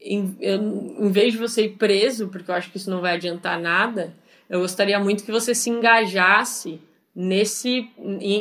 em, 0.00 0.36
eu, 0.40 0.60
em 0.98 1.10
vez 1.10 1.32
de 1.32 1.38
você 1.38 1.64
ir 1.64 1.70
preso, 1.70 2.28
porque 2.28 2.50
eu 2.50 2.54
acho 2.54 2.70
que 2.70 2.76
isso 2.76 2.90
não 2.90 3.00
vai 3.00 3.14
adiantar 3.14 3.60
nada, 3.60 4.14
eu 4.48 4.60
gostaria 4.60 4.98
muito 4.98 5.24
que 5.24 5.30
você 5.30 5.54
se 5.54 5.70
engajasse 5.70 6.80
nesse, 7.14 7.88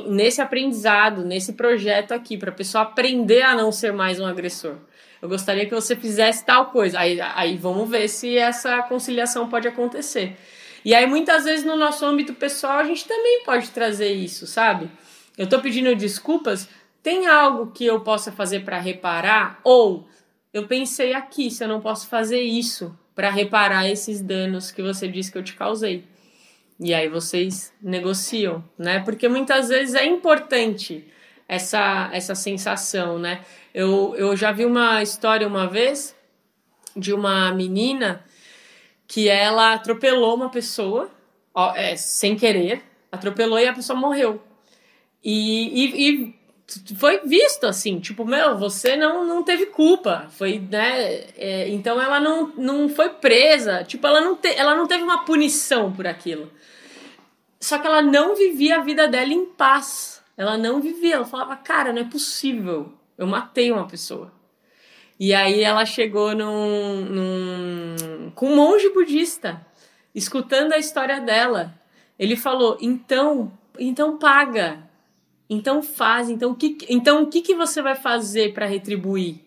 nesse 0.08 0.42
aprendizado, 0.42 1.24
nesse 1.24 1.54
projeto 1.54 2.14
aqui, 2.14 2.38
para 2.38 2.50
a 2.50 2.54
pessoa 2.54 2.84
aprender 2.84 3.42
a 3.42 3.56
não 3.56 3.72
ser 3.72 3.92
mais 3.92 4.20
um 4.20 4.26
agressor. 4.26 4.78
Eu 5.22 5.28
gostaria 5.28 5.66
que 5.66 5.76
você 5.76 5.96
fizesse 5.96 6.46
tal 6.46 6.68
coisa. 6.68 7.00
Aí, 7.00 7.20
aí 7.22 7.58
vamos 7.58 7.90
ver 7.90 8.08
se 8.08 8.38
essa 8.38 8.82
conciliação 8.84 9.50
pode 9.50 9.68
acontecer. 9.68 10.38
E 10.84 10.96
aí, 10.96 11.06
muitas 11.06 11.44
vezes, 11.44 11.66
no 11.66 11.76
nosso 11.76 12.06
âmbito 12.06 12.34
pessoal, 12.34 12.80
a 12.80 12.84
gente 12.86 13.06
também 13.06 13.44
pode 13.44 13.70
trazer 13.70 14.14
isso, 14.14 14.48
sabe? 14.48 14.90
Eu 15.38 15.44
estou 15.44 15.60
pedindo 15.60 15.94
desculpas. 15.96 16.70
Tem 17.04 17.28
algo 17.28 17.72
que 17.72 17.86
eu 17.86 18.00
possa 18.00 18.32
fazer 18.32 18.62
para 18.62 18.80
reparar? 18.80 19.60
Ou 19.64 20.08
eu 20.54 20.68
pensei 20.68 21.14
aqui 21.14 21.52
se 21.52 21.64
eu 21.64 21.68
não 21.68 21.80
posso 21.80 22.08
fazer 22.08 22.42
isso 22.42 22.98
para 23.16 23.30
reparar 23.30 23.88
esses 23.90 24.22
danos 24.22 24.72
que 24.72 24.82
você 24.82 25.08
disse 25.08 25.32
que 25.32 25.38
eu 25.38 25.44
te 25.44 25.54
causei. 25.54 26.06
E 26.80 26.94
aí 26.94 27.10
vocês 27.10 27.74
negociam, 27.82 28.64
né? 28.78 29.02
Porque 29.02 29.28
muitas 29.28 29.68
vezes 29.68 29.96
é 29.96 30.06
importante 30.06 31.06
essa, 31.48 32.10
essa 32.14 32.34
sensação, 32.34 33.20
né? 33.20 33.42
Eu, 33.74 34.16
eu 34.16 34.36
já 34.38 34.52
vi 34.52 34.66
uma 34.66 35.04
história 35.04 35.48
uma 35.48 35.68
vez 35.68 36.16
de 36.96 37.14
uma 37.14 37.54
menina 37.54 38.24
que 39.08 39.28
ela 39.28 39.74
atropelou 39.74 40.36
uma 40.36 40.50
pessoa 40.50 41.12
ó, 41.54 41.74
é, 41.76 41.96
sem 41.96 42.36
querer, 42.36 42.82
atropelou 43.12 43.60
e 43.60 43.68
a 43.68 43.74
pessoa 43.74 44.00
morreu. 44.00 44.42
E, 45.24 45.84
e, 45.84 46.10
e 46.10 46.39
foi 46.98 47.20
visto 47.26 47.66
assim, 47.66 48.00
tipo, 48.00 48.26
meu, 48.26 48.58
você 48.58 48.96
não, 48.96 49.26
não 49.26 49.44
teve 49.44 49.68
culpa, 49.68 50.28
foi, 50.30 50.60
né, 50.60 51.26
é, 51.38 51.68
então 51.70 52.02
ela 52.02 52.20
não, 52.20 52.48
não 52.58 52.90
foi 52.90 53.10
presa, 53.10 53.84
tipo, 53.84 54.06
ela 54.06 54.22
não, 54.22 54.36
te, 54.36 54.50
ela 54.50 54.76
não 54.76 54.88
teve 54.88 55.04
uma 55.04 55.26
punição 55.26 55.92
por 55.92 56.06
aquilo. 56.06 56.52
Só 57.60 57.78
que 57.78 57.88
ela 57.88 58.02
não 58.02 58.36
vivia 58.36 58.78
a 58.78 58.84
vida 58.84 59.08
dela 59.08 59.34
em 59.34 59.46
paz, 59.46 60.22
ela 60.38 60.58
não 60.58 60.80
vivia, 60.80 61.16
ela 61.16 61.26
falava, 61.26 61.56
cara, 61.56 61.92
não 61.92 62.02
é 62.02 62.06
possível, 62.06 62.94
eu 63.18 63.28
matei 63.28 63.72
uma 63.72 63.88
pessoa. 63.88 64.32
E 65.20 65.34
aí 65.34 65.62
ela 65.62 65.86
chegou 65.86 66.34
num, 66.34 67.02
num, 67.02 68.32
com 68.34 68.48
um 68.48 68.56
monge 68.56 68.90
budista, 68.90 69.66
escutando 70.16 70.72
a 70.72 70.78
história 70.78 71.20
dela. 71.20 71.74
Ele 72.18 72.38
falou, 72.38 72.78
então, 72.80 73.52
então 73.78 74.18
paga, 74.18 74.89
então 75.50 75.82
faz, 75.82 76.30
então 76.30 76.52
o 76.52 76.56
que, 76.56 76.78
então, 76.88 77.24
o 77.24 77.28
que, 77.28 77.42
que 77.42 77.56
você 77.56 77.82
vai 77.82 77.96
fazer 77.96 78.54
para 78.54 78.68
retribuir? 78.68 79.40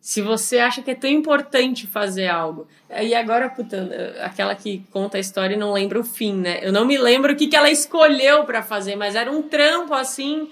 Se 0.00 0.22
você 0.22 0.58
acha 0.58 0.82
que 0.82 0.90
é 0.90 0.94
tão 0.94 1.10
importante 1.10 1.86
fazer 1.86 2.26
algo. 2.26 2.66
E 2.88 3.14
agora, 3.14 3.50
puta, 3.50 4.16
aquela 4.22 4.54
que 4.54 4.82
conta 4.90 5.18
a 5.18 5.20
história 5.20 5.54
e 5.54 5.58
não 5.58 5.72
lembra 5.72 6.00
o 6.00 6.04
fim, 6.04 6.34
né? 6.34 6.58
Eu 6.62 6.72
não 6.72 6.86
me 6.86 6.96
lembro 6.96 7.32
o 7.32 7.36
que, 7.36 7.46
que 7.46 7.56
ela 7.56 7.70
escolheu 7.70 8.44
para 8.44 8.62
fazer, 8.62 8.96
mas 8.96 9.14
era 9.14 9.30
um 9.30 9.42
trampo 9.42 9.92
assim. 9.92 10.50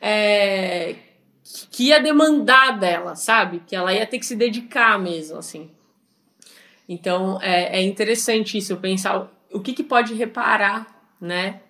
É, 0.00 0.96
que 1.70 1.84
ia 1.84 2.00
demandar 2.00 2.78
dela, 2.78 3.14
sabe? 3.14 3.62
Que 3.66 3.74
ela 3.74 3.92
ia 3.94 4.06
ter 4.06 4.18
que 4.18 4.26
se 4.26 4.36
dedicar 4.36 4.98
mesmo, 4.98 5.38
assim. 5.38 5.70
Então 6.88 7.40
é, 7.40 7.78
é 7.78 7.82
interessante 7.82 8.58
isso, 8.58 8.76
pensar 8.78 9.30
o 9.52 9.60
que, 9.60 9.72
que 9.72 9.84
pode 9.84 10.14
reparar, 10.14 10.86
né? 11.20 11.60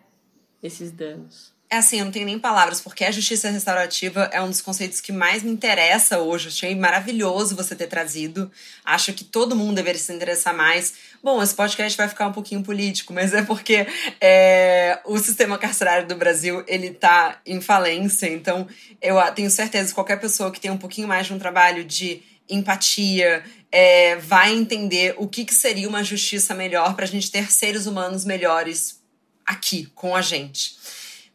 Esses 0.63 0.91
danos. 0.91 1.58
É 1.71 1.77
assim, 1.77 1.99
eu 1.99 2.07
não 2.07 2.13
tenho 2.13 2.25
nem 2.25 2.39
palavras, 2.39 2.81
porque 2.81 3.05
a 3.05 3.11
justiça 3.11 3.51
restaurativa 3.51 4.31
é 4.33 4.41
um 4.41 4.49
dos 4.49 4.63
conceitos 4.63 5.03
que 5.03 5.13
mais 5.13 5.43
me 5.43 5.51
interessa 5.51 6.19
hoje. 6.19 6.49
Achei 6.49 6.75
maravilhoso 6.75 7.55
você 7.55 7.77
ter 7.77 7.87
trazido. 7.87 8.51
Acho 8.83 9.13
que 9.13 9.23
todo 9.23 9.55
mundo 9.55 9.75
deveria 9.75 10.01
se 10.01 10.11
interessar 10.11 10.57
mais. 10.57 10.95
Bom, 11.23 11.43
esse 11.43 11.55
podcast 11.55 11.95
vai 11.95 12.09
ficar 12.09 12.27
um 12.27 12.33
pouquinho 12.33 12.63
político, 12.63 13.13
mas 13.13 13.35
é 13.35 13.43
porque 13.43 13.87
é, 14.19 14.99
o 15.05 15.19
sistema 15.19 15.59
carcerário 15.59 16.09
do 16.09 16.17
Brasil 16.17 16.65
ele 16.67 16.91
tá 16.91 17.39
em 17.45 17.61
falência. 17.61 18.33
Então, 18.33 18.67
eu 19.03 19.21
tenho 19.33 19.51
certeza 19.51 19.89
que 19.89 19.95
qualquer 19.95 20.19
pessoa 20.19 20.51
que 20.51 20.61
tem 20.61 20.71
um 20.71 20.79
pouquinho 20.79 21.07
mais 21.07 21.27
de 21.27 21.35
um 21.35 21.39
trabalho 21.39 21.85
de 21.85 22.23
empatia, 22.49 23.45
é, 23.71 24.17
vai 24.17 24.55
entender 24.55 25.15
o 25.19 25.29
que, 25.29 25.45
que 25.45 25.55
seria 25.55 25.87
uma 25.87 26.03
justiça 26.03 26.55
melhor 26.55 26.95
para 26.95 27.05
a 27.05 27.09
gente 27.09 27.31
ter 27.31 27.53
seres 27.53 27.85
humanos 27.85 28.25
melhores 28.25 29.03
aqui 29.45 29.87
com 29.95 30.17
a 30.17 30.23
gente. 30.23 30.79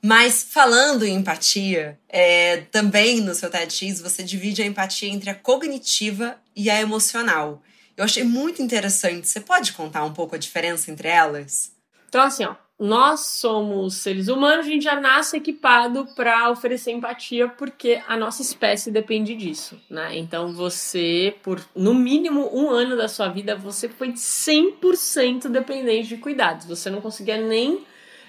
Mas 0.05 0.43
falando 0.43 1.05
em 1.05 1.15
empatia, 1.15 1.97
é, 2.09 2.57
também 2.71 3.21
no 3.21 3.33
seu 3.33 3.49
TEDx 3.49 4.01
você 4.01 4.21
divide 4.21 4.61
a 4.61 4.65
empatia 4.65 5.07
entre 5.07 5.29
a 5.29 5.35
cognitiva 5.35 6.35
e 6.53 6.69
a 6.69 6.81
emocional. 6.81 7.63
Eu 7.95 8.03
achei 8.03 8.23
muito 8.23 8.61
interessante. 8.61 9.29
Você 9.29 9.39
pode 9.39 9.71
contar 9.71 10.03
um 10.03 10.11
pouco 10.11 10.35
a 10.35 10.37
diferença 10.37 10.91
entre 10.91 11.07
elas? 11.07 11.71
Então, 12.09 12.21
assim, 12.21 12.43
ó, 12.43 12.55
nós 12.77 13.21
somos 13.21 13.95
seres 13.95 14.27
humanos, 14.27 14.65
a 14.65 14.69
gente 14.69 14.83
já 14.83 14.99
nasce 14.99 15.37
equipado 15.37 16.05
para 16.15 16.49
oferecer 16.49 16.91
empatia 16.91 17.47
porque 17.47 18.01
a 18.05 18.17
nossa 18.17 18.41
espécie 18.41 18.91
depende 18.91 19.33
disso, 19.35 19.79
né? 19.89 20.17
Então 20.17 20.51
você, 20.51 21.33
por 21.41 21.63
no 21.73 21.93
mínimo 21.93 22.49
um 22.53 22.69
ano 22.69 22.97
da 22.97 23.07
sua 23.07 23.29
vida, 23.29 23.55
você 23.55 23.87
foi 23.87 24.09
100% 24.09 25.47
dependente 25.47 26.09
de 26.09 26.17
cuidados. 26.17 26.65
Você 26.65 26.89
não 26.89 26.99
conseguia 26.99 27.37
nem 27.37 27.85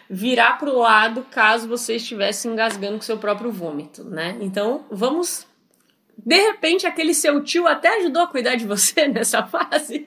virar 0.09 0.59
para 0.59 0.71
o 0.71 0.79
lado 0.79 1.27
caso 1.31 1.69
você 1.69 1.97
estivesse 1.97 2.49
engasgando 2.49 2.97
com 2.97 3.03
seu 3.03 3.19
próprio 3.19 3.51
vômito, 3.51 4.05
né? 4.05 4.37
Então, 4.41 4.85
vamos. 4.91 5.47
De 6.17 6.37
repente, 6.37 6.87
aquele 6.87 7.13
seu 7.13 7.43
tio 7.43 7.67
até 7.67 7.99
ajudou 7.99 8.23
a 8.23 8.27
cuidar 8.29 8.55
de 8.55 8.67
você 8.67 9.07
nessa 9.09 9.43
fase. 9.45 10.07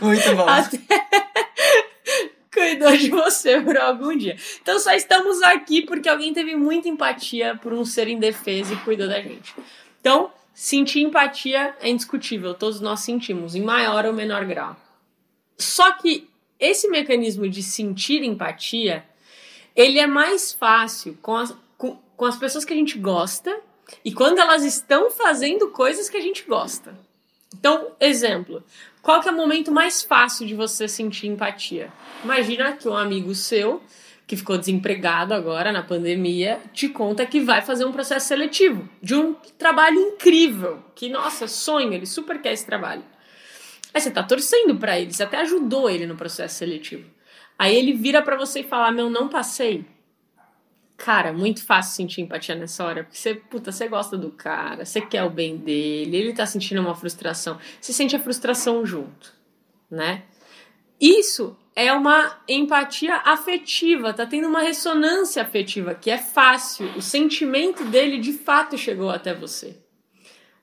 Muito 0.00 0.36
bom. 0.36 0.48
Até 0.48 0.78
cuidou 2.52 2.96
de 2.96 3.10
você 3.10 3.60
por 3.60 3.76
algum 3.76 4.16
dia. 4.16 4.36
Então 4.62 4.78
só 4.78 4.92
estamos 4.92 5.42
aqui 5.42 5.82
porque 5.82 6.08
alguém 6.08 6.32
teve 6.32 6.56
muita 6.56 6.88
empatia 6.88 7.58
por 7.62 7.72
um 7.72 7.84
ser 7.84 8.08
indefeso 8.08 8.72
e 8.72 8.76
cuidou 8.76 9.08
da 9.08 9.20
gente. 9.20 9.54
Então, 10.00 10.30
sentir 10.54 11.00
empatia 11.00 11.74
é 11.80 11.88
indiscutível, 11.88 12.54
todos 12.54 12.80
nós 12.80 13.00
sentimos, 13.00 13.54
em 13.54 13.62
maior 13.62 14.06
ou 14.06 14.12
menor 14.12 14.44
grau. 14.44 14.76
Só 15.58 15.92
que 15.92 16.28
esse 16.58 16.88
mecanismo 16.88 17.48
de 17.48 17.62
sentir 17.62 18.22
empatia, 18.22 19.04
ele 19.74 19.98
é 19.98 20.06
mais 20.06 20.52
fácil 20.52 21.18
com 21.20 21.36
as, 21.36 21.54
com, 21.76 21.98
com 22.16 22.24
as 22.24 22.36
pessoas 22.36 22.64
que 22.64 22.72
a 22.72 22.76
gente 22.76 22.98
gosta 22.98 23.60
e 24.04 24.12
quando 24.12 24.38
elas 24.38 24.64
estão 24.64 25.10
fazendo 25.10 25.68
coisas 25.68 26.08
que 26.08 26.16
a 26.16 26.20
gente 26.20 26.44
gosta. 26.44 26.98
Então, 27.54 27.92
exemplo, 28.00 28.62
qual 29.02 29.20
que 29.20 29.28
é 29.28 29.32
o 29.32 29.36
momento 29.36 29.70
mais 29.70 30.02
fácil 30.02 30.46
de 30.46 30.54
você 30.54 30.88
sentir 30.88 31.28
empatia? 31.28 31.92
Imagina 32.24 32.72
que 32.72 32.88
um 32.88 32.96
amigo 32.96 33.34
seu, 33.34 33.82
que 34.26 34.36
ficou 34.36 34.58
desempregado 34.58 35.32
agora 35.32 35.70
na 35.70 35.82
pandemia, 35.82 36.60
te 36.72 36.88
conta 36.88 37.24
que 37.24 37.40
vai 37.40 37.62
fazer 37.62 37.84
um 37.84 37.92
processo 37.92 38.26
seletivo 38.26 38.88
de 39.00 39.14
um 39.14 39.34
trabalho 39.56 39.98
incrível, 39.98 40.82
que 40.94 41.08
nossa, 41.08 41.46
sonho, 41.46 41.92
ele 41.92 42.06
super 42.06 42.40
quer 42.42 42.52
esse 42.52 42.66
trabalho. 42.66 43.04
Aí 43.96 44.00
você 44.02 44.10
tá 44.10 44.22
torcendo 44.22 44.76
para 44.76 45.00
ele, 45.00 45.10
você 45.10 45.22
até 45.22 45.38
ajudou 45.38 45.88
ele 45.88 46.04
no 46.04 46.16
processo 46.16 46.56
seletivo. 46.56 47.08
Aí 47.58 47.74
ele 47.74 47.94
vira 47.94 48.20
para 48.20 48.36
você 48.36 48.60
e 48.60 48.62
fala: 48.62 48.92
"Meu, 48.92 49.08
não 49.08 49.26
passei". 49.26 49.86
Cara, 50.98 51.32
muito 51.32 51.64
fácil 51.64 51.94
sentir 51.94 52.20
empatia 52.20 52.54
nessa 52.54 52.84
hora, 52.84 53.04
porque 53.04 53.16
você, 53.16 53.34
puta, 53.34 53.72
você 53.72 53.88
gosta 53.88 54.14
do 54.18 54.30
cara, 54.30 54.84
você 54.84 55.00
quer 55.00 55.24
o 55.24 55.30
bem 55.30 55.56
dele, 55.56 56.14
ele 56.14 56.34
tá 56.34 56.44
sentindo 56.44 56.82
uma 56.82 56.94
frustração, 56.94 57.58
você 57.80 57.90
sente 57.90 58.14
a 58.14 58.20
frustração 58.20 58.84
junto, 58.84 59.32
né? 59.90 60.24
Isso 61.00 61.56
é 61.74 61.90
uma 61.90 62.38
empatia 62.46 63.14
afetiva, 63.24 64.12
tá 64.12 64.26
tendo 64.26 64.46
uma 64.46 64.60
ressonância 64.60 65.40
afetiva 65.40 65.94
que 65.94 66.10
é 66.10 66.18
fácil, 66.18 66.86
o 66.98 67.00
sentimento 67.00 67.82
dele 67.82 68.18
de 68.18 68.34
fato 68.34 68.76
chegou 68.76 69.08
até 69.08 69.32
você. 69.32 69.78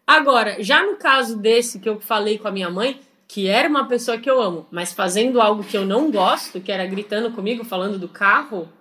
Agora, 0.05 0.61
já 0.61 0.85
no 0.85 0.97
caso 0.97 1.35
desse 1.35 1.79
que 1.79 1.89
eu 1.89 1.99
falei 1.99 2.37
com 2.37 2.47
a 2.47 2.51
minha 2.51 2.69
mãe, 2.69 3.01
que 3.33 3.47
era 3.47 3.67
uma 3.67 3.87
pessoa 3.87 4.19
que 4.19 4.29
eu 4.29 4.39
amo, 4.39 4.67
mas 4.69 4.93
fazendo 4.93 5.41
algo 5.41 5.63
que 5.63 5.75
eu 5.75 5.83
não 5.83 6.11
gosto, 6.11 6.61
que 6.61 6.71
era 6.71 6.85
gritando 6.85 7.31
comigo, 7.31 7.65
falando 7.65 7.97
do 7.97 8.07
carro, 8.07 8.71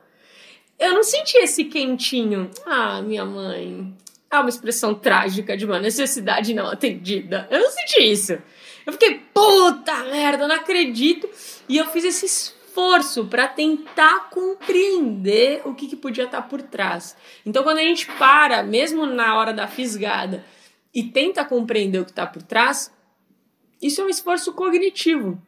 eu 0.78 0.92
não 0.92 1.02
senti 1.02 1.38
esse 1.38 1.64
quentinho. 1.64 2.50
Ah, 2.66 3.00
minha 3.00 3.24
mãe. 3.24 3.96
É 4.30 4.38
uma 4.38 4.50
expressão 4.50 4.94
trágica 4.94 5.56
de 5.56 5.64
uma 5.64 5.80
necessidade 5.80 6.52
não 6.52 6.66
atendida. 6.66 7.48
Eu 7.50 7.60
não 7.60 7.70
senti 7.70 8.02
isso. 8.02 8.34
Eu 8.84 8.92
fiquei, 8.92 9.22
puta 9.32 10.04
merda, 10.04 10.46
não 10.46 10.56
acredito. 10.56 11.26
E 11.66 11.78
eu 11.78 11.86
fiz 11.86 12.04
esse 12.04 12.26
esforço 12.26 13.24
para 13.24 13.48
tentar 13.48 14.28
compreender 14.28 15.62
o 15.64 15.74
que, 15.74 15.86
que 15.86 15.96
podia 15.96 16.24
estar 16.24 16.42
tá 16.42 16.46
por 16.46 16.60
trás. 16.60 17.16
Então, 17.46 17.62
quando 17.62 17.78
a 17.78 17.82
gente 17.82 18.06
para, 18.18 18.62
mesmo 18.62 19.06
na 19.06 19.34
hora 19.34 19.54
da 19.54 19.66
fisgada, 19.66 20.44
e 20.94 21.04
tenta 21.04 21.42
compreender 21.42 22.00
o 22.00 22.04
que 22.04 22.10
está 22.10 22.26
por 22.26 22.42
trás, 22.42 22.92
isso 23.82 24.00
é 24.00 24.04
um 24.04 24.08
esforço 24.08 24.52
cognitivo. 24.52 25.42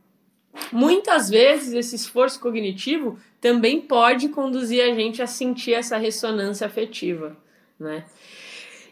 Muitas 0.72 1.30
vezes 1.30 1.72
esse 1.72 1.96
esforço 1.96 2.40
cognitivo 2.40 3.18
também 3.40 3.80
pode 3.80 4.28
conduzir 4.28 4.82
a 4.82 4.94
gente 4.94 5.22
a 5.22 5.26
sentir 5.26 5.74
essa 5.74 5.96
ressonância 5.96 6.66
afetiva, 6.66 7.36
né? 7.78 8.04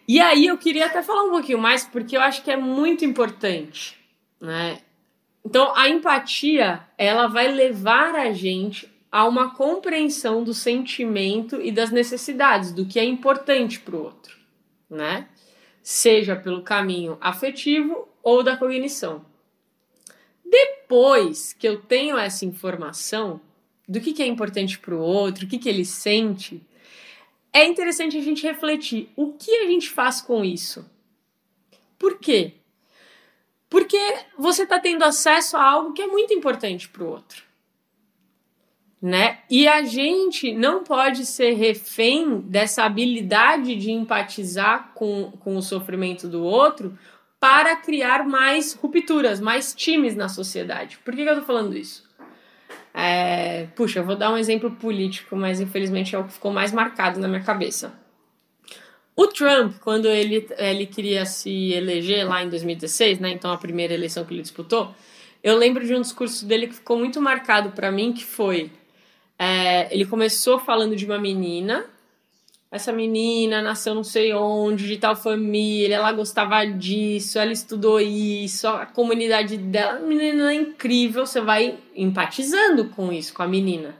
E 0.06 0.20
aí 0.20 0.46
eu 0.46 0.58
queria 0.58 0.86
até 0.86 1.02
falar 1.02 1.24
um 1.24 1.30
pouquinho 1.30 1.58
mais 1.58 1.84
porque 1.84 2.16
eu 2.16 2.20
acho 2.20 2.42
que 2.42 2.50
é 2.50 2.56
muito 2.56 3.04
importante, 3.04 3.98
né? 4.40 4.80
Então 5.44 5.72
a 5.76 5.88
empatia, 5.88 6.80
ela 6.96 7.26
vai 7.26 7.48
levar 7.48 8.14
a 8.14 8.32
gente 8.32 8.90
a 9.10 9.26
uma 9.26 9.54
compreensão 9.54 10.42
do 10.42 10.54
sentimento 10.54 11.60
e 11.60 11.70
das 11.70 11.90
necessidades, 11.90 12.72
do 12.72 12.86
que 12.86 12.98
é 12.98 13.04
importante 13.04 13.78
para 13.78 13.96
o 13.96 14.02
outro, 14.02 14.36
né? 14.88 15.28
Seja 15.82 16.34
pelo 16.36 16.62
caminho 16.62 17.18
afetivo 17.20 18.08
ou 18.22 18.42
da 18.42 18.56
cognição. 18.56 19.31
Depois 20.52 21.54
que 21.54 21.66
eu 21.66 21.80
tenho 21.80 22.18
essa 22.18 22.44
informação 22.44 23.40
do 23.88 23.98
que, 24.02 24.12
que 24.12 24.22
é 24.22 24.26
importante 24.26 24.78
para 24.78 24.94
o 24.94 25.00
outro, 25.00 25.46
o 25.46 25.48
que, 25.48 25.58
que 25.58 25.68
ele 25.68 25.82
sente, 25.82 26.62
é 27.50 27.64
interessante 27.64 28.18
a 28.18 28.20
gente 28.20 28.42
refletir 28.42 29.08
o 29.16 29.32
que 29.32 29.50
a 29.50 29.66
gente 29.66 29.88
faz 29.88 30.20
com 30.20 30.44
isso. 30.44 30.84
Por 31.98 32.18
quê? 32.18 32.52
Porque 33.70 33.96
você 34.36 34.64
está 34.64 34.78
tendo 34.78 35.02
acesso 35.04 35.56
a 35.56 35.64
algo 35.64 35.94
que 35.94 36.02
é 36.02 36.06
muito 36.06 36.34
importante 36.34 36.86
para 36.86 37.02
o 37.02 37.08
outro. 37.08 37.44
Né? 39.00 39.38
E 39.48 39.66
a 39.66 39.82
gente 39.84 40.52
não 40.52 40.84
pode 40.84 41.24
ser 41.24 41.54
refém 41.54 42.40
dessa 42.40 42.84
habilidade 42.84 43.74
de 43.74 43.90
empatizar 43.90 44.92
com, 44.94 45.32
com 45.40 45.56
o 45.56 45.62
sofrimento 45.62 46.28
do 46.28 46.44
outro 46.44 46.96
para 47.42 47.74
criar 47.74 48.24
mais 48.24 48.72
rupturas, 48.72 49.40
mais 49.40 49.74
times 49.74 50.14
na 50.14 50.28
sociedade. 50.28 50.98
Por 51.04 51.12
que, 51.12 51.24
que 51.24 51.28
eu 51.28 51.34
tô 51.34 51.42
falando 51.42 51.76
isso? 51.76 52.08
É, 52.94 53.66
puxa, 53.74 53.98
eu 53.98 54.04
vou 54.04 54.14
dar 54.14 54.32
um 54.32 54.36
exemplo 54.36 54.70
político, 54.70 55.34
mas 55.34 55.60
infelizmente 55.60 56.14
é 56.14 56.18
o 56.20 56.22
que 56.22 56.34
ficou 56.34 56.52
mais 56.52 56.70
marcado 56.70 57.18
na 57.18 57.26
minha 57.26 57.42
cabeça. 57.42 57.92
O 59.16 59.26
Trump, 59.26 59.74
quando 59.80 60.06
ele, 60.06 60.46
ele 60.56 60.86
queria 60.86 61.26
se 61.26 61.72
eleger 61.72 62.24
lá 62.28 62.44
em 62.44 62.48
2016, 62.48 63.18
né, 63.18 63.30
então 63.30 63.50
a 63.50 63.58
primeira 63.58 63.92
eleição 63.92 64.24
que 64.24 64.32
ele 64.32 64.42
disputou, 64.42 64.94
eu 65.42 65.56
lembro 65.56 65.84
de 65.84 65.96
um 65.96 66.00
discurso 66.00 66.46
dele 66.46 66.68
que 66.68 66.74
ficou 66.74 66.96
muito 66.96 67.20
marcado 67.20 67.72
para 67.72 67.90
mim, 67.90 68.12
que 68.12 68.24
foi... 68.24 68.70
É, 69.36 69.92
ele 69.92 70.06
começou 70.06 70.60
falando 70.60 70.94
de 70.94 71.04
uma 71.04 71.18
menina 71.18 71.86
essa 72.72 72.90
menina 72.90 73.60
nasceu 73.60 73.94
não 73.94 74.02
sei 74.02 74.32
onde, 74.32 74.88
de 74.88 74.96
tal 74.96 75.14
família, 75.14 75.96
ela 75.96 76.10
gostava 76.10 76.64
disso, 76.64 77.38
ela 77.38 77.52
estudou 77.52 78.00
isso, 78.00 78.66
a 78.66 78.86
comunidade 78.86 79.58
dela, 79.58 79.98
menina 79.98 80.50
é 80.50 80.54
incrível, 80.54 81.26
você 81.26 81.38
vai 81.38 81.78
empatizando 81.94 82.86
com 82.86 83.12
isso, 83.12 83.34
com 83.34 83.42
a 83.42 83.46
menina. 83.46 83.94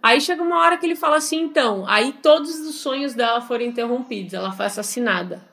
Aí 0.00 0.20
chega 0.20 0.40
uma 0.44 0.60
hora 0.60 0.78
que 0.78 0.86
ele 0.86 0.94
fala 0.94 1.16
assim, 1.16 1.40
então, 1.40 1.84
aí 1.88 2.12
todos 2.12 2.60
os 2.60 2.76
sonhos 2.76 3.14
dela 3.14 3.40
foram 3.40 3.64
interrompidos, 3.64 4.32
ela 4.32 4.52
foi 4.52 4.66
assassinada. 4.66 5.44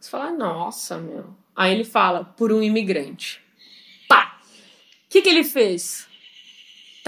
Você 0.00 0.10
fala, 0.10 0.32
nossa, 0.32 0.98
meu. 0.98 1.26
Aí 1.54 1.72
ele 1.72 1.84
fala, 1.84 2.24
por 2.24 2.52
um 2.52 2.60
imigrante. 2.60 3.40
Pá! 4.08 4.40
O 4.42 5.08
que, 5.08 5.22
que 5.22 5.28
ele 5.28 5.44
fez? 5.44 6.09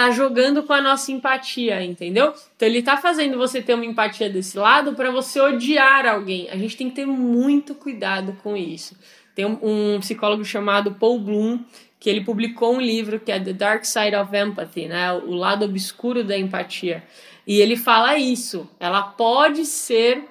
Tá 0.02 0.10
jogando 0.10 0.64
com 0.64 0.72
a 0.72 0.80
nossa 0.80 1.12
empatia, 1.12 1.80
entendeu? 1.80 2.34
Então 2.56 2.66
ele 2.68 2.82
tá 2.82 2.96
fazendo 2.96 3.38
você 3.38 3.62
ter 3.62 3.74
uma 3.74 3.84
empatia 3.84 4.28
desse 4.28 4.58
lado 4.58 4.94
para 4.94 5.12
você 5.12 5.40
odiar 5.40 6.06
alguém. 6.06 6.50
A 6.50 6.56
gente 6.56 6.76
tem 6.76 6.90
que 6.90 6.96
ter 6.96 7.06
muito 7.06 7.72
cuidado 7.72 8.36
com 8.42 8.56
isso. 8.56 8.96
Tem 9.32 9.44
um, 9.44 10.00
psicólogo 10.00 10.44
chamado 10.44 10.96
Paul 10.96 11.20
Bloom 11.20 11.60
que 12.00 12.10
ele 12.10 12.20
publicou 12.24 12.74
um 12.74 12.80
livro 12.80 13.20
que 13.20 13.30
é 13.30 13.38
The 13.38 13.52
Dark 13.52 13.84
Side 13.84 14.16
of 14.16 14.36
Empathy, 14.36 14.88
né? 14.88 15.12
O 15.12 15.34
lado 15.34 15.66
obscuro 15.66 16.24
da 16.24 16.36
empatia. 16.36 17.04
E 17.46 17.60
ele 17.60 17.76
fala 17.76 18.18
isso. 18.18 18.68
Ela 18.80 19.02
pode 19.02 19.64
ser 19.64 20.24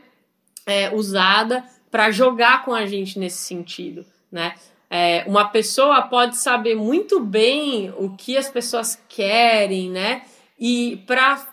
é, 0.65 0.93
usada 0.93 1.63
para 1.89 2.11
jogar 2.11 2.65
com 2.65 2.73
a 2.73 2.85
gente 2.85 3.17
nesse 3.17 3.37
sentido, 3.37 4.05
né? 4.29 4.53
É, 4.93 5.23
uma 5.25 5.45
pessoa 5.45 6.01
pode 6.01 6.35
saber 6.35 6.75
muito 6.75 7.21
bem 7.21 7.93
o 7.97 8.09
que 8.17 8.35
as 8.35 8.49
pessoas 8.49 9.01
querem, 9.07 9.89
né? 9.89 10.23
E 10.59 11.01
para 11.07 11.47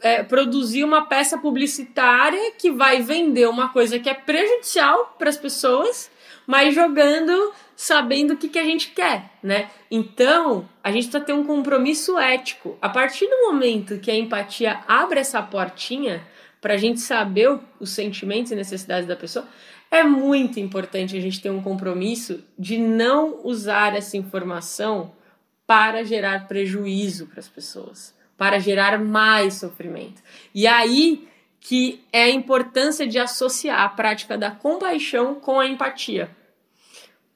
é, 0.00 0.22
produzir 0.22 0.84
uma 0.84 1.04
peça 1.06 1.36
publicitária 1.36 2.52
que 2.52 2.70
vai 2.70 3.02
vender 3.02 3.48
uma 3.48 3.70
coisa 3.70 3.98
que 3.98 4.08
é 4.08 4.14
prejudicial 4.14 5.16
para 5.18 5.28
as 5.28 5.36
pessoas, 5.36 6.08
mas 6.46 6.76
jogando 6.76 7.52
sabendo 7.74 8.34
o 8.34 8.36
que, 8.36 8.48
que 8.48 8.58
a 8.58 8.64
gente 8.64 8.92
quer, 8.92 9.32
né? 9.42 9.68
Então, 9.90 10.66
a 10.82 10.90
gente 10.92 11.08
precisa 11.08 11.20
ter 11.20 11.32
um 11.32 11.44
compromisso 11.44 12.16
ético. 12.16 12.78
A 12.80 12.88
partir 12.88 13.26
do 13.26 13.42
momento 13.42 13.98
que 13.98 14.10
a 14.12 14.16
empatia 14.16 14.80
abre 14.86 15.18
essa 15.18 15.42
portinha 15.42 16.26
para 16.60 16.74
a 16.74 16.78
gente 16.78 17.00
saber 17.00 17.58
os 17.78 17.90
sentimentos 17.90 18.52
e 18.52 18.56
necessidades 18.56 19.06
da 19.06 19.14
pessoa, 19.14 19.46
é 19.90 20.02
muito 20.02 20.58
importante 20.60 21.16
a 21.16 21.20
gente 21.20 21.40
ter 21.40 21.50
um 21.50 21.62
compromisso 21.62 22.44
de 22.58 22.78
não 22.78 23.40
usar 23.44 23.96
essa 23.96 24.16
informação 24.16 25.12
para 25.66 26.04
gerar 26.04 26.46
prejuízo 26.46 27.26
para 27.26 27.40
as 27.40 27.48
pessoas, 27.48 28.14
para 28.36 28.58
gerar 28.58 28.98
mais 28.98 29.54
sofrimento. 29.54 30.22
E 30.54 30.66
aí 30.66 31.28
que 31.68 32.00
é 32.12 32.24
a 32.24 32.30
importância 32.30 33.08
de 33.08 33.18
associar 33.18 33.80
a 33.80 33.88
prática 33.88 34.38
da 34.38 34.52
compaixão 34.52 35.34
com 35.34 35.58
a 35.58 35.66
empatia. 35.66 36.30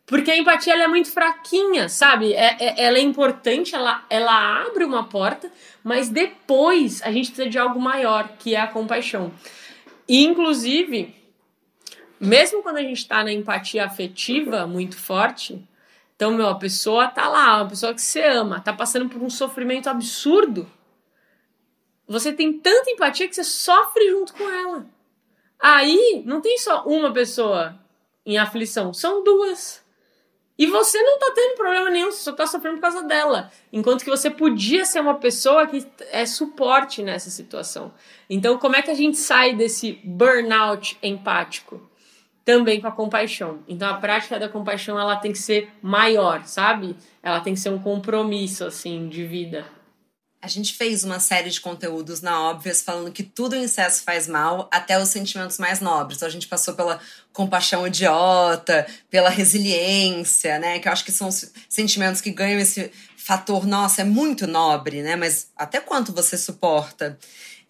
Porque 0.07 0.31
a 0.31 0.37
empatia 0.37 0.75
é 0.75 0.87
muito 0.87 1.11
fraquinha, 1.11 1.89
sabe? 1.89 2.33
É, 2.33 2.57
é, 2.61 2.85
ela 2.85 2.99
é 2.99 3.01
importante, 3.01 3.75
ela, 3.75 4.05
ela 4.09 4.63
abre 4.63 4.85
uma 4.85 5.05
porta, 5.05 5.51
mas 5.83 6.09
depois 6.09 7.03
a 7.03 7.11
gente 7.11 7.33
precisa 7.33 7.49
de 7.49 7.59
algo 7.59 7.81
maior, 7.81 8.29
que 8.39 8.55
é 8.55 8.61
a 8.61 8.69
compaixão. 8.69 9.33
E, 10.09 10.25
inclusive, 10.25 11.13
mesmo 12.21 12.63
quando 12.63 12.77
a 12.77 12.83
gente 12.83 12.99
está 12.99 13.25
na 13.25 13.33
empatia 13.33 13.85
afetiva 13.85 14.67
muito 14.67 14.97
forte, 14.97 15.67
então, 16.21 16.33
meu, 16.33 16.49
a 16.49 16.55
pessoa 16.55 17.09
tá 17.09 17.27
lá, 17.29 17.57
uma 17.57 17.71
pessoa 17.71 17.95
que 17.95 18.03
você 18.03 18.23
ama, 18.23 18.61
tá 18.61 18.75
passando 18.75 19.09
por 19.09 19.23
um 19.23 19.31
sofrimento 19.31 19.89
absurdo. 19.89 20.71
Você 22.07 22.31
tem 22.31 22.53
tanta 22.53 22.91
empatia 22.91 23.27
que 23.27 23.35
você 23.35 23.43
sofre 23.43 24.11
junto 24.11 24.35
com 24.35 24.45
ela. 24.45 24.87
Aí, 25.59 26.23
não 26.27 26.43
tem 26.43 26.59
só 26.59 26.85
uma 26.85 27.11
pessoa 27.11 27.75
em 28.27 28.37
aflição, 28.37 28.93
são 28.93 29.25
duas. 29.25 29.83
E 30.59 30.67
você 30.67 31.03
não 31.03 31.19
tá 31.19 31.33
tendo 31.35 31.57
problema 31.57 31.89
nenhum, 31.89 32.11
você 32.11 32.23
só 32.23 32.33
tá 32.33 32.47
sofrendo 32.47 32.77
por 32.77 32.83
causa 32.83 33.03
dela. 33.03 33.51
Enquanto 33.73 34.05
que 34.05 34.11
você 34.11 34.29
podia 34.29 34.85
ser 34.85 35.01
uma 35.01 35.15
pessoa 35.15 35.67
que 35.67 35.87
é 36.11 36.27
suporte 36.27 37.03
nessa 37.03 37.31
situação. 37.31 37.95
Então, 38.29 38.59
como 38.59 38.77
é 38.77 38.83
que 38.83 38.91
a 38.91 38.95
gente 38.95 39.17
sai 39.17 39.55
desse 39.55 39.93
burnout 40.05 40.99
empático? 41.03 41.90
Também 42.57 42.81
com 42.81 42.87
a 42.87 42.93
compaixão. 42.93 43.61
Então, 43.69 43.89
a 43.89 43.95
prática 43.95 44.39
da 44.39 44.49
compaixão 44.49 44.99
ela 44.99 45.17
tem 45.17 45.33
que 45.33 45.39
ser 45.39 45.71
maior, 45.83 46.45
sabe? 46.45 46.97
Ela 47.23 47.41
tem 47.41 47.55
que 47.55 47.61
ser 47.61 47.71
um 47.71 47.79
compromisso, 47.79 48.65
assim, 48.65 49.09
de 49.09 49.27
vida. 49.27 49.65
A 50.43 50.49
gente 50.49 50.73
fez 50.73 51.05
uma 51.05 51.21
série 51.21 51.51
de 51.51 51.61
conteúdos 51.61 52.23
na 52.23 52.49
Óbvias 52.49 52.81
falando 52.81 53.13
que 53.13 53.23
tudo 53.23 53.55
em 53.55 53.65
excesso 53.65 54.03
faz 54.03 54.27
mal, 54.27 54.71
até 54.73 54.99
os 54.99 55.11
sentimentos 55.11 55.59
mais 55.59 55.81
nobres. 55.81 56.17
Então 56.17 56.29
a 56.29 56.31
gente 56.31 56.49
passou 56.49 56.73
pela 56.73 56.99
compaixão 57.31 57.87
idiota, 57.87 58.87
pela 59.11 59.29
resiliência, 59.29 60.59
né? 60.59 60.79
Que 60.79 60.89
eu 60.89 60.93
acho 60.93 61.05
que 61.05 61.13
são 61.13 61.29
sentimentos 61.69 62.23
que 62.23 62.31
ganham 62.31 62.59
esse 62.59 62.91
fator, 63.19 63.67
nossa, 63.67 64.01
é 64.01 64.05
muito 64.05 64.47
nobre, 64.47 65.03
né? 65.03 65.15
Mas 65.15 65.49
até 65.55 65.79
quanto 65.79 66.11
você 66.11 66.39
suporta? 66.39 67.19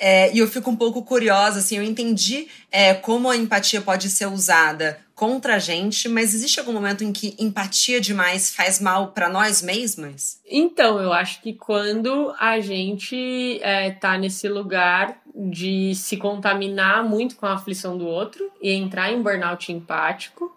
É, 0.03 0.34
e 0.34 0.38
eu 0.38 0.48
fico 0.48 0.70
um 0.70 0.76
pouco 0.76 1.03
curiosa, 1.03 1.59
assim, 1.59 1.76
eu 1.76 1.82
entendi 1.82 2.48
é, 2.72 2.94
como 2.94 3.28
a 3.28 3.36
empatia 3.36 3.82
pode 3.82 4.09
ser 4.09 4.26
usada 4.26 4.98
contra 5.14 5.57
a 5.57 5.59
gente, 5.59 6.09
mas 6.09 6.32
existe 6.32 6.59
algum 6.59 6.72
momento 6.72 7.05
em 7.05 7.12
que 7.12 7.36
empatia 7.38 8.01
demais 8.01 8.55
faz 8.55 8.80
mal 8.80 9.09
para 9.09 9.28
nós 9.28 9.61
mesmas? 9.61 10.40
Então, 10.51 10.98
eu 10.98 11.12
acho 11.12 11.42
que 11.42 11.53
quando 11.53 12.34
a 12.40 12.59
gente 12.61 13.61
é, 13.61 13.90
tá 13.90 14.16
nesse 14.16 14.48
lugar 14.48 15.20
de 15.36 15.94
se 15.94 16.16
contaminar 16.16 17.05
muito 17.05 17.36
com 17.36 17.44
a 17.44 17.53
aflição 17.53 17.98
do 17.98 18.07
outro 18.07 18.51
e 18.62 18.72
entrar 18.72 19.12
em 19.12 19.20
burnout 19.20 19.70
empático, 19.70 20.51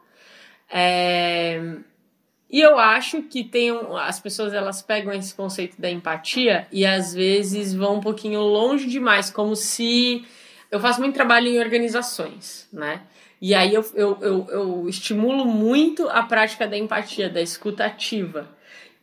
é, 0.71 1.59
e 2.53 2.61
eu 2.61 2.77
acho 2.77 3.23
que 3.23 3.43
tem 3.43 3.71
um, 3.71 3.97
as 3.97 4.19
pessoas 4.19 4.53
elas 4.53 4.79
pegam 4.79 5.11
esse 5.11 5.33
conceito 5.33 5.81
da 5.81 5.89
empatia 5.89 6.67
e 6.71 6.85
às 6.85 7.11
vezes 7.11 7.73
vão 7.73 7.95
um 7.95 7.99
pouquinho 7.99 8.41
longe 8.41 8.85
demais, 8.85 9.31
como 9.31 9.55
se 9.55 10.23
eu 10.69 10.79
faço 10.79 11.01
muito 11.01 11.15
trabalho 11.15 11.47
em 11.47 11.57
organizações, 11.57 12.69
né? 12.71 13.01
E 13.41 13.55
aí 13.55 13.73
eu, 13.73 13.83
eu, 13.95 14.17
eu, 14.21 14.47
eu 14.51 14.87
estimulo 14.87 15.45
muito 15.45 16.07
a 16.07 16.21
prática 16.21 16.67
da 16.67 16.77
empatia, 16.77 17.27
da 17.27 17.41
escuta 17.41 17.85
ativa. 17.85 18.47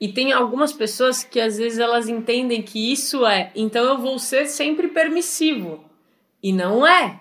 E 0.01 0.13
tem 0.13 0.33
algumas 0.33 0.73
pessoas 0.73 1.25
que 1.25 1.41
às 1.41 1.59
vezes 1.59 1.81
elas 1.81 2.09
entendem 2.09 2.63
que 2.63 2.93
isso 2.93 3.27
é, 3.27 3.51
então 3.57 3.85
eu 3.85 3.99
vou 3.99 4.17
ser 4.21 4.47
sempre 4.47 4.87
permissivo. 4.87 5.85
E 6.41 6.53
não 6.53 6.87
é. 6.87 7.21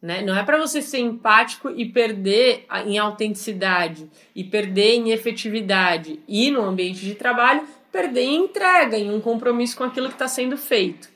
Né? 0.00 0.22
Não 0.22 0.36
é 0.36 0.42
para 0.44 0.58
você 0.58 0.80
ser 0.80 0.98
empático 0.98 1.70
e 1.70 1.86
perder 1.86 2.66
em 2.86 2.98
autenticidade, 2.98 4.08
e 4.34 4.44
perder 4.44 4.94
em 4.94 5.10
efetividade, 5.10 6.20
e 6.28 6.50
no 6.50 6.62
ambiente 6.62 7.00
de 7.00 7.14
trabalho, 7.14 7.66
perder 7.90 8.22
em 8.22 8.44
entrega, 8.44 8.96
em 8.96 9.10
um 9.10 9.20
compromisso 9.20 9.76
com 9.76 9.84
aquilo 9.84 10.08
que 10.08 10.14
está 10.14 10.28
sendo 10.28 10.56
feito. 10.56 11.08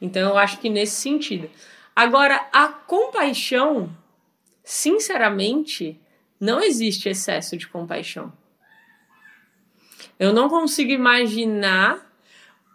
Então 0.00 0.30
eu 0.30 0.38
acho 0.38 0.58
que 0.58 0.70
nesse 0.70 0.96
sentido. 1.00 1.50
Agora, 1.94 2.48
a 2.52 2.68
compaixão 2.68 3.90
sinceramente, 4.70 6.00
não 6.38 6.60
existe 6.62 7.08
excesso 7.08 7.56
de 7.56 7.66
compaixão. 7.66 8.32
Eu 10.16 10.32
não 10.32 10.48
consigo 10.48 10.92
imaginar 10.92 12.08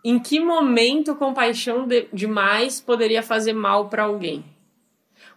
em 0.04 0.20
que 0.20 0.40
momento 0.40 1.16
compaixão 1.16 1.88
de, 1.88 2.08
demais 2.12 2.82
poderia 2.82 3.24
fazer 3.24 3.54
mal 3.54 3.88
para 3.88 4.04
alguém. 4.04 4.44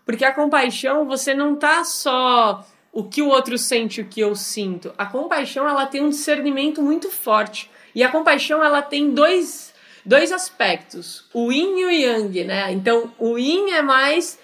Porque 0.09 0.25
a 0.25 0.33
compaixão, 0.33 1.05
você 1.05 1.35
não 1.35 1.55
tá 1.55 1.85
só 1.85 2.67
o 2.91 3.05
que 3.05 3.21
o 3.21 3.29
outro 3.29 3.59
sente, 3.59 4.01
o 4.01 4.07
que 4.07 4.21
eu 4.21 4.35
sinto. 4.35 4.91
A 4.97 5.05
compaixão, 5.05 5.69
ela 5.69 5.85
tem 5.85 6.03
um 6.03 6.09
discernimento 6.09 6.81
muito 6.81 7.11
forte. 7.11 7.71
E 7.95 8.03
a 8.03 8.09
compaixão, 8.11 8.65
ela 8.65 8.81
tem 8.81 9.11
dois, 9.11 9.75
dois 10.07 10.33
aspectos, 10.33 11.29
o 11.35 11.53
yin 11.53 11.81
e 11.81 11.85
o 11.85 11.91
yang, 11.91 12.45
né? 12.45 12.73
Então, 12.73 13.13
o 13.19 13.37
yin 13.37 13.73
é 13.73 13.83
mais 13.83 14.39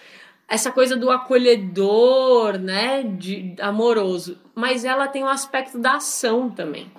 essa 0.46 0.70
coisa 0.70 0.96
do 0.96 1.10
acolhedor, 1.10 2.58
né, 2.58 3.02
de 3.02 3.54
amoroso, 3.58 4.38
mas 4.54 4.84
ela 4.84 5.08
tem 5.08 5.24
um 5.24 5.28
aspecto 5.28 5.78
da 5.78 5.94
ação 5.94 6.50
também. 6.50 6.92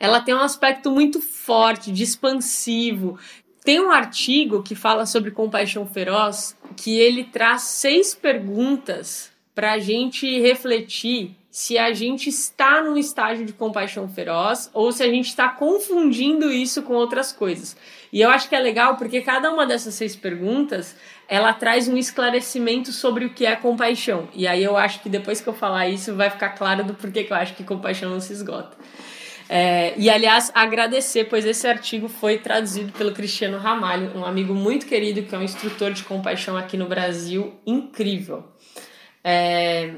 Ela 0.00 0.20
tem 0.20 0.34
um 0.34 0.40
aspecto 0.40 0.90
muito 0.90 1.20
forte, 1.20 1.92
de 1.92 2.02
expansivo. 2.02 3.16
Tem 3.66 3.80
um 3.80 3.90
artigo 3.90 4.62
que 4.62 4.76
fala 4.76 5.04
sobre 5.06 5.32
compaixão 5.32 5.84
feroz 5.88 6.56
que 6.76 7.00
ele 7.00 7.24
traz 7.24 7.62
seis 7.62 8.14
perguntas 8.14 9.32
para 9.56 9.72
a 9.72 9.78
gente 9.80 10.38
refletir 10.38 11.34
se 11.50 11.76
a 11.76 11.92
gente 11.92 12.28
está 12.28 12.80
num 12.80 12.96
estágio 12.96 13.44
de 13.44 13.52
compaixão 13.52 14.08
feroz 14.08 14.70
ou 14.72 14.92
se 14.92 15.02
a 15.02 15.08
gente 15.08 15.26
está 15.26 15.48
confundindo 15.48 16.52
isso 16.52 16.80
com 16.82 16.94
outras 16.94 17.32
coisas. 17.32 17.76
E 18.12 18.20
eu 18.20 18.30
acho 18.30 18.48
que 18.48 18.54
é 18.54 18.60
legal 18.60 18.96
porque 18.96 19.20
cada 19.20 19.50
uma 19.50 19.66
dessas 19.66 19.94
seis 19.94 20.14
perguntas 20.14 20.94
ela 21.26 21.52
traz 21.52 21.88
um 21.88 21.96
esclarecimento 21.96 22.92
sobre 22.92 23.24
o 23.24 23.30
que 23.30 23.44
é 23.44 23.56
compaixão. 23.56 24.28
E 24.32 24.46
aí 24.46 24.62
eu 24.62 24.76
acho 24.76 25.02
que 25.02 25.08
depois 25.08 25.40
que 25.40 25.48
eu 25.48 25.52
falar 25.52 25.88
isso 25.88 26.14
vai 26.14 26.30
ficar 26.30 26.50
claro 26.50 26.84
do 26.84 26.94
porquê 26.94 27.24
que 27.24 27.32
eu 27.32 27.36
acho 27.36 27.56
que 27.56 27.64
compaixão 27.64 28.10
não 28.10 28.20
se 28.20 28.32
esgota. 28.32 28.76
É, 29.48 29.94
e 29.96 30.10
aliás, 30.10 30.50
agradecer, 30.54 31.24
pois 31.24 31.44
esse 31.44 31.66
artigo 31.68 32.08
foi 32.08 32.38
traduzido 32.38 32.92
pelo 32.92 33.12
Cristiano 33.12 33.58
Ramalho, 33.58 34.16
um 34.16 34.24
amigo 34.24 34.54
muito 34.54 34.86
querido 34.86 35.22
que 35.22 35.34
é 35.34 35.38
um 35.38 35.42
instrutor 35.42 35.92
de 35.92 36.02
compaixão 36.02 36.56
aqui 36.56 36.76
no 36.76 36.86
Brasil, 36.86 37.54
incrível. 37.64 38.44
É, 39.22 39.94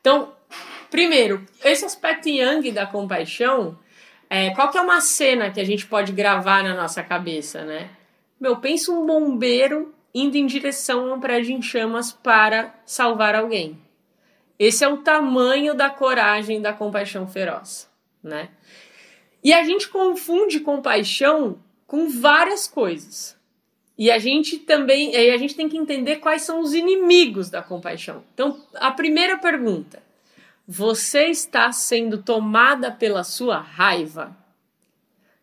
então, 0.00 0.32
primeiro, 0.90 1.44
esse 1.64 1.84
aspecto 1.84 2.28
yang 2.28 2.70
da 2.72 2.86
compaixão, 2.86 3.78
é, 4.28 4.50
qual 4.50 4.70
que 4.70 4.78
é 4.78 4.80
uma 4.80 5.00
cena 5.00 5.50
que 5.50 5.60
a 5.60 5.64
gente 5.64 5.86
pode 5.86 6.12
gravar 6.12 6.62
na 6.62 6.74
nossa 6.74 7.02
cabeça, 7.02 7.64
né? 7.64 7.90
Meu, 8.40 8.56
pensa 8.56 8.92
um 8.92 9.06
bombeiro 9.06 9.94
indo 10.14 10.36
em 10.36 10.46
direção 10.46 11.10
a 11.10 11.14
um 11.14 11.20
prédio 11.20 11.56
em 11.56 11.62
chamas 11.62 12.12
para 12.12 12.74
salvar 12.84 13.34
alguém. 13.34 13.80
Esse 14.58 14.84
é 14.84 14.88
o 14.88 14.98
tamanho 14.98 15.74
da 15.74 15.88
coragem 15.88 16.60
da 16.60 16.72
compaixão 16.72 17.26
feroz, 17.26 17.87
né? 18.22 18.50
E 19.42 19.52
a 19.52 19.62
gente 19.64 19.88
confunde 19.88 20.60
compaixão 20.60 21.58
com 21.86 22.08
várias 22.08 22.66
coisas. 22.66 23.36
E 23.96 24.10
a 24.10 24.18
gente 24.18 24.58
também, 24.58 25.16
a 25.16 25.36
gente 25.36 25.56
tem 25.56 25.68
que 25.68 25.76
entender 25.76 26.16
quais 26.16 26.42
são 26.42 26.60
os 26.60 26.72
inimigos 26.72 27.50
da 27.50 27.62
compaixão. 27.62 28.22
Então, 28.32 28.60
a 28.74 28.92
primeira 28.92 29.36
pergunta: 29.38 30.00
você 30.66 31.24
está 31.26 31.72
sendo 31.72 32.18
tomada 32.18 32.92
pela 32.92 33.24
sua 33.24 33.58
raiva? 33.58 34.36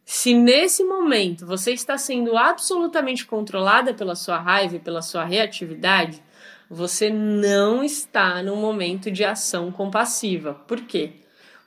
Se 0.06 0.36
nesse 0.36 0.84
momento 0.84 1.46
você 1.48 1.74
está 1.74 1.98
sendo 1.98 2.38
absolutamente 2.38 3.26
controlada 3.26 3.92
pela 3.94 4.16
sua 4.16 4.38
raiva 4.38 4.76
e 4.76 4.80
pela 4.80 5.02
sua 5.02 5.26
reatividade, 5.26 6.24
você 6.70 7.10
não 7.10 7.84
está 7.84 8.42
no 8.44 8.56
momento 8.56 9.10
de 9.10 9.24
ação 9.24 9.72
compassiva. 9.72 10.54
Por 10.54 10.82
quê? 10.82 11.14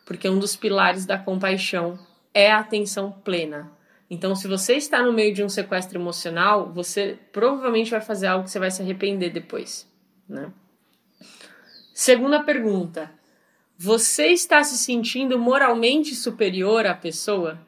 Porque 0.09 0.27
um 0.27 0.39
dos 0.39 0.57
pilares 0.57 1.05
da 1.05 1.19
compaixão 1.19 1.99
é 2.33 2.51
a 2.51 2.61
atenção 2.61 3.13
plena. 3.13 3.71
Então, 4.09 4.35
se 4.35 4.49
você 4.49 4.75
está 4.75 5.03
no 5.03 5.13
meio 5.13 5.35
de 5.35 5.45
um 5.45 5.51
sequestro 5.51 5.99
emocional, 5.99 6.73
você 6.73 7.19
provavelmente 7.31 7.91
vai 7.91 8.01
fazer 8.01 8.27
algo 8.27 8.45
que 8.45 8.51
você 8.51 8.59
vai 8.59 8.71
se 8.71 8.81
arrepender 8.81 9.29
depois, 9.31 9.87
né? 10.27 10.51
Segunda 11.93 12.43
pergunta: 12.43 13.11
você 13.77 14.29
está 14.29 14.65
se 14.65 14.79
sentindo 14.79 15.39
moralmente 15.39 16.15
superior 16.15 16.87
à 16.87 16.95
pessoa? 16.95 17.61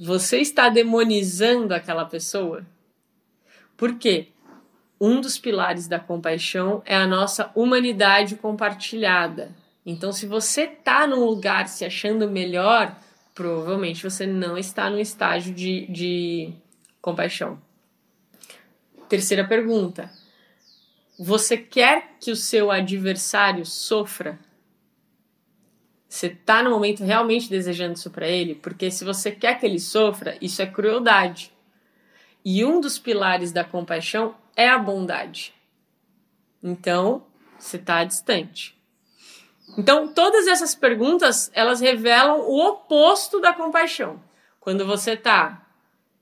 Você 0.00 0.38
está 0.38 0.70
demonizando 0.70 1.74
aquela 1.74 2.06
pessoa? 2.06 2.64
Por 3.76 3.98
quê? 3.98 4.28
Um 4.98 5.20
dos 5.20 5.38
pilares 5.38 5.86
da 5.86 6.00
compaixão 6.00 6.82
é 6.86 6.96
a 6.96 7.06
nossa 7.06 7.52
humanidade 7.54 8.36
compartilhada. 8.36 9.60
Então, 9.84 10.12
se 10.12 10.26
você 10.26 10.62
está 10.62 11.06
num 11.06 11.24
lugar 11.24 11.68
se 11.68 11.84
achando 11.84 12.30
melhor, 12.30 12.96
provavelmente 13.34 14.02
você 14.02 14.26
não 14.26 14.56
está 14.56 14.88
no 14.88 14.98
estágio 14.98 15.52
de, 15.52 15.86
de 15.86 16.52
compaixão. 17.00 17.60
Terceira 19.08 19.46
pergunta: 19.46 20.10
você 21.18 21.56
quer 21.56 22.16
que 22.20 22.30
o 22.30 22.36
seu 22.36 22.70
adversário 22.70 23.66
sofra? 23.66 24.38
Você 26.08 26.26
está 26.26 26.62
no 26.62 26.70
momento 26.70 27.02
realmente 27.02 27.48
desejando 27.48 27.94
isso 27.94 28.10
para 28.10 28.28
ele? 28.28 28.54
Porque 28.54 28.90
se 28.90 29.04
você 29.04 29.32
quer 29.32 29.58
que 29.58 29.64
ele 29.64 29.80
sofra, 29.80 30.36
isso 30.40 30.60
é 30.60 30.66
crueldade. 30.66 31.50
E 32.44 32.64
um 32.64 32.80
dos 32.80 32.98
pilares 32.98 33.50
da 33.50 33.64
compaixão 33.64 34.34
é 34.54 34.68
a 34.68 34.78
bondade. 34.78 35.54
Então, 36.62 37.24
você 37.58 37.78
está 37.78 38.04
distante. 38.04 38.78
Então, 39.76 40.08
todas 40.08 40.46
essas 40.46 40.74
perguntas, 40.74 41.50
elas 41.54 41.80
revelam 41.80 42.40
o 42.40 42.68
oposto 42.68 43.40
da 43.40 43.52
compaixão. 43.52 44.22
Quando 44.60 44.86
você 44.86 45.12
está 45.12 45.66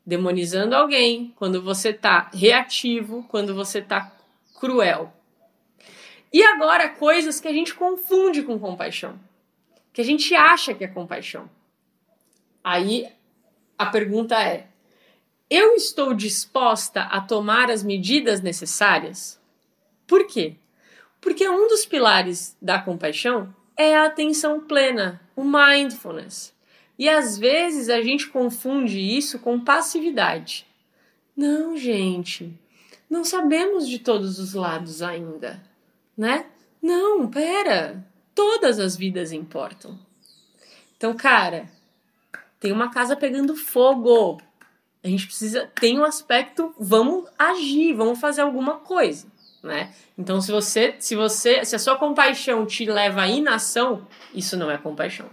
demonizando 0.07 0.75
alguém, 0.75 1.35
quando 1.37 1.61
você 1.61 1.91
está 1.91 2.31
reativo, 2.33 3.25
quando 3.29 3.55
você 3.55 3.81
está 3.81 4.13
cruel. 4.59 5.13
E 6.33 6.43
agora, 6.43 6.89
coisas 6.89 7.41
que 7.41 7.49
a 7.49 7.53
gente 7.53 7.75
confunde 7.75 8.43
com 8.43 8.59
compaixão 8.59 9.19
que 9.93 10.01
a 10.01 10.05
gente 10.05 10.35
acha 10.35 10.75
que 10.75 10.85
é 10.85 10.89
compaixão. 10.89 11.51
Aí 12.63 13.09
a 13.77 13.87
pergunta 13.87 14.41
é: 14.43 14.69
eu 15.49 15.75
estou 15.75 16.15
disposta 16.15 17.03
a 17.03 17.21
tomar 17.21 17.71
as 17.71 17.83
medidas 17.83 18.41
necessárias? 18.41 19.41
Por 20.07 20.27
quê? 20.27 20.57
Porque 21.21 21.49
um 21.49 21.69
dos 21.69 21.85
pilares 21.85 22.57
da 22.61 22.79
compaixão 22.79 23.55
é 23.77 23.97
a 23.97 24.07
atenção 24.07 24.61
plena, 24.61 25.21
o 25.37 25.45
mindfulness. 25.45 26.55
E 26.99 27.09
às 27.09 27.39
vezes 27.39 27.89
a 27.89 28.03
gente 28.03 28.29
confunde 28.29 28.99
isso 28.99 29.39
com 29.39 29.61
passividade. 29.61 30.67
Não, 31.37 31.77
gente, 31.77 32.53
não 33.09 33.25
sabemos 33.25 33.89
de 33.89 33.99
todos 33.99 34.39
os 34.39 34.55
lados 34.55 35.03
ainda, 35.03 35.63
né? 36.17 36.47
Não, 36.83 37.29
pera 37.29 38.05
todas 38.35 38.79
as 38.79 38.97
vidas 38.97 39.33
importam. 39.33 39.99
Então, 40.97 41.15
cara, 41.15 41.71
tem 42.59 42.73
uma 42.73 42.91
casa 42.91 43.15
pegando 43.15 43.55
fogo. 43.55 44.41
A 45.03 45.09
gente 45.09 45.27
precisa. 45.27 45.71
Tem 45.79 45.99
um 45.99 46.05
aspecto, 46.05 46.75
vamos 46.79 47.29
agir, 47.39 47.93
vamos 47.93 48.19
fazer 48.19 48.43
alguma 48.43 48.79
coisa, 48.79 49.27
né? 49.63 49.93
Então, 50.17 50.41
se 50.41 50.51
você, 50.51 50.95
se 50.99 51.15
você, 51.15 51.65
se 51.65 51.77
a 51.77 51.79
sua 51.79 51.97
compaixão 51.97 52.65
te 52.67 52.85
leva 52.87 53.23
à 53.23 53.29
inação, 53.29 54.07
isso 54.35 54.57
não 54.57 54.71
é 54.71 54.79
compaixão. 54.79 55.29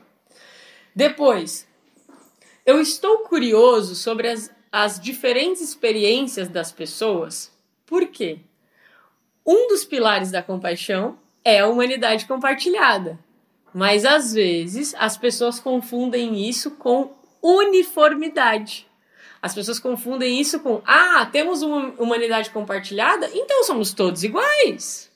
Depois, 0.95 1.67
eu 2.65 2.81
estou 2.81 3.19
curioso 3.19 3.95
sobre 3.95 4.29
as, 4.29 4.51
as 4.71 4.99
diferentes 4.99 5.61
experiências 5.61 6.49
das 6.49 6.71
pessoas. 6.71 7.51
Por 7.85 8.07
quê? 8.07 8.39
Um 9.45 9.69
dos 9.69 9.85
pilares 9.85 10.31
da 10.31 10.43
compaixão 10.43 11.17
é 11.43 11.59
a 11.59 11.67
humanidade 11.67 12.25
compartilhada. 12.25 13.17
Mas 13.73 14.05
às 14.05 14.33
vezes 14.33 14.95
as 14.97 15.17
pessoas 15.17 15.59
confundem 15.59 16.49
isso 16.49 16.71
com 16.71 17.15
uniformidade. 17.41 18.86
As 19.47 19.55
pessoas 19.55 19.79
confundem 19.79 20.41
isso 20.41 20.59
com, 20.59 20.81
ah, 20.85 21.25
temos 21.31 21.61
uma 21.61 21.93
humanidade 21.97 22.49
compartilhada, 22.49 23.29
então 23.33 23.63
somos 23.63 23.93
todos 23.93 24.25
iguais. 24.25 25.09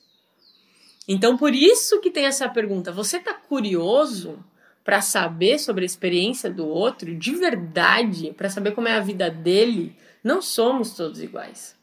Então 1.06 1.36
por 1.36 1.54
isso 1.54 2.00
que 2.00 2.10
tem 2.10 2.24
essa 2.24 2.48
pergunta. 2.48 2.90
Você 2.90 3.18
está 3.18 3.34
curioso 3.34 4.42
para 4.82 5.02
saber 5.02 5.58
sobre 5.58 5.84
a 5.84 5.86
experiência 5.86 6.50
do 6.50 6.66
outro 6.66 7.14
de 7.14 7.34
verdade, 7.34 8.32
para 8.34 8.48
saber 8.48 8.72
como 8.72 8.88
é 8.88 8.96
a 8.96 9.00
vida 9.00 9.28
dele? 9.28 9.94
Não 10.24 10.40
somos 10.40 10.94
todos 10.94 11.20
iguais. 11.20 11.76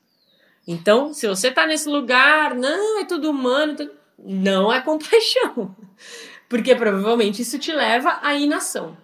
Então, 0.67 1.13
se 1.13 1.27
você 1.27 1.49
está 1.49 1.67
nesse 1.67 1.87
lugar, 1.87 2.55
não, 2.55 2.99
é 2.99 3.05
tudo 3.05 3.29
humano, 3.29 3.75
não 4.17 4.73
é 4.73 4.81
compaixão. 4.81 5.75
Porque 6.49 6.75
provavelmente 6.75 7.43
isso 7.43 7.59
te 7.59 7.71
leva 7.71 8.17
à 8.23 8.33
inação. 8.33 8.97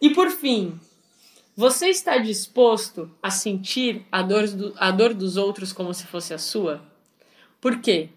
E 0.00 0.10
por 0.10 0.30
fim, 0.30 0.78
você 1.56 1.88
está 1.88 2.16
disposto 2.16 3.10
a 3.22 3.30
sentir 3.30 4.06
a 4.10 4.22
dor, 4.22 4.48
do, 4.48 4.74
a 4.78 4.90
dor 4.90 5.12
dos 5.12 5.36
outros 5.36 5.72
como 5.72 5.92
se 5.92 6.06
fosse 6.06 6.32
a 6.32 6.38
sua? 6.38 6.82
Por 7.60 7.80
quê? 7.80 8.08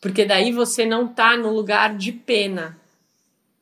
Porque 0.00 0.24
daí 0.24 0.52
você 0.52 0.84
não 0.84 1.06
está 1.06 1.36
no 1.36 1.50
lugar 1.52 1.96
de 1.96 2.12
pena. 2.12 2.78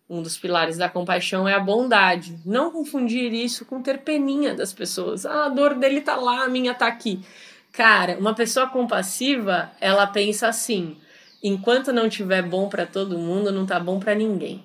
Um 0.09 0.23
dos 0.23 0.37
pilares 0.37 0.77
da 0.77 0.89
compaixão 0.89 1.47
é 1.47 1.55
a 1.55 1.61
bondade. 1.61 2.39
Não 2.45 2.73
confundir 2.73 3.33
isso 3.33 3.65
com 3.65 3.81
ter 3.81 3.99
peninha 3.99 4.53
das 4.55 4.73
pessoas. 4.73 5.25
Ah, 5.25 5.47
a 5.47 5.49
dor 5.49 5.75
dele 5.75 6.01
tá 6.01 6.17
lá, 6.17 6.45
a 6.45 6.49
minha 6.49 6.75
tá 6.75 6.89
aqui. 6.89 7.25
Cara, 7.71 8.19
uma 8.19 8.35
pessoa 8.35 8.67
compassiva, 8.67 9.71
ela 9.81 10.07
pensa 10.07 10.49
assim: 10.49 10.97
enquanto 11.41 11.93
não 11.93 12.09
tiver 12.09 12.43
bom 12.43 12.69
para 12.69 12.85
todo 12.85 13.19
mundo, 13.19 13.53
não 13.53 13.65
tá 13.65 13.79
bom 13.79 14.01
para 14.01 14.15
ninguém. 14.15 14.65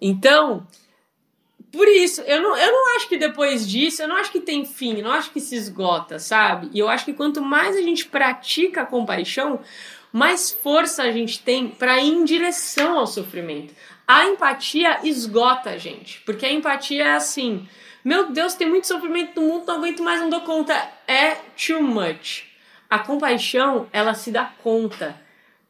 Então, 0.00 0.66
por 1.70 1.86
isso, 1.86 2.22
eu 2.22 2.40
não, 2.40 2.56
eu 2.56 2.72
não 2.72 2.96
acho 2.96 3.08
que 3.08 3.18
depois 3.18 3.68
disso, 3.68 4.02
eu 4.02 4.08
não 4.08 4.16
acho 4.16 4.32
que 4.32 4.40
tem 4.40 4.64
fim, 4.64 5.02
não 5.02 5.12
acho 5.12 5.30
que 5.30 5.40
se 5.40 5.54
esgota, 5.54 6.18
sabe? 6.18 6.70
E 6.72 6.78
eu 6.78 6.88
acho 6.88 7.04
que 7.04 7.12
quanto 7.12 7.42
mais 7.42 7.76
a 7.76 7.82
gente 7.82 8.06
pratica 8.06 8.82
a 8.82 8.86
compaixão, 8.86 9.60
mais 10.12 10.50
força 10.50 11.02
a 11.02 11.12
gente 11.12 11.40
tem 11.40 11.68
para 11.68 12.00
ir 12.00 12.12
em 12.12 12.24
direção 12.24 12.98
ao 12.98 13.06
sofrimento. 13.06 13.74
A 14.06 14.24
empatia 14.24 15.00
esgota 15.04 15.70
a 15.70 15.78
gente, 15.78 16.22
porque 16.24 16.46
a 16.46 16.52
empatia 16.52 17.04
é 17.04 17.14
assim: 17.14 17.68
meu 18.02 18.30
Deus, 18.30 18.54
tem 18.54 18.66
muito 18.66 18.86
sofrimento 18.86 19.38
no 19.38 19.46
mundo, 19.46 19.66
não 19.66 19.74
aguento 19.76 20.02
mais, 20.02 20.20
não 20.20 20.30
dou 20.30 20.40
conta. 20.40 20.74
É 21.06 21.34
too 21.54 21.82
much. 21.82 22.44
A 22.88 22.98
compaixão, 22.98 23.86
ela 23.92 24.14
se 24.14 24.30
dá 24.30 24.46
conta. 24.62 25.20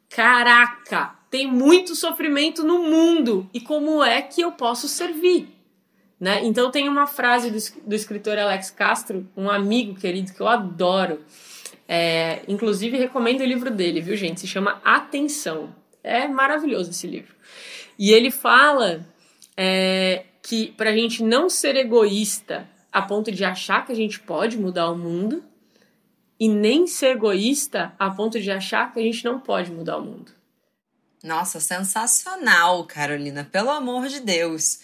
Caraca, 0.08 1.16
tem 1.28 1.48
muito 1.48 1.96
sofrimento 1.96 2.62
no 2.62 2.84
mundo 2.84 3.50
e 3.52 3.60
como 3.60 4.04
é 4.04 4.22
que 4.22 4.40
eu 4.40 4.52
posso 4.52 4.86
servir? 4.86 5.57
Né? 6.20 6.44
Então 6.44 6.70
tem 6.70 6.88
uma 6.88 7.06
frase 7.06 7.50
do, 7.50 7.88
do 7.88 7.94
escritor 7.94 8.38
Alex 8.38 8.70
Castro, 8.70 9.28
um 9.36 9.48
amigo 9.48 9.94
querido 9.94 10.32
que 10.32 10.40
eu 10.40 10.48
adoro. 10.48 11.24
É, 11.86 12.42
inclusive 12.48 12.98
recomendo 12.98 13.40
o 13.40 13.46
livro 13.46 13.70
dele, 13.70 14.00
viu 14.00 14.16
gente? 14.16 14.40
Se 14.40 14.46
chama 14.46 14.80
Atenção. 14.84 15.74
É 16.02 16.26
maravilhoso 16.26 16.90
esse 16.90 17.06
livro. 17.06 17.34
E 17.98 18.10
ele 18.10 18.30
fala 18.30 19.06
é, 19.56 20.24
que 20.42 20.72
para 20.72 20.90
a 20.90 20.94
gente 20.94 21.22
não 21.22 21.48
ser 21.48 21.76
egoísta 21.76 22.68
a 22.92 23.02
ponto 23.02 23.30
de 23.30 23.44
achar 23.44 23.84
que 23.86 23.92
a 23.92 23.96
gente 23.96 24.18
pode 24.18 24.58
mudar 24.58 24.90
o 24.90 24.96
mundo, 24.96 25.44
e 26.38 26.48
nem 26.48 26.86
ser 26.86 27.16
egoísta 27.16 27.92
a 27.98 28.10
ponto 28.10 28.40
de 28.40 28.50
achar 28.50 28.92
que 28.92 29.00
a 29.00 29.02
gente 29.02 29.24
não 29.24 29.40
pode 29.40 29.72
mudar 29.72 29.98
o 29.98 30.04
mundo. 30.04 30.32
Nossa, 31.22 31.58
sensacional, 31.58 32.84
Carolina, 32.84 33.48
pelo 33.50 33.70
amor 33.70 34.06
de 34.06 34.20
Deus. 34.20 34.78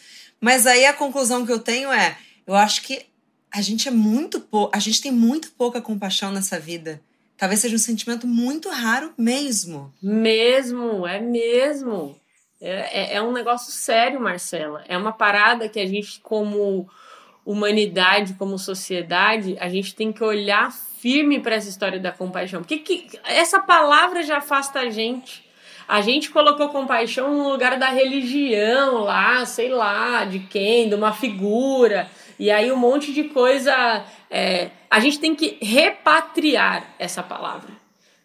Mas 0.45 0.67
aí 0.67 0.85
a 0.85 0.93
conclusão 0.93 1.47
que 1.47 1.51
eu 1.51 1.59
tenho 1.59 1.91
é: 1.91 2.19
eu 2.47 2.55
acho 2.55 2.83
que 2.83 3.07
a 3.51 3.63
gente 3.63 3.89
é 3.89 3.91
muito 3.91 4.39
pouco, 4.39 4.77
a 4.77 4.79
gente 4.79 5.01
tem 5.01 5.11
muito 5.11 5.51
pouca 5.53 5.81
compaixão 5.81 6.31
nessa 6.31 6.61
vida. 6.61 7.01
Talvez 7.39 7.61
seja 7.61 7.75
um 7.75 7.79
sentimento 7.79 8.27
muito 8.27 8.69
raro 8.69 9.15
mesmo. 9.17 9.91
Mesmo, 10.03 11.07
é 11.07 11.19
mesmo. 11.19 12.15
É, 12.61 13.15
é, 13.15 13.15
é 13.15 13.23
um 13.23 13.33
negócio 13.33 13.73
sério, 13.73 14.21
Marcela. 14.21 14.85
É 14.87 14.99
uma 14.99 15.13
parada 15.13 15.67
que 15.67 15.81
a 15.81 15.87
gente, 15.87 16.21
como 16.21 16.87
humanidade, 17.43 18.35
como 18.35 18.59
sociedade, 18.59 19.57
a 19.59 19.71
gente 19.71 19.95
tem 19.95 20.13
que 20.13 20.23
olhar 20.23 20.71
firme 20.71 21.41
para 21.41 21.55
essa 21.55 21.71
história 21.71 21.99
da 21.99 22.13
compaixão. 22.13 22.61
Porque 22.61 22.79
que, 22.79 23.19
essa 23.25 23.61
palavra 23.61 24.23
já 24.23 24.39
afasta 24.39 24.81
a 24.81 24.91
gente. 24.91 25.43
A 25.87 26.01
gente 26.01 26.31
colocou 26.31 26.69
compaixão 26.69 27.35
no 27.35 27.49
lugar 27.49 27.79
da 27.79 27.89
religião 27.89 29.05
lá, 29.05 29.45
sei 29.45 29.69
lá, 29.69 30.25
de 30.25 30.41
quem, 30.41 30.89
de 30.89 30.95
uma 30.95 31.13
figura. 31.13 32.09
E 32.39 32.51
aí 32.51 32.73
um 32.73 32.77
monte 32.77 33.13
de 33.13 33.25
coisa. 33.25 34.05
É, 34.31 34.71
a 34.91 35.01
gente 35.01 35.19
tem 35.19 35.35
que 35.35 35.59
repatriar 35.61 36.95
essa 36.99 37.23
palavra. 37.23 37.71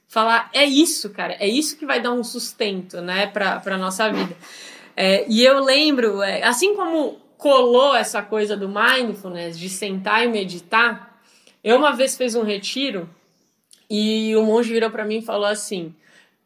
Falar, 0.08 0.50
é 0.54 0.66
isso, 0.66 1.12
cara, 1.12 1.36
é 1.40 1.48
isso 1.48 1.78
que 1.78 1.86
vai 1.86 2.02
dar 2.02 2.12
um 2.12 2.24
sustento, 2.24 3.00
né, 3.00 3.28
pra, 3.28 3.60
pra 3.60 3.78
nossa 3.78 4.12
vida. 4.12 4.36
É, 4.98 5.24
e 5.30 5.46
eu 5.46 5.64
lembro, 5.64 6.24
é, 6.24 6.42
assim 6.44 6.76
como 6.76 7.20
colou 7.38 7.96
essa 7.96 8.22
coisa 8.22 8.58
do 8.58 8.68
mindfulness, 8.68 9.58
de 9.58 9.70
sentar 9.70 10.26
e 10.26 10.28
meditar, 10.28 11.22
eu 11.64 11.78
uma 11.78 11.96
vez 11.96 12.18
fiz 12.18 12.36
um 12.36 12.44
retiro 12.44 13.10
e 13.90 14.36
o 14.36 14.44
monge 14.44 14.72
virou 14.74 14.90
para 14.90 15.06
mim 15.06 15.20
e 15.20 15.22
falou 15.22 15.46
assim: 15.46 15.94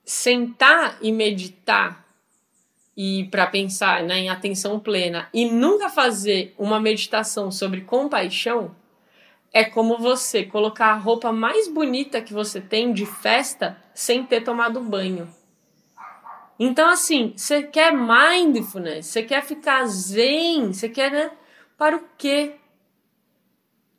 sentar 0.05 0.97
e 1.01 1.11
meditar 1.11 2.03
e 2.95 3.27
para 3.31 3.47
pensar 3.47 4.03
né, 4.03 4.19
em 4.19 4.29
atenção 4.29 4.79
plena 4.79 5.27
e 5.33 5.49
nunca 5.49 5.89
fazer 5.89 6.53
uma 6.57 6.79
meditação 6.79 7.51
sobre 7.51 7.81
compaixão 7.81 8.75
é 9.51 9.63
como 9.63 9.97
você 9.97 10.43
colocar 10.43 10.87
a 10.87 10.97
roupa 10.97 11.31
mais 11.31 11.67
bonita 11.67 12.21
que 12.21 12.33
você 12.33 12.59
tem 12.59 12.91
de 12.91 13.05
festa 13.05 13.77
sem 13.93 14.23
ter 14.23 14.41
tomado 14.41 14.81
banho. 14.81 15.31
Então, 16.59 16.89
assim, 16.89 17.33
você 17.35 17.61
quer 17.61 17.93
mindfulness, 17.93 19.07
você 19.07 19.21
quer 19.21 19.43
ficar 19.43 19.85
zen, 19.85 20.73
você 20.73 20.89
quer, 20.89 21.11
né? 21.11 21.31
Para 21.77 21.97
o 21.97 22.03
quê? 22.17 22.55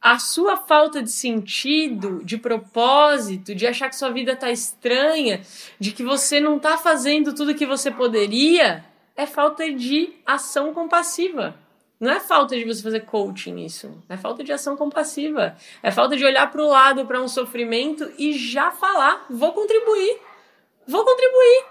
A 0.04 0.18
sua 0.18 0.54
falta 0.54 1.02
de 1.02 1.10
sentido, 1.10 2.22
de 2.22 2.36
propósito, 2.36 3.54
de 3.54 3.66
achar 3.66 3.88
que 3.88 3.96
sua 3.96 4.10
vida 4.10 4.36
tá 4.36 4.50
estranha, 4.50 5.40
de 5.80 5.92
que 5.92 6.02
você 6.04 6.38
não 6.38 6.58
tá 6.58 6.76
fazendo 6.76 7.34
tudo 7.34 7.54
que 7.54 7.64
você 7.64 7.90
poderia, 7.90 8.84
é 9.16 9.24
falta 9.24 9.72
de 9.72 10.12
ação 10.26 10.74
compassiva. 10.74 11.56
Não 11.98 12.10
é 12.10 12.20
falta 12.20 12.54
de 12.54 12.66
você 12.66 12.82
fazer 12.82 13.00
coaching 13.06 13.64
isso. 13.64 13.90
É 14.06 14.14
falta 14.14 14.44
de 14.44 14.52
ação 14.52 14.76
compassiva. 14.76 15.56
É 15.82 15.90
falta 15.90 16.18
de 16.18 16.24
olhar 16.26 16.50
para 16.50 16.62
o 16.62 16.68
lado, 16.68 17.06
para 17.06 17.22
um 17.22 17.28
sofrimento 17.28 18.12
e 18.18 18.34
já 18.34 18.70
falar: 18.70 19.24
vou 19.30 19.52
contribuir. 19.52 20.18
Vou 20.86 21.02
contribuir. 21.02 21.64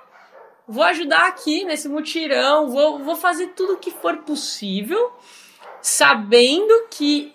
Vou 0.67 0.83
ajudar 0.85 1.27
aqui 1.27 1.63
nesse 1.65 1.87
mutirão. 1.87 2.67
Vou, 2.67 2.97
vou 2.97 3.15
fazer 3.15 3.49
tudo 3.49 3.73
o 3.73 3.77
que 3.77 3.91
for 3.91 4.17
possível, 4.23 5.13
sabendo 5.83 6.87
que 6.89 7.31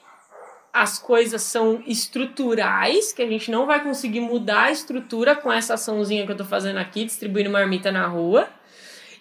as 0.72 0.98
coisas 0.98 1.42
são 1.42 1.82
estruturais, 1.86 3.12
que 3.12 3.22
a 3.22 3.26
gente 3.26 3.50
não 3.50 3.66
vai 3.66 3.82
conseguir 3.82 4.20
mudar 4.20 4.64
a 4.64 4.70
estrutura 4.70 5.34
com 5.34 5.52
essa 5.52 5.74
açãozinha 5.74 6.24
que 6.26 6.32
eu 6.32 6.36
tô 6.36 6.44
fazendo 6.44 6.78
aqui, 6.78 7.04
distribuindo 7.04 7.50
marmita 7.50 7.90
na 7.90 8.06
rua. 8.06 8.48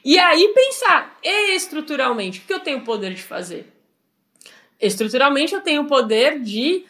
E 0.03 0.17
aí 0.19 0.53
pensar 0.53 1.17
estruturalmente, 1.23 2.39
o 2.39 2.43
que 2.43 2.53
eu 2.53 2.59
tenho 2.59 2.79
o 2.79 2.83
poder 2.83 3.13
de 3.13 3.23
fazer? 3.23 3.73
Estruturalmente 4.79 5.53
eu 5.53 5.61
tenho 5.61 5.81
o 5.83 5.87
poder 5.87 6.39
de 6.39 6.85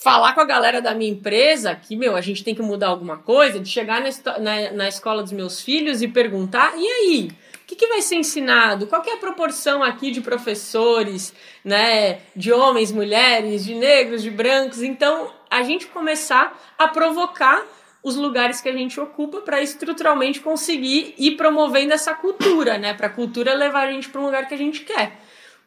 falar 0.00 0.34
com 0.34 0.40
a 0.40 0.44
galera 0.44 0.80
da 0.80 0.94
minha 0.94 1.10
empresa 1.10 1.74
que, 1.74 1.96
meu, 1.96 2.16
a 2.16 2.20
gente 2.20 2.44
tem 2.44 2.54
que 2.54 2.62
mudar 2.62 2.88
alguma 2.88 3.16
coisa, 3.16 3.58
de 3.58 3.68
chegar 3.68 4.00
na, 4.00 4.38
na, 4.38 4.70
na 4.72 4.88
escola 4.88 5.22
dos 5.22 5.32
meus 5.32 5.60
filhos 5.60 6.02
e 6.02 6.08
perguntar, 6.08 6.74
e 6.76 6.86
aí? 6.86 7.30
O 7.66 7.68
que, 7.68 7.74
que 7.74 7.88
vai 7.88 8.00
ser 8.00 8.14
ensinado? 8.14 8.86
Qual 8.86 9.02
é 9.04 9.14
a 9.14 9.16
proporção 9.16 9.82
aqui 9.82 10.12
de 10.12 10.20
professores, 10.20 11.34
né? 11.64 12.20
De 12.36 12.52
homens, 12.52 12.92
mulheres, 12.92 13.64
de 13.64 13.74
negros, 13.74 14.22
de 14.22 14.30
brancos? 14.30 14.82
Então, 14.82 15.32
a 15.50 15.64
gente 15.64 15.88
começar 15.88 16.56
a 16.78 16.86
provocar 16.86 17.66
os 18.04 18.14
lugares 18.14 18.60
que 18.60 18.68
a 18.68 18.72
gente 18.72 19.00
ocupa 19.00 19.40
para 19.40 19.60
estruturalmente 19.60 20.38
conseguir 20.38 21.12
ir 21.18 21.32
promovendo 21.32 21.92
essa 21.92 22.14
cultura, 22.14 22.78
né? 22.78 22.94
Para 22.94 23.08
a 23.08 23.10
cultura 23.10 23.52
levar 23.52 23.88
a 23.88 23.90
gente 23.90 24.10
para 24.10 24.20
um 24.20 24.26
lugar 24.26 24.46
que 24.46 24.54
a 24.54 24.58
gente 24.58 24.84
quer. 24.84 25.18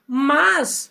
Mas 0.08 0.90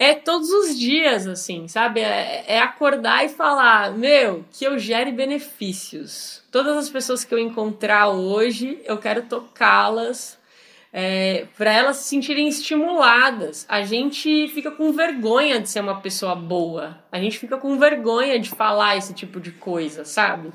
é 0.00 0.14
todos 0.14 0.48
os 0.48 0.78
dias, 0.78 1.26
assim, 1.26 1.68
sabe? 1.68 2.00
É, 2.00 2.42
é, 2.48 2.58
acordar 2.58 3.22
e 3.22 3.28
falar, 3.28 3.92
meu, 3.92 4.42
que 4.50 4.64
eu 4.64 4.78
gere 4.78 5.12
benefícios. 5.12 6.42
Todas 6.50 6.74
as 6.74 6.88
pessoas 6.88 7.22
que 7.22 7.34
eu 7.34 7.38
encontrar 7.38 8.08
hoje, 8.08 8.80
eu 8.86 8.96
quero 8.96 9.24
tocá-las 9.24 10.38
é, 10.90 11.46
para 11.54 11.70
elas 11.70 11.98
se 11.98 12.04
sentirem 12.04 12.48
estimuladas. 12.48 13.66
A 13.68 13.82
gente 13.82 14.48
fica 14.48 14.70
com 14.70 14.90
vergonha 14.90 15.60
de 15.60 15.68
ser 15.68 15.80
uma 15.80 16.00
pessoa 16.00 16.34
boa. 16.34 16.98
A 17.12 17.20
gente 17.20 17.38
fica 17.38 17.58
com 17.58 17.78
vergonha 17.78 18.40
de 18.40 18.48
falar 18.48 18.96
esse 18.96 19.12
tipo 19.12 19.38
de 19.38 19.50
coisa, 19.52 20.06
sabe? 20.06 20.50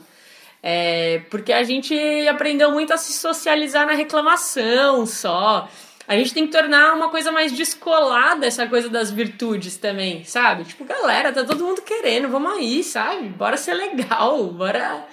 É, 0.64 1.22
porque 1.30 1.54
a 1.54 1.62
gente 1.62 1.96
aprendeu 2.28 2.72
muito 2.72 2.92
a 2.92 2.98
se 2.98 3.14
socializar 3.14 3.86
na 3.86 3.94
reclamação 3.94 5.06
só. 5.06 5.70
A 6.08 6.16
gente 6.16 6.34
tem 6.34 6.46
que 6.46 6.52
tornar 6.52 6.94
uma 6.94 7.10
coisa 7.10 7.32
mais 7.32 7.52
descolada 7.52 8.46
essa 8.46 8.68
coisa 8.68 8.90
das 8.90 9.12
virtudes 9.12 9.78
também, 9.78 10.24
sabe? 10.24 10.64
Tipo, 10.64 10.86
galera, 10.86 11.34
tá 11.34 11.44
todo 11.44 11.66
mundo 11.66 11.82
querendo, 11.82 12.30
vamos 12.30 12.54
aí, 12.54 12.84
sabe? 12.84 13.30
Bora 13.30 13.58
ser 13.58 13.74
legal, 13.74 14.48
bora 14.48 15.06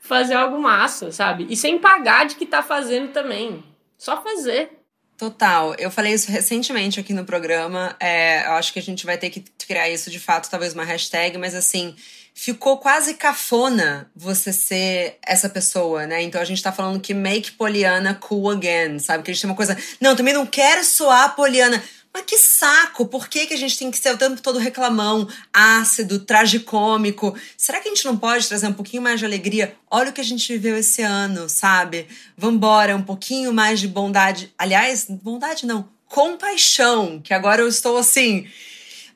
fazer 0.00 0.34
algo 0.34 0.60
massa, 0.60 1.10
sabe? 1.10 1.46
E 1.50 1.56
sem 1.56 1.78
pagar 1.78 2.26
de 2.26 2.36
que 2.36 2.46
tá 2.46 2.62
fazendo 2.62 3.12
também. 3.12 3.64
Só 3.96 4.22
fazer. 4.22 4.70
Total. 5.18 5.74
Eu 5.76 5.90
falei 5.90 6.12
isso 6.14 6.30
recentemente 6.30 7.00
aqui 7.00 7.12
no 7.12 7.24
programa. 7.24 7.96
É, 7.98 8.46
eu 8.46 8.52
acho 8.52 8.72
que 8.72 8.78
a 8.78 8.82
gente 8.82 9.04
vai 9.04 9.18
ter 9.18 9.30
que 9.30 9.44
criar 9.66 9.90
isso 9.90 10.08
de 10.10 10.20
fato, 10.20 10.48
talvez 10.48 10.72
uma 10.72 10.84
hashtag, 10.84 11.36
mas 11.36 11.56
assim, 11.56 11.96
ficou 12.40 12.78
quase 12.78 13.14
cafona 13.14 14.08
você 14.14 14.52
ser 14.52 15.18
essa 15.26 15.48
pessoa, 15.48 16.06
né? 16.06 16.22
Então 16.22 16.40
a 16.40 16.44
gente 16.44 16.62
tá 16.62 16.70
falando 16.70 17.00
que 17.00 17.12
make 17.12 17.50
Poliana 17.50 18.14
cool 18.14 18.50
again, 18.50 19.00
sabe? 19.00 19.24
Que 19.24 19.32
a 19.32 19.34
gente 19.34 19.42
tem 19.42 19.50
uma 19.50 19.56
coisa. 19.56 19.76
Não, 20.00 20.14
também 20.14 20.32
não 20.32 20.46
quero 20.46 20.84
soar 20.84 21.34
Poliana. 21.34 21.82
Mas 22.14 22.22
que 22.24 22.38
saco! 22.38 23.06
Por 23.06 23.26
que, 23.28 23.46
que 23.46 23.54
a 23.54 23.58
gente 23.58 23.76
tem 23.76 23.90
que 23.90 23.98
ser 23.98 24.14
o 24.14 24.16
tempo 24.16 24.40
todo 24.40 24.60
reclamão, 24.60 25.28
ácido, 25.52 26.20
tragicômico? 26.20 27.36
Será 27.56 27.80
que 27.80 27.88
a 27.88 27.90
gente 27.92 28.04
não 28.04 28.16
pode 28.16 28.46
trazer 28.46 28.68
um 28.68 28.72
pouquinho 28.72 29.02
mais 29.02 29.18
de 29.18 29.26
alegria? 29.26 29.74
Olha 29.90 30.10
o 30.10 30.12
que 30.12 30.20
a 30.20 30.24
gente 30.24 30.52
viveu 30.52 30.78
esse 30.78 31.02
ano, 31.02 31.48
sabe? 31.48 32.06
Vambora, 32.36 32.94
um 32.94 33.02
pouquinho 33.02 33.52
mais 33.52 33.80
de 33.80 33.88
bondade. 33.88 34.54
Aliás, 34.56 35.06
bondade 35.08 35.66
não, 35.66 35.88
compaixão, 36.06 37.20
que 37.20 37.34
agora 37.34 37.62
eu 37.62 37.68
estou 37.68 37.96
assim. 37.96 38.46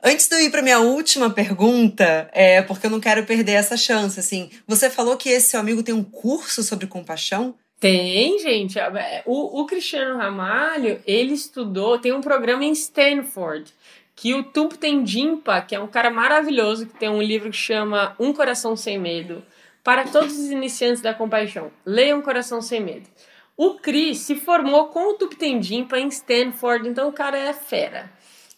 Antes 0.05 0.27
de 0.27 0.35
eu 0.35 0.41
ir 0.41 0.51
para 0.51 0.63
minha 0.63 0.81
última 0.81 1.31
pergunta, 1.31 2.29
é 2.33 2.61
porque 2.61 2.87
eu 2.87 2.91
não 2.91 2.99
quero 2.99 3.25
perder 3.25 3.53
essa 3.53 3.77
chance. 3.77 4.19
Assim, 4.19 4.51
você 4.67 4.91
falou 4.91 5.17
que 5.17 5.29
esse 5.29 5.51
seu 5.51 5.61
amigo 5.61 5.83
tem 5.83 5.95
um 5.95 6.03
curso 6.03 6.65
sobre 6.65 6.89
compaixão. 6.89 7.55
Tem, 7.79 8.37
gente. 8.41 8.81
É, 8.81 9.23
o, 9.25 9.61
o 9.61 9.67
Cristiano 9.67 10.19
Ramalho, 10.19 11.01
ele 11.07 11.35
estudou, 11.35 11.99
tem 11.99 12.13
um 12.13 12.21
programa 12.21 12.65
em 12.65 12.73
Stanford, 12.73 13.73
que 14.17 14.35
o 14.35 14.43
Tupten 14.43 15.07
Jimpa, 15.07 15.61
que 15.61 15.75
é 15.75 15.81
um 15.81 15.87
cara 15.87 16.11
maravilhoso, 16.11 16.87
que 16.87 16.99
tem 16.99 17.09
um 17.09 17.23
livro 17.23 17.51
que 17.51 17.57
chama 17.57 18.17
Um 18.19 18.33
Coração 18.33 18.77
Sem 18.77 18.99
Medo, 18.99 19.45
para 19.85 20.05
todos 20.05 20.37
os 20.37 20.51
iniciantes 20.51 21.01
da 21.01 21.15
compaixão. 21.15 21.71
Leia 21.87 22.17
Um 22.17 22.23
Coração 22.23 22.61
Sem 22.61 22.81
Medo. 22.81 23.09
O 23.57 23.75
Cris 23.75 24.19
se 24.19 24.35
formou 24.35 24.87
com 24.87 25.11
o 25.11 25.15
Tupten 25.15 25.63
Jimpa 25.63 25.97
em 25.99 26.09
Stanford, 26.09 26.89
então 26.89 27.09
o 27.09 27.13
cara 27.13 27.39
é 27.39 27.53
fera. 27.53 28.11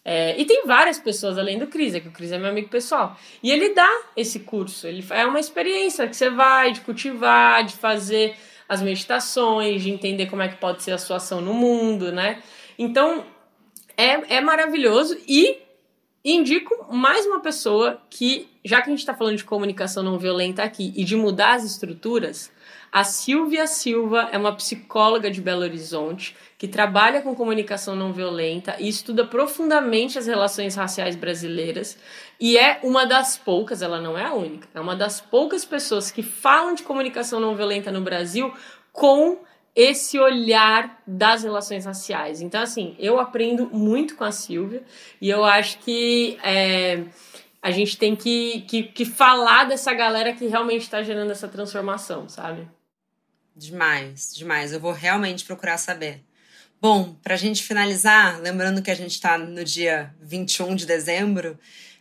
É, 0.04 0.38
e 0.38 0.44
tem 0.44 0.66
várias 0.66 0.98
pessoas 0.98 1.38
além 1.38 1.58
do 1.58 1.66
Cris, 1.66 1.94
é 1.94 2.00
que 2.00 2.08
o 2.08 2.12
Cris 2.12 2.30
é 2.30 2.38
meu 2.38 2.50
amigo 2.50 2.68
pessoal. 2.68 3.16
E 3.42 3.50
ele 3.50 3.70
dá 3.70 3.88
esse 4.14 4.40
curso, 4.40 4.86
ele 4.86 5.04
é 5.10 5.24
uma 5.24 5.40
experiência 5.40 6.06
que 6.06 6.14
você 6.14 6.28
vai 6.28 6.72
de 6.72 6.82
cultivar, 6.82 7.64
de 7.64 7.74
fazer 7.74 8.36
as 8.68 8.82
meditações, 8.82 9.82
de 9.82 9.90
entender 9.90 10.26
como 10.26 10.42
é 10.42 10.48
que 10.48 10.56
pode 10.56 10.82
ser 10.82 10.92
a 10.92 10.98
sua 10.98 11.16
ação 11.16 11.40
no 11.40 11.54
mundo, 11.54 12.12
né? 12.12 12.42
Então, 12.78 13.24
é, 13.96 14.36
é 14.36 14.40
maravilhoso 14.40 15.18
e 15.26 15.58
indico 16.24 16.92
mais 16.92 17.26
uma 17.26 17.40
pessoa 17.40 18.00
que, 18.10 18.48
já 18.64 18.80
que 18.80 18.88
a 18.88 18.90
gente 18.90 19.00
está 19.00 19.14
falando 19.14 19.36
de 19.36 19.44
comunicação 19.44 20.02
não 20.02 20.18
violenta 20.18 20.62
aqui 20.62 20.92
e 20.96 21.04
de 21.04 21.16
mudar 21.16 21.54
as 21.54 21.64
estruturas, 21.64 22.50
a 22.94 23.02
Silvia 23.02 23.66
Silva 23.66 24.28
é 24.30 24.38
uma 24.38 24.54
psicóloga 24.54 25.28
de 25.28 25.40
Belo 25.40 25.62
Horizonte 25.62 26.36
que 26.56 26.68
trabalha 26.68 27.20
com 27.20 27.34
comunicação 27.34 27.96
não 27.96 28.12
violenta 28.12 28.76
e 28.78 28.88
estuda 28.88 29.26
profundamente 29.26 30.16
as 30.16 30.28
relações 30.28 30.76
raciais 30.76 31.16
brasileiras 31.16 31.98
e 32.38 32.56
é 32.56 32.78
uma 32.84 33.04
das 33.04 33.36
poucas, 33.36 33.82
ela 33.82 34.00
não 34.00 34.16
é 34.16 34.26
a 34.26 34.34
única, 34.34 34.68
é 34.72 34.80
uma 34.80 34.94
das 34.94 35.20
poucas 35.20 35.64
pessoas 35.64 36.12
que 36.12 36.22
falam 36.22 36.72
de 36.72 36.84
comunicação 36.84 37.40
não 37.40 37.56
violenta 37.56 37.90
no 37.90 38.00
Brasil 38.00 38.54
com 38.92 39.40
esse 39.74 40.16
olhar 40.16 41.02
das 41.04 41.42
relações 41.42 41.86
raciais. 41.86 42.40
Então, 42.40 42.62
assim, 42.62 42.94
eu 43.00 43.18
aprendo 43.18 43.68
muito 43.72 44.14
com 44.14 44.22
a 44.22 44.30
Silvia 44.30 44.84
e 45.20 45.28
eu 45.28 45.44
acho 45.44 45.80
que 45.80 46.38
é, 46.44 47.02
a 47.60 47.72
gente 47.72 47.98
tem 47.98 48.14
que, 48.14 48.60
que, 48.68 48.84
que 48.84 49.04
falar 49.04 49.64
dessa 49.64 49.92
galera 49.92 50.32
que 50.32 50.46
realmente 50.46 50.82
está 50.82 51.02
gerando 51.02 51.32
essa 51.32 51.48
transformação, 51.48 52.28
sabe? 52.28 52.68
Demais, 53.56 54.34
demais. 54.34 54.72
Eu 54.72 54.80
vou 54.80 54.92
realmente 54.92 55.44
procurar 55.44 55.78
saber. 55.78 56.22
Bom, 56.80 57.14
para 57.22 57.34
a 57.34 57.38
gente 57.38 57.62
finalizar, 57.62 58.40
lembrando 58.40 58.82
que 58.82 58.90
a 58.90 58.94
gente 58.94 59.12
está 59.12 59.38
no 59.38 59.64
dia 59.64 60.14
21 60.20 60.74
de 60.74 60.84
dezembro, 60.84 61.58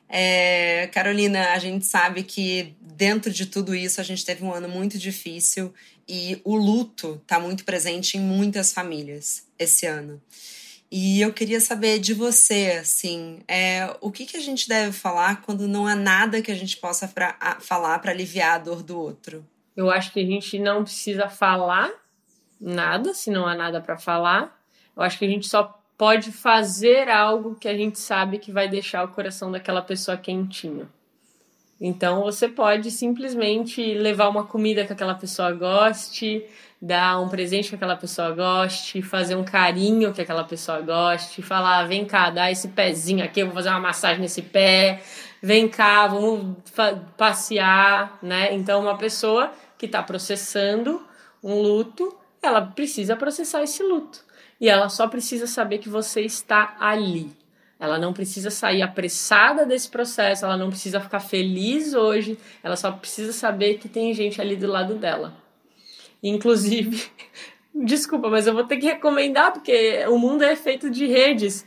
é, 0.09 0.87
Carolina, 0.91 1.51
a 1.51 1.59
gente 1.59 1.85
sabe 1.85 2.23
que 2.23 2.75
dentro 2.81 3.31
de 3.31 3.45
tudo 3.45 3.73
isso 3.73 4.01
a 4.01 4.03
gente 4.03 4.25
teve 4.25 4.43
um 4.43 4.53
ano 4.53 4.67
muito 4.67 4.97
difícil 4.97 5.73
e 6.07 6.39
o 6.43 6.55
luto 6.55 7.19
está 7.21 7.39
muito 7.39 7.63
presente 7.63 8.17
em 8.17 8.21
muitas 8.21 8.73
famílias 8.73 9.47
esse 9.57 9.85
ano. 9.85 10.21
E 10.91 11.21
eu 11.21 11.33
queria 11.33 11.59
saber 11.59 11.97
de 11.97 12.13
você, 12.13 12.77
assim, 12.79 13.39
é, 13.47 13.95
o 13.99 14.11
que, 14.11 14.25
que 14.25 14.37
a 14.37 14.41
gente 14.41 14.67
deve 14.67 14.91
falar 14.91 15.41
quando 15.41 15.67
não 15.67 15.87
há 15.87 15.95
nada 15.95 16.41
que 16.41 16.51
a 16.51 16.55
gente 16.55 16.77
possa 16.77 17.07
pra, 17.07 17.35
a, 17.39 17.59
falar 17.59 17.97
para 17.99 18.11
aliviar 18.11 18.55
a 18.55 18.59
dor 18.59 18.83
do 18.83 18.99
outro? 18.99 19.43
Eu 19.75 19.89
acho 19.89 20.11
que 20.11 20.19
a 20.19 20.25
gente 20.25 20.59
não 20.59 20.83
precisa 20.83 21.27
falar 21.29 21.91
nada, 22.59 23.13
se 23.13 23.29
não 23.29 23.45
há 23.45 23.55
nada 23.55 23.81
para 23.81 23.97
falar. 23.97 24.57
Eu 24.95 25.03
acho 25.03 25.17
que 25.17 25.25
a 25.25 25.29
gente 25.29 25.47
só 25.47 25.79
pode 25.97 26.31
fazer 26.31 27.09
algo 27.09 27.55
que 27.55 27.67
a 27.67 27.75
gente 27.75 27.99
sabe 27.99 28.37
que 28.37 28.51
vai 28.51 28.67
deixar 28.67 29.03
o 29.03 29.09
coração 29.09 29.51
daquela 29.51 29.81
pessoa 29.81 30.17
quentinho. 30.17 30.89
Então 31.81 32.21
você 32.21 32.47
pode 32.47 32.89
simplesmente 32.91 33.93
levar 33.95 34.29
uma 34.29 34.45
comida 34.45 34.85
que 34.85 34.93
aquela 34.93 35.15
pessoa 35.15 35.51
goste, 35.51 36.45
dar 36.81 37.19
um 37.19 37.27
presente 37.27 37.69
que 37.69 37.75
aquela 37.75 37.95
pessoa 37.95 38.31
goste, 38.31 39.01
fazer 39.01 39.35
um 39.35 39.43
carinho 39.43 40.13
que 40.13 40.21
aquela 40.21 40.43
pessoa 40.43 40.81
goste, 40.81 41.41
falar: 41.41 41.87
vem 41.87 42.05
cá, 42.05 42.29
dá 42.29 42.49
esse 42.49 42.69
pezinho 42.69 43.23
aqui, 43.23 43.41
eu 43.41 43.47
vou 43.47 43.55
fazer 43.55 43.69
uma 43.69 43.79
massagem 43.79 44.21
nesse 44.21 44.41
pé, 44.41 45.01
vem 45.41 45.67
cá, 45.67 46.07
vamos 46.07 46.57
passear, 47.17 48.17
né? 48.21 48.53
Então, 48.53 48.81
uma 48.81 48.97
pessoa 48.97 49.51
que 49.83 49.87
está 49.87 50.01
processando 50.01 51.05
um 51.43 51.61
luto, 51.61 52.17
ela 52.41 52.61
precisa 52.61 53.17
processar 53.17 53.63
esse 53.63 53.83
luto. 53.83 54.23
E 54.61 54.69
ela 54.69 54.87
só 54.87 55.09
precisa 55.09 55.45
saber 55.45 55.79
que 55.79 55.89
você 55.89 56.21
está 56.21 56.77
ali. 56.79 57.35
Ela 57.77 57.99
não 57.99 58.13
precisa 58.13 58.49
sair 58.49 58.81
apressada 58.81 59.65
desse 59.65 59.89
processo, 59.89 60.45
ela 60.45 60.55
não 60.55 60.69
precisa 60.69 61.01
ficar 61.01 61.19
feliz 61.19 61.93
hoje, 61.93 62.37
ela 62.63 62.77
só 62.77 62.93
precisa 62.93 63.33
saber 63.33 63.77
que 63.77 63.89
tem 63.89 64.13
gente 64.13 64.39
ali 64.39 64.55
do 64.55 64.67
lado 64.67 64.95
dela. 64.95 65.33
Inclusive, 66.23 67.05
desculpa, 67.75 68.29
mas 68.29 68.47
eu 68.47 68.53
vou 68.53 68.63
ter 68.63 68.77
que 68.77 68.85
recomendar, 68.85 69.51
porque 69.51 70.05
o 70.07 70.17
mundo 70.17 70.45
é 70.45 70.55
feito 70.55 70.89
de 70.89 71.07
redes. 71.07 71.65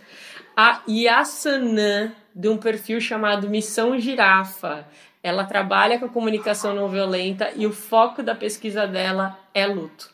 A 0.57 0.81
Yasanã, 0.89 2.15
de 2.35 2.49
um 2.49 2.57
perfil 2.57 2.99
chamado 2.99 3.51
Missão 3.51 3.99
Girafa. 3.99 4.89
Ela 5.27 5.45
trabalha 5.45 5.99
com 5.99 6.09
comunicação 6.09 6.73
não 6.73 6.89
violenta 6.89 7.51
e 7.57 7.67
o 7.67 7.73
foco 7.73 8.23
da 8.23 8.33
pesquisa 8.33 8.87
dela 8.87 9.37
é 9.53 9.67
luto. 9.67 10.09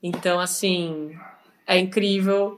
Então, 0.00 0.38
assim, 0.38 1.18
é 1.66 1.76
incrível. 1.76 2.56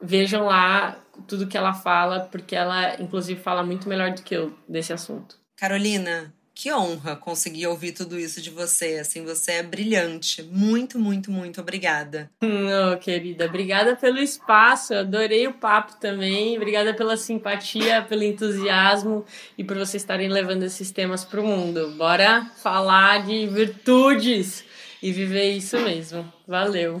Vejam 0.00 0.46
lá 0.46 0.96
tudo 1.26 1.46
que 1.46 1.58
ela 1.58 1.74
fala, 1.74 2.20
porque 2.20 2.56
ela, 2.56 2.98
inclusive, 2.98 3.38
fala 3.38 3.62
muito 3.62 3.90
melhor 3.90 4.12
do 4.12 4.22
que 4.22 4.34
eu 4.34 4.56
desse 4.66 4.90
assunto. 4.90 5.36
Carolina, 5.54 6.32
que 6.58 6.72
honra 6.72 7.14
conseguir 7.14 7.68
ouvir 7.68 7.92
tudo 7.92 8.18
isso 8.18 8.42
de 8.42 8.50
você. 8.50 8.98
Assim, 9.00 9.24
você 9.24 9.52
é 9.52 9.62
brilhante. 9.62 10.42
Muito, 10.42 10.98
muito, 10.98 11.30
muito 11.30 11.60
obrigada. 11.60 12.28
Oh, 12.42 12.98
querida, 12.98 13.46
obrigada 13.46 13.94
pelo 13.94 14.18
espaço. 14.18 14.92
Eu 14.92 15.00
adorei 15.00 15.46
o 15.46 15.52
papo 15.52 16.00
também. 16.00 16.56
Obrigada 16.56 16.92
pela 16.92 17.16
simpatia, 17.16 18.02
pelo 18.02 18.24
entusiasmo 18.24 19.24
e 19.56 19.62
por 19.62 19.76
vocês 19.76 20.02
estarem 20.02 20.28
levando 20.28 20.64
esses 20.64 20.90
temas 20.90 21.24
para 21.24 21.40
o 21.40 21.46
mundo. 21.46 21.92
Bora 21.96 22.50
falar 22.60 23.24
de 23.24 23.46
virtudes 23.46 24.64
e 25.00 25.12
viver 25.12 25.52
isso 25.52 25.78
mesmo. 25.78 26.30
Valeu. 26.44 27.00